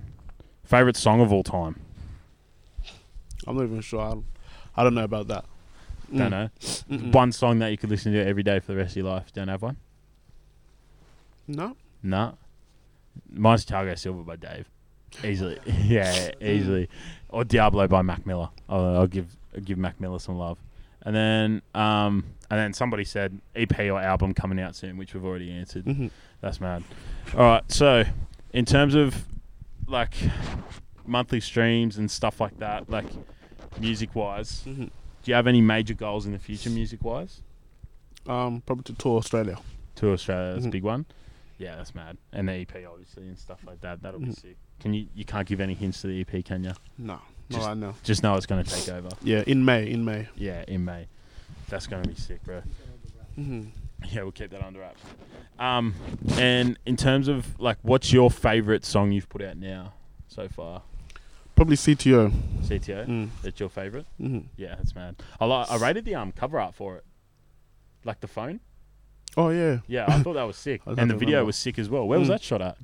Favorite 0.65 0.97
song 0.97 1.21
of 1.21 1.33
all 1.33 1.43
time? 1.43 1.81
I'm 3.47 3.57
not 3.57 3.65
even 3.65 3.81
sure. 3.81 4.23
I 4.77 4.83
don't, 4.83 4.95
know 4.95 5.05
about 5.05 5.29
that. 5.29 5.45
Don't 6.15 6.29
Mm. 6.29 6.31
know. 6.31 6.49
Mm-mm. 6.91 7.13
One 7.13 7.33
song 7.33 7.59
that 7.61 7.71
you 7.71 7.77
could 7.79 7.91
listen 7.91 8.13
to 8.13 8.25
every 8.27 8.43
day 8.43 8.59
for 8.61 8.73
the 8.73 8.79
rest 8.79 8.93
of 8.93 8.97
your 9.03 9.07
life. 9.13 9.33
Don't 9.33 9.49
have 9.49 9.63
one? 9.63 9.77
No. 11.47 11.77
Nah. 12.03 12.33
Mine's 13.33 13.65
Thiago 13.65 13.99
Silva 13.99 14.23
by 14.23 14.37
Dave. 14.37 14.69
Easily, 15.25 15.59
yeah, 15.85 16.31
easily. 16.41 16.89
Or 17.29 17.43
Diablo 17.45 17.89
by 17.89 18.03
Mac 18.03 18.25
Miller. 18.27 18.49
I'll, 18.69 18.97
I'll 18.99 19.07
give 19.09 19.37
I'll 19.55 19.61
give 19.61 19.77
Mac 19.79 20.01
Miller 20.01 20.19
some 20.21 20.37
love. 20.39 20.59
And 21.03 21.15
then 21.17 21.63
um 21.75 22.25
and 22.51 22.59
then 22.59 22.73
somebody 22.73 23.05
said 23.05 23.41
EP 23.57 23.77
or 23.81 24.01
album 24.01 24.35
coming 24.35 24.61
out 24.61 24.77
soon, 24.77 24.97
which 24.97 25.13
we've 25.15 25.25
already 25.25 25.51
answered. 25.51 25.85
hmm 25.85 26.07
That's 26.41 26.61
mad. 26.61 26.85
All 27.35 27.41
right, 27.41 27.65
so 27.73 28.05
in 28.53 28.65
terms 28.65 28.95
of 28.95 29.25
like 29.89 30.15
monthly 31.05 31.41
streams 31.41 31.99
and 31.99 32.09
stuff 32.11 32.41
like 32.41 32.59
that, 32.61 32.89
like 32.89 33.07
music 33.79 34.15
wise, 34.15 34.63
hmm 34.63 34.87
do 35.23 35.31
you 35.31 35.35
have 35.35 35.47
any 35.47 35.61
major 35.61 35.93
goals 35.93 36.25
in 36.25 36.33
the 36.33 36.39
future, 36.39 36.71
music 36.71 37.05
wise? 37.05 37.43
Um, 38.27 38.63
probably 38.65 38.85
to 38.85 38.95
tour 38.95 39.19
Australia. 39.19 39.59
To 39.97 40.13
Australia, 40.13 40.55
that's 40.55 40.65
a 40.65 40.69
Mhm. 40.69 40.73
big 40.73 40.83
one. 40.83 41.05
Yeah, 41.59 41.77
that's 41.77 41.95
mad. 41.95 42.17
And 42.33 42.49
the 42.49 42.53
EP, 42.55 42.87
obviously, 42.87 43.25
and 43.29 43.39
stuff 43.39 43.61
like 43.67 43.83
that. 43.83 44.01
That'll 44.01 44.21
be 44.21 44.27
Mhm. 44.29 44.41
sick. 44.41 44.57
Can 44.81 44.95
you? 44.95 45.09
You 45.15 45.27
can't 45.27 45.47
give 45.47 45.61
any 45.61 45.75
hints 45.75 46.01
to 46.01 46.07
the 46.07 46.21
EP, 46.23 46.43
can 46.43 46.65
you? 46.65 46.73
No, 46.97 47.21
no, 47.51 47.59
I 47.63 47.75
know. 47.75 47.95
Just 48.03 48.23
know 48.23 48.35
it's 48.37 48.47
gonna 48.47 48.65
take 48.65 48.89
over. 48.89 49.11
Yeah, 49.23 49.45
in 49.47 49.63
May, 49.63 49.91
in 49.91 50.07
May. 50.07 50.29
Yeah, 50.37 50.65
in 50.67 50.87
May. 50.87 51.07
That's 51.69 51.87
gonna 51.87 52.09
be 52.09 52.15
sick, 52.15 52.43
bro. 52.45 52.63
hmm 53.35 53.65
Yeah, 54.09 54.23
we'll 54.23 54.33
keep 54.33 54.51
that 54.53 54.63
under 54.63 54.81
wraps. 54.81 55.03
Um, 55.59 55.95
and 56.39 56.79
in 56.87 56.97
terms 56.97 57.29
of 57.29 57.61
like, 57.61 57.77
what's 57.83 58.11
your 58.11 58.31
favorite 58.31 58.87
song 58.87 59.13
you've 59.13 59.29
put 59.29 59.43
out 59.43 59.59
now 59.59 59.93
so 60.29 60.49
far? 60.49 60.81
Probably 61.61 61.77
CTO. 61.77 62.33
CTO. 62.63 63.07
Mm. 63.07 63.29
That's 63.43 63.61
your 63.61 63.69
favorite? 63.69 64.07
hmm 64.17 64.39
Yeah, 64.57 64.77
that's 64.77 64.95
mad. 64.95 65.17
I 65.39 65.45
li- 65.45 65.67
I 65.69 65.77
rated 65.77 66.07
the 66.07 66.15
um 66.15 66.33
cover 66.33 66.59
art 66.59 66.75
for 66.75 66.97
it, 66.97 67.05
like 68.03 68.21
the 68.21 68.29
phone. 68.29 68.61
Oh 69.37 69.51
yeah. 69.51 69.81
Yeah, 69.87 70.07
I 70.09 70.23
thought 70.23 70.33
that 70.37 70.45
was 70.45 70.57
sick, 70.57 70.81
and 70.87 70.97
the 70.97 71.05
don't 71.05 71.19
video 71.19 71.27
remember. 71.41 71.45
was 71.49 71.57
sick 71.57 71.79
as 71.79 71.91
well. 71.91 72.09
Where 72.09 72.19
was 72.19 72.29
Mm. 72.29 72.33
that 72.33 72.43
shot 72.43 72.63
at? 72.63 72.79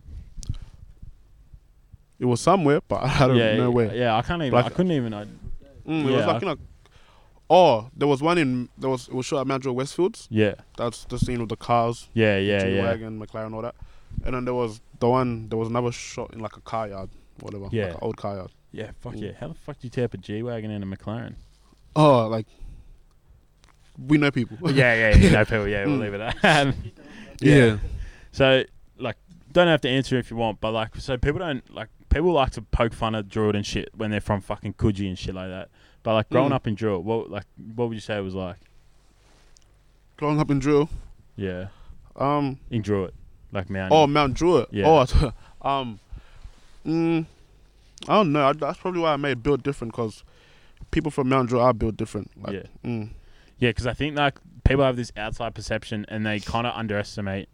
It 2.18 2.26
was 2.26 2.38
somewhere, 2.42 2.82
but 2.86 3.02
I 3.02 3.26
don't 3.26 3.36
yeah, 3.38 3.56
know 3.56 3.70
where. 3.70 3.94
Yeah, 3.94 4.14
I 4.14 4.20
can't 4.20 4.42
even. 4.42 4.52
Like- 4.52 4.66
I 4.66 4.68
couldn't 4.68 4.92
even. 4.92 5.14
I, 5.14 5.24
Mm, 5.86 6.02
it 6.02 6.10
was 6.10 6.14
Yeah, 6.26 6.26
like 6.26 6.42
in 6.42 6.48
a. 6.48 6.56
Oh, 7.48 7.88
there 7.96 8.08
was 8.08 8.20
one 8.20 8.36
in. 8.36 8.68
There 8.76 8.90
was 8.90 9.08
it 9.08 9.14
was 9.14 9.24
shot 9.24 9.40
at 9.40 9.46
Mount 9.46 9.62
Westfields. 9.64 10.26
yeah, 10.28 10.56
That's 10.76 11.06
the 11.06 11.18
scene 11.18 11.40
with 11.40 11.48
the 11.48 11.56
cars, 11.56 12.10
yeah, 12.12 12.36
yeah, 12.36 12.66
yeah. 12.66 12.82
wagon, 12.82 13.18
McLaren, 13.18 13.54
all 13.54 13.62
that. 13.62 13.74
And 14.24 14.34
then 14.34 14.44
there 14.44 14.52
was 14.52 14.82
the 15.00 15.08
one. 15.08 15.48
There 15.48 15.56
was 15.58 15.68
another 15.68 15.92
shot 15.92 16.34
in 16.34 16.40
like 16.40 16.56
a 16.58 16.60
car 16.60 16.88
yard, 16.88 17.08
whatever. 17.40 17.68
Yeah. 17.70 17.84
Like 17.86 17.94
an 17.94 17.98
old 18.02 18.16
car 18.18 18.36
yard. 18.36 18.50
Yeah, 18.72 18.90
fuck 19.00 19.14
yeah. 19.16 19.32
How 19.38 19.48
the 19.48 19.54
fuck 19.54 19.78
do 19.80 19.86
you 19.86 19.90
tear 19.90 20.04
up 20.04 20.14
a 20.14 20.18
G 20.18 20.42
wagon 20.42 20.70
and 20.70 20.84
a 20.84 20.86
McLaren? 20.96 21.34
Oh, 21.94 22.26
like. 22.28 22.46
We 24.06 24.18
know 24.18 24.30
people. 24.30 24.58
yeah, 24.72 24.94
yeah, 25.10 25.16
yeah. 25.16 25.30
No 25.30 25.44
people. 25.46 25.68
Yeah, 25.68 25.86
we'll 25.86 25.96
Mm. 25.96 26.00
leave 26.00 26.14
it 26.14 26.20
at 26.20 26.42
that. 26.42 26.74
yeah. 27.40 27.78
So, 28.32 28.64
like, 28.98 29.16
don't 29.52 29.68
have 29.68 29.80
to 29.82 29.88
answer 29.88 30.18
if 30.18 30.30
you 30.30 30.36
want, 30.36 30.60
but 30.60 30.72
like, 30.72 30.96
so 30.96 31.16
people 31.16 31.38
don't 31.38 31.68
like 31.74 31.88
people 32.10 32.32
like 32.32 32.50
to 32.52 32.62
poke 32.62 32.92
fun 32.92 33.14
at 33.14 33.28
Druitt 33.28 33.56
and 33.56 33.64
shit 33.64 33.88
when 33.94 34.10
they're 34.10 34.20
from 34.20 34.40
fucking 34.42 34.74
Coogee 34.74 35.08
and 35.08 35.18
shit 35.18 35.34
like 35.34 35.48
that. 35.48 35.70
But 36.02 36.12
like 36.14 36.28
growing 36.28 36.50
Mm. 36.50 36.54
up 36.54 36.66
in 36.66 36.74
Druitt, 36.74 37.02
what 37.04 37.30
like 37.30 37.44
what 37.74 37.88
would 37.88 37.94
you 37.94 38.00
say 38.00 38.18
it 38.18 38.20
was 38.20 38.34
like? 38.34 38.56
Growing 40.18 40.40
up 40.40 40.50
in 40.50 40.58
Drill. 40.58 40.88
Yeah, 41.36 41.68
Um. 42.16 42.58
in 42.70 42.82
Druitt, 42.82 43.12
like 43.52 43.68
Mount. 43.70 43.92
Oh, 43.92 44.06
Mount 44.06 44.34
Druitt. 44.34 44.68
Yeah. 44.72 44.84
Oh, 44.86 45.32
um. 45.68 45.98
Mm, 46.86 47.26
I 48.08 48.14
don't 48.16 48.32
know. 48.32 48.48
I, 48.48 48.52
that's 48.52 48.78
probably 48.78 49.00
why 49.00 49.12
I 49.12 49.16
made 49.16 49.42
build 49.42 49.62
different 49.62 49.92
because 49.92 50.22
people 50.90 51.10
from 51.10 51.28
Mount 51.28 51.48
Druitt 51.48 51.64
are 51.64 51.72
built 51.72 51.96
different. 51.96 52.30
Like, 52.40 52.52
yeah, 52.54 52.62
Mm, 52.84 53.10
yeah, 53.58 53.70
because 53.70 53.86
I 53.86 53.94
think 53.94 54.16
like 54.16 54.38
people 54.64 54.84
have 54.84 54.96
this 54.96 55.12
outside 55.16 55.54
perception 55.54 56.04
and 56.08 56.24
they 56.26 56.40
kind 56.40 56.66
of 56.66 56.74
underestimate, 56.74 57.48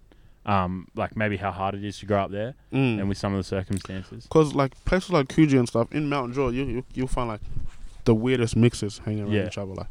um, 0.44 0.88
like 0.96 1.16
maybe 1.16 1.36
how 1.36 1.52
hard 1.52 1.74
it 1.76 1.84
is 1.84 1.98
to 2.00 2.06
grow 2.06 2.22
up 2.24 2.30
there 2.32 2.54
mm. 2.72 2.98
and 2.98 3.08
with 3.08 3.18
some 3.18 3.32
of 3.32 3.38
the 3.38 3.44
circumstances. 3.44 4.26
Cause 4.30 4.54
like 4.54 4.72
places 4.84 5.10
like 5.10 5.28
Coogee 5.28 5.58
and 5.58 5.68
stuff 5.68 5.92
in 5.92 6.08
Mount 6.08 6.32
Druitt, 6.34 6.54
you 6.54 6.64
you 6.64 6.84
you'll 6.94 7.06
find 7.08 7.28
like 7.28 7.40
the 8.04 8.14
weirdest 8.14 8.56
mixes 8.56 8.98
hanging 8.98 9.22
around 9.22 9.32
Yeah. 9.32 9.46
each 9.46 9.58
other. 9.58 9.74
Like, 9.74 9.86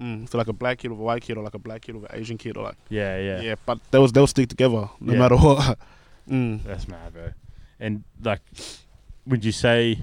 mm, 0.00 0.26
so 0.28 0.38
like 0.38 0.48
a 0.48 0.54
black 0.54 0.78
kid 0.78 0.90
with 0.90 1.00
a 1.00 1.02
white 1.02 1.20
kid, 1.22 1.36
or 1.36 1.44
like 1.44 1.54
a 1.54 1.58
black 1.58 1.82
kid 1.82 1.96
with 1.96 2.10
an 2.10 2.18
Asian 2.18 2.38
kid, 2.38 2.56
or 2.56 2.64
like 2.64 2.76
Yeah, 2.88 3.18
yeah, 3.18 3.40
yeah. 3.42 3.54
but 3.66 3.78
they'll 3.90 4.08
they'll 4.08 4.26
stick 4.26 4.48
together 4.48 4.88
no 5.00 5.12
Yeah. 5.12 5.18
matter 5.18 5.36
what. 5.36 5.78
mm. 6.28 6.62
That's 6.64 6.88
mad, 6.88 7.12
bro. 7.12 7.32
And 7.78 8.04
like, 8.24 8.40
would 9.26 9.44
you 9.44 9.52
say 9.52 9.98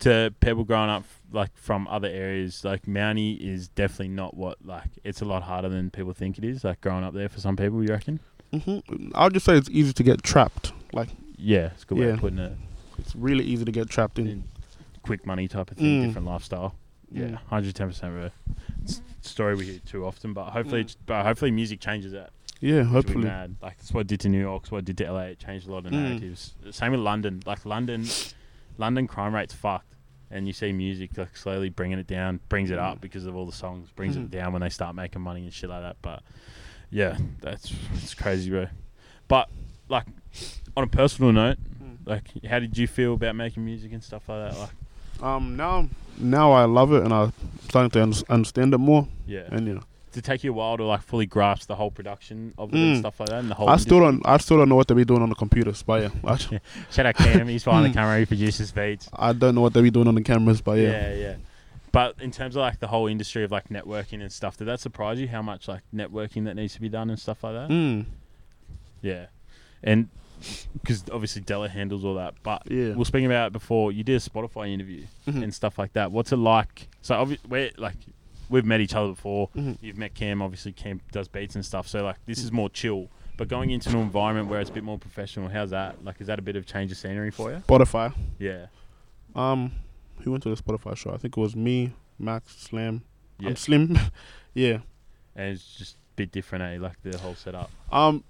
to 0.00 0.32
people 0.40 0.64
growing 0.64 0.90
up 0.90 1.04
like 1.32 1.50
from 1.56 1.86
other 1.88 2.08
areas, 2.08 2.64
like 2.64 2.86
Mounty 2.86 3.32
is 3.34 3.68
definitely 3.68 4.08
not 4.08 4.34
what 4.36 4.64
like 4.64 4.90
it's 5.04 5.20
a 5.20 5.24
lot 5.24 5.42
harder 5.42 5.68
than 5.68 5.90
people 5.90 6.12
think 6.12 6.38
it 6.38 6.44
is. 6.44 6.64
Like 6.64 6.80
growing 6.80 7.04
up 7.04 7.14
there 7.14 7.28
for 7.28 7.40
some 7.40 7.56
people, 7.56 7.82
you 7.82 7.90
reckon? 7.90 8.20
hmm 8.52 8.78
I'll 9.14 9.28
just 9.30 9.44
say 9.44 9.56
it's 9.56 9.68
easy 9.70 9.92
to 9.92 10.02
get 10.02 10.22
trapped. 10.22 10.72
Like 10.92 11.08
Yeah, 11.36 11.70
it's 11.74 11.82
a 11.82 11.86
good 11.86 11.98
way 11.98 12.10
of 12.10 12.20
putting 12.20 12.38
it. 12.38 12.52
it's 12.98 13.14
really 13.16 13.44
easy 13.44 13.64
to 13.64 13.72
get 13.72 13.88
trapped 13.90 14.18
in. 14.18 14.26
In 14.26 14.44
quick 15.02 15.26
money 15.26 15.48
type 15.48 15.70
of 15.70 15.76
thing, 15.76 16.02
Mm. 16.02 16.06
different 16.06 16.26
lifestyle. 16.26 16.74
Yeah, 17.10 17.24
Mm. 17.24 17.34
hundred 17.46 17.74
ten 17.74 17.88
percent, 17.88 18.14
of 18.16 18.24
a 18.24 18.32
story 19.22 19.54
we 19.54 19.64
hear 19.64 19.78
too 19.86 20.04
often, 20.04 20.32
but 20.34 20.50
hopefully, 20.50 20.84
Mm. 20.84 20.96
but 21.06 21.24
hopefully, 21.24 21.50
music 21.50 21.80
changes 21.80 22.12
that. 22.12 22.30
Yeah, 22.60 22.78
Which 22.78 22.84
would 22.84 22.88
be 22.88 22.92
hopefully. 23.12 23.24
mad. 23.24 23.56
Like 23.62 23.78
that's 23.78 23.92
what 23.92 24.00
it 24.02 24.06
did 24.08 24.20
to 24.20 24.28
New 24.28 24.40
York. 24.40 24.64
It's 24.64 24.72
what 24.72 24.78
it 24.78 24.84
did 24.84 24.98
to 24.98 25.04
LA. 25.12 25.20
It 25.32 25.38
changed 25.38 25.68
a 25.68 25.72
lot 25.72 25.86
of 25.86 25.92
Mm. 25.92 26.02
narratives. 26.02 26.54
Same 26.70 26.92
with 26.92 27.00
London. 27.00 27.40
Like 27.46 27.64
London, 27.64 28.04
London 28.78 29.06
crime 29.06 29.34
rate's 29.34 29.54
fucked, 29.54 29.94
and 30.30 30.46
you 30.46 30.52
see 30.52 30.72
music 30.72 31.16
like 31.16 31.36
slowly 31.36 31.68
bringing 31.68 31.98
it 31.98 32.06
down, 32.06 32.40
brings 32.48 32.70
it 32.70 32.78
up 32.78 32.98
Mm. 32.98 33.00
because 33.00 33.26
of 33.26 33.36
all 33.36 33.46
the 33.46 33.52
songs, 33.52 33.90
brings 33.94 34.16
Mhm. 34.16 34.24
it 34.24 34.30
down 34.32 34.52
when 34.52 34.62
they 34.62 34.68
start 34.70 34.94
making 34.96 35.22
money 35.22 35.42
and 35.44 35.52
shit 35.52 35.70
like 35.70 35.82
that. 35.82 35.96
But 36.02 36.22
yeah, 36.90 37.16
that's 37.40 37.72
it's 37.94 38.14
crazy, 38.14 38.50
bro. 38.50 38.66
But 39.28 39.48
like 39.88 40.06
on 40.76 40.84
a 40.84 40.88
personal 40.88 41.32
note, 41.32 41.58
Mm. 41.82 41.98
like 42.06 42.44
how 42.44 42.58
did 42.58 42.76
you 42.76 42.86
feel 42.88 43.14
about 43.14 43.36
making 43.36 43.64
music 43.64 43.92
and 43.92 44.02
stuff 44.02 44.28
like 44.28 44.50
that? 44.52 44.58
Like 44.58 44.70
Um, 45.22 45.56
now 45.56 45.88
now 46.18 46.50
I 46.52 46.64
love 46.64 46.92
it 46.92 47.04
and 47.04 47.12
I'm 47.12 47.32
starting 47.68 47.90
to 47.90 48.02
un- 48.02 48.12
understand 48.28 48.74
it 48.74 48.78
more. 48.78 49.06
yeah, 49.26 49.42
And 49.50 49.66
you 49.68 49.74
know, 49.74 49.82
it 50.16 50.24
take 50.24 50.42
you 50.44 50.50
a 50.50 50.54
while 50.54 50.76
to 50.76 50.84
like 50.84 51.02
fully 51.02 51.26
grasp 51.26 51.68
the 51.68 51.74
whole 51.76 51.90
production 51.90 52.54
of 52.58 52.72
it 52.72 52.76
and 52.78 52.96
Mm. 52.96 53.00
stuff 53.00 53.20
like 53.20 53.28
that, 53.28 53.40
and 53.40 53.50
the 53.50 53.54
whole. 53.54 53.68
I 53.68 53.76
still 53.76 53.98
industry? 53.98 54.22
don't 54.22 54.34
I 54.34 54.36
still 54.38 54.56
don't 54.58 54.68
know 54.68 54.74
what 54.76 54.88
they 54.88 54.94
be 54.94 55.04
doing 55.04 55.22
on 55.22 55.28
the 55.28 55.34
computers, 55.34 55.82
but 55.82 56.02
yeah, 56.02 56.08
I, 56.24 56.36
Shout 56.90 57.06
out 57.06 57.14
Cam, 57.16 57.48
he's 57.48 57.64
behind 57.64 57.84
the 57.86 57.90
Mm. 57.90 57.94
camera, 57.94 58.18
he 58.20 58.26
produces 58.26 58.72
beats. 58.72 59.08
I 59.12 59.32
don't 59.32 59.54
know 59.54 59.60
what 59.60 59.74
they 59.74 59.82
be 59.82 59.90
doing 59.90 60.08
on 60.08 60.14
the 60.14 60.22
cameras, 60.22 60.60
but 60.60 60.78
yeah. 60.78 60.90
Yeah, 60.90 61.14
yeah. 61.14 61.34
But 61.92 62.16
in 62.20 62.30
terms 62.30 62.54
of 62.56 62.60
like 62.60 62.80
the 62.80 62.86
whole 62.88 63.06
industry 63.06 63.44
of 63.44 63.50
like 63.50 63.68
networking 63.68 64.20
and 64.20 64.30
stuff, 64.32 64.56
did 64.56 64.66
that 64.66 64.80
surprise 64.80 65.18
you 65.20 65.28
how 65.28 65.42
much 65.42 65.68
like 65.68 65.82
networking 65.94 66.44
that 66.44 66.54
needs 66.54 66.74
to 66.74 66.80
be 66.80 66.88
done 66.88 67.08
and 67.10 67.18
stuff 67.18 67.42
like 67.44 67.54
that? 67.54 67.68
Mm, 67.70 68.04
Yeah, 69.02 69.26
and 69.82 70.08
because 70.80 71.04
obviously 71.10 71.42
Della 71.42 71.68
handles 71.68 72.04
all 72.04 72.14
that. 72.14 72.34
But 72.42 72.62
yeah. 72.70 72.90
we 72.90 72.94
were 72.94 73.04
speaking 73.04 73.26
about 73.26 73.48
it 73.48 73.52
before. 73.52 73.90
You 73.90 74.04
did 74.04 74.16
a 74.16 74.20
Spotify 74.20 74.72
interview 74.72 75.06
Mhm. 75.26 75.42
and 75.42 75.54
stuff 75.54 75.78
like 75.78 75.94
that. 75.94 76.12
What's 76.12 76.30
it 76.30 76.36
like? 76.36 76.88
So 77.02 77.14
obviously, 77.16 77.48
we're 77.48 77.70
like 77.76 77.96
we've 78.48 78.64
met 78.64 78.80
each 78.80 78.94
other 78.94 79.08
before. 79.08 79.48
Mhm. 79.56 79.78
You've 79.80 79.98
met 79.98 80.14
Cam, 80.14 80.40
obviously. 80.42 80.72
Cam 80.72 81.00
does 81.12 81.28
beats 81.28 81.54
and 81.54 81.64
stuff. 81.64 81.86
So 81.88 82.02
like, 82.04 82.16
this 82.26 82.42
is 82.42 82.50
more 82.52 82.68
chill. 82.70 83.08
But 83.36 83.46
going 83.48 83.70
into 83.70 83.88
an 83.90 83.96
environment 83.98 84.48
where 84.48 84.60
it's 84.60 84.70
a 84.70 84.72
bit 84.72 84.82
more 84.82 84.98
professional, 84.98 85.48
how's 85.48 85.70
that? 85.70 86.04
Like, 86.04 86.20
is 86.20 86.26
that 86.26 86.38
a 86.40 86.42
bit 86.42 86.56
of 86.56 86.66
change 86.66 86.90
of 86.90 86.98
scenery 86.98 87.30
for 87.30 87.52
you? 87.52 87.58
Spotify. 87.68 88.12
Yeah. 88.38 88.66
Um, 89.36 89.70
who 90.22 90.32
went 90.32 90.42
to 90.42 90.52
the 90.54 90.60
Spotify 90.60 90.96
show? 90.96 91.10
I 91.12 91.18
think 91.18 91.36
it 91.36 91.40
was 91.40 91.54
me, 91.54 91.92
Max, 92.18 92.56
Slam. 92.58 93.02
Yeah. 93.38 93.50
I'm 93.50 93.56
Slim. 93.56 93.96
yeah. 94.54 94.78
And 95.36 95.52
it's 95.54 95.76
just 95.76 95.94
a 95.94 95.98
bit 96.16 96.32
different, 96.32 96.64
eh? 96.64 96.78
Like 96.84 97.00
the 97.02 97.16
whole 97.18 97.36
setup. 97.36 97.70
Um, 97.92 98.24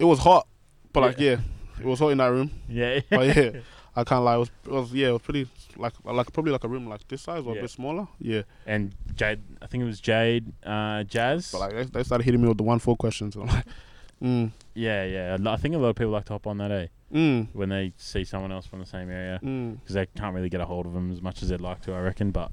it 0.00 0.04
was 0.04 0.18
hot, 0.18 0.48
but 0.92 1.00
like 1.02 1.20
Yeah. 1.20 1.30
yeah, 1.30 1.80
it 1.82 1.86
was 1.86 2.00
hot 2.00 2.08
in 2.08 2.18
that 2.18 2.26
room. 2.32 2.50
Yeah. 2.68 3.00
But 3.08 3.36
yeah, 3.36 3.50
I 3.96 4.04
can't 4.04 4.24
lie. 4.24 4.34
It 4.34 4.38
was, 4.38 4.50
it 4.66 4.70
was 4.70 4.92
yeah, 4.92 5.08
it 5.08 5.12
was 5.12 5.22
pretty 5.22 5.48
like 5.76 5.92
like 6.04 6.32
probably 6.32 6.52
like 6.52 6.64
a 6.64 6.68
room 6.68 6.88
like 6.88 7.06
this 7.08 7.22
size 7.22 7.44
or 7.46 7.52
Yeah. 7.54 7.60
a 7.60 7.62
bit 7.62 7.70
smaller. 7.70 8.08
Yeah, 8.18 8.42
and 8.66 8.92
Jade, 9.14 9.40
I 9.62 9.66
think 9.66 9.82
it 9.82 9.86
was 9.86 10.00
Jade, 10.00 10.52
uh, 10.64 11.04
Jazz. 11.04 11.50
but 11.52 11.58
like 11.60 11.72
they, 11.74 11.82
they 11.84 12.02
started 12.02 12.24
hitting 12.24 12.42
me 12.42 12.48
with 12.48 12.58
the 12.58 12.64
OneFour 12.64 12.98
questions. 12.98 13.36
And 13.36 13.48
I'm 13.48 13.54
like, 13.56 13.64
mm, 14.22 14.50
yeah, 14.74 15.04
yeah. 15.04 15.36
I 15.46 15.56
think 15.56 15.74
a 15.74 15.78
lot 15.78 15.88
of 15.90 15.96
people 15.96 16.12
like 16.12 16.24
to 16.26 16.32
hop 16.34 16.46
on 16.46 16.58
that, 16.58 16.70
eh? 16.72 16.86
mm, 17.12 17.46
When 17.52 17.68
they 17.68 17.92
see 17.96 18.24
someone 18.24 18.50
else 18.50 18.66
from 18.66 18.80
the 18.80 18.86
same 18.86 19.10
area. 19.10 19.38
mm. 19.42 19.78
because 19.80 19.94
they 19.94 20.06
can't 20.06 20.34
really 20.34 20.48
get 20.48 20.60
a 20.60 20.66
hold 20.66 20.86
of 20.86 20.92
them 20.94 21.12
as 21.12 21.22
much 21.22 21.42
as 21.42 21.50
they'd 21.50 21.60
like 21.60 21.80
to, 21.82 21.92
I 21.94 22.00
reckon. 22.00 22.30
But 22.32 22.50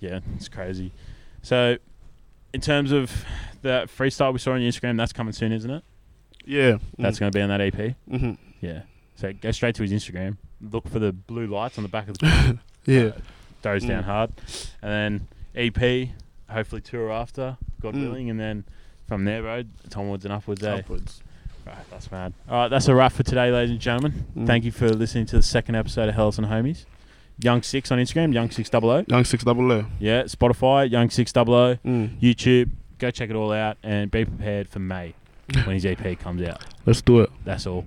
yeah, 0.00 0.20
it's 0.36 0.48
crazy. 0.48 0.92
So, 1.42 1.76
in 2.54 2.60
terms 2.62 2.92
of 2.92 3.24
the 3.62 3.88
freestyle 3.94 4.32
we 4.32 4.38
saw 4.38 4.52
on 4.52 4.60
Instagram, 4.60 4.96
that's 4.96 5.12
coming 5.12 5.32
soon, 5.34 5.52
isn't 5.52 5.70
it? 5.70 5.84
Yeah, 6.46 6.78
That's 6.96 7.18
going 7.18 7.30
to 7.30 7.36
be 7.38 7.42
on 7.42 7.50
that 7.50 7.60
EP. 7.60 7.74
mm-hmm. 7.74 8.32
Yeah. 8.62 8.82
So 9.18 9.32
go 9.32 9.50
straight 9.50 9.74
to 9.74 9.82
his 9.82 9.92
Instagram. 9.92 10.36
Look 10.60 10.88
for 10.88 10.98
the 11.00 11.12
blue 11.12 11.46
lights 11.48 11.76
on 11.76 11.82
the 11.82 11.88
back 11.88 12.08
of 12.08 12.18
the 12.18 12.58
yeah, 12.86 13.10
throws 13.62 13.84
down 13.84 14.02
Mm. 14.04 14.06
hard, 14.06 14.30
and 14.82 15.28
then 15.54 15.72
EP. 15.74 16.10
Hopefully 16.48 16.80
tour 16.80 17.10
after, 17.12 17.56
God 17.82 17.94
Mm. 17.94 18.02
willing, 18.02 18.30
and 18.30 18.38
then 18.40 18.64
from 19.06 19.24
there, 19.24 19.42
bro, 19.42 19.64
it's 19.84 19.96
onwards 19.96 20.24
and 20.24 20.32
upwards. 20.32 20.62
Eh? 20.62 20.72
upwards. 20.78 21.20
Right, 21.66 21.76
that's 21.90 22.10
mad. 22.10 22.32
All 22.48 22.56
right, 22.62 22.68
that's 22.68 22.88
a 22.88 22.94
wrap 22.94 23.12
for 23.12 23.22
today, 23.24 23.50
ladies 23.50 23.70
and 23.72 23.80
gentlemen. 23.80 24.24
Mm. 24.36 24.46
Thank 24.46 24.64
you 24.64 24.70
for 24.72 24.88
listening 24.88 25.26
to 25.26 25.36
the 25.36 25.42
second 25.42 25.74
episode 25.74 26.08
of 26.08 26.14
Helos 26.14 26.38
and 26.38 26.46
Homies. 26.46 26.86
Young6ix 27.42 27.92
on 27.92 27.98
Instagram, 27.98 28.32
Young6ix 28.32 28.70
Double 28.70 28.90
O. 28.90 29.04
Young 29.08 29.24
six 29.24 29.44
double 29.44 29.70
O. 29.70 29.84
Yeah, 29.98 30.22
Spotify, 30.24 30.90
Young6ix 30.90 31.32
Double 31.32 31.54
O, 31.54 31.76
Mm. 31.84 32.18
YouTube. 32.20 32.70
Go 32.98 33.10
check 33.10 33.30
it 33.30 33.36
all 33.36 33.52
out 33.52 33.76
and 33.82 34.10
be 34.10 34.24
prepared 34.24 34.68
for 34.68 34.78
May 34.78 35.14
when 35.64 35.74
his 35.74 35.84
EP 35.86 36.18
comes 36.18 36.42
out. 36.42 36.64
Let's 36.86 37.02
do 37.02 37.20
it. 37.20 37.30
That's 37.44 37.66
all. 37.66 37.84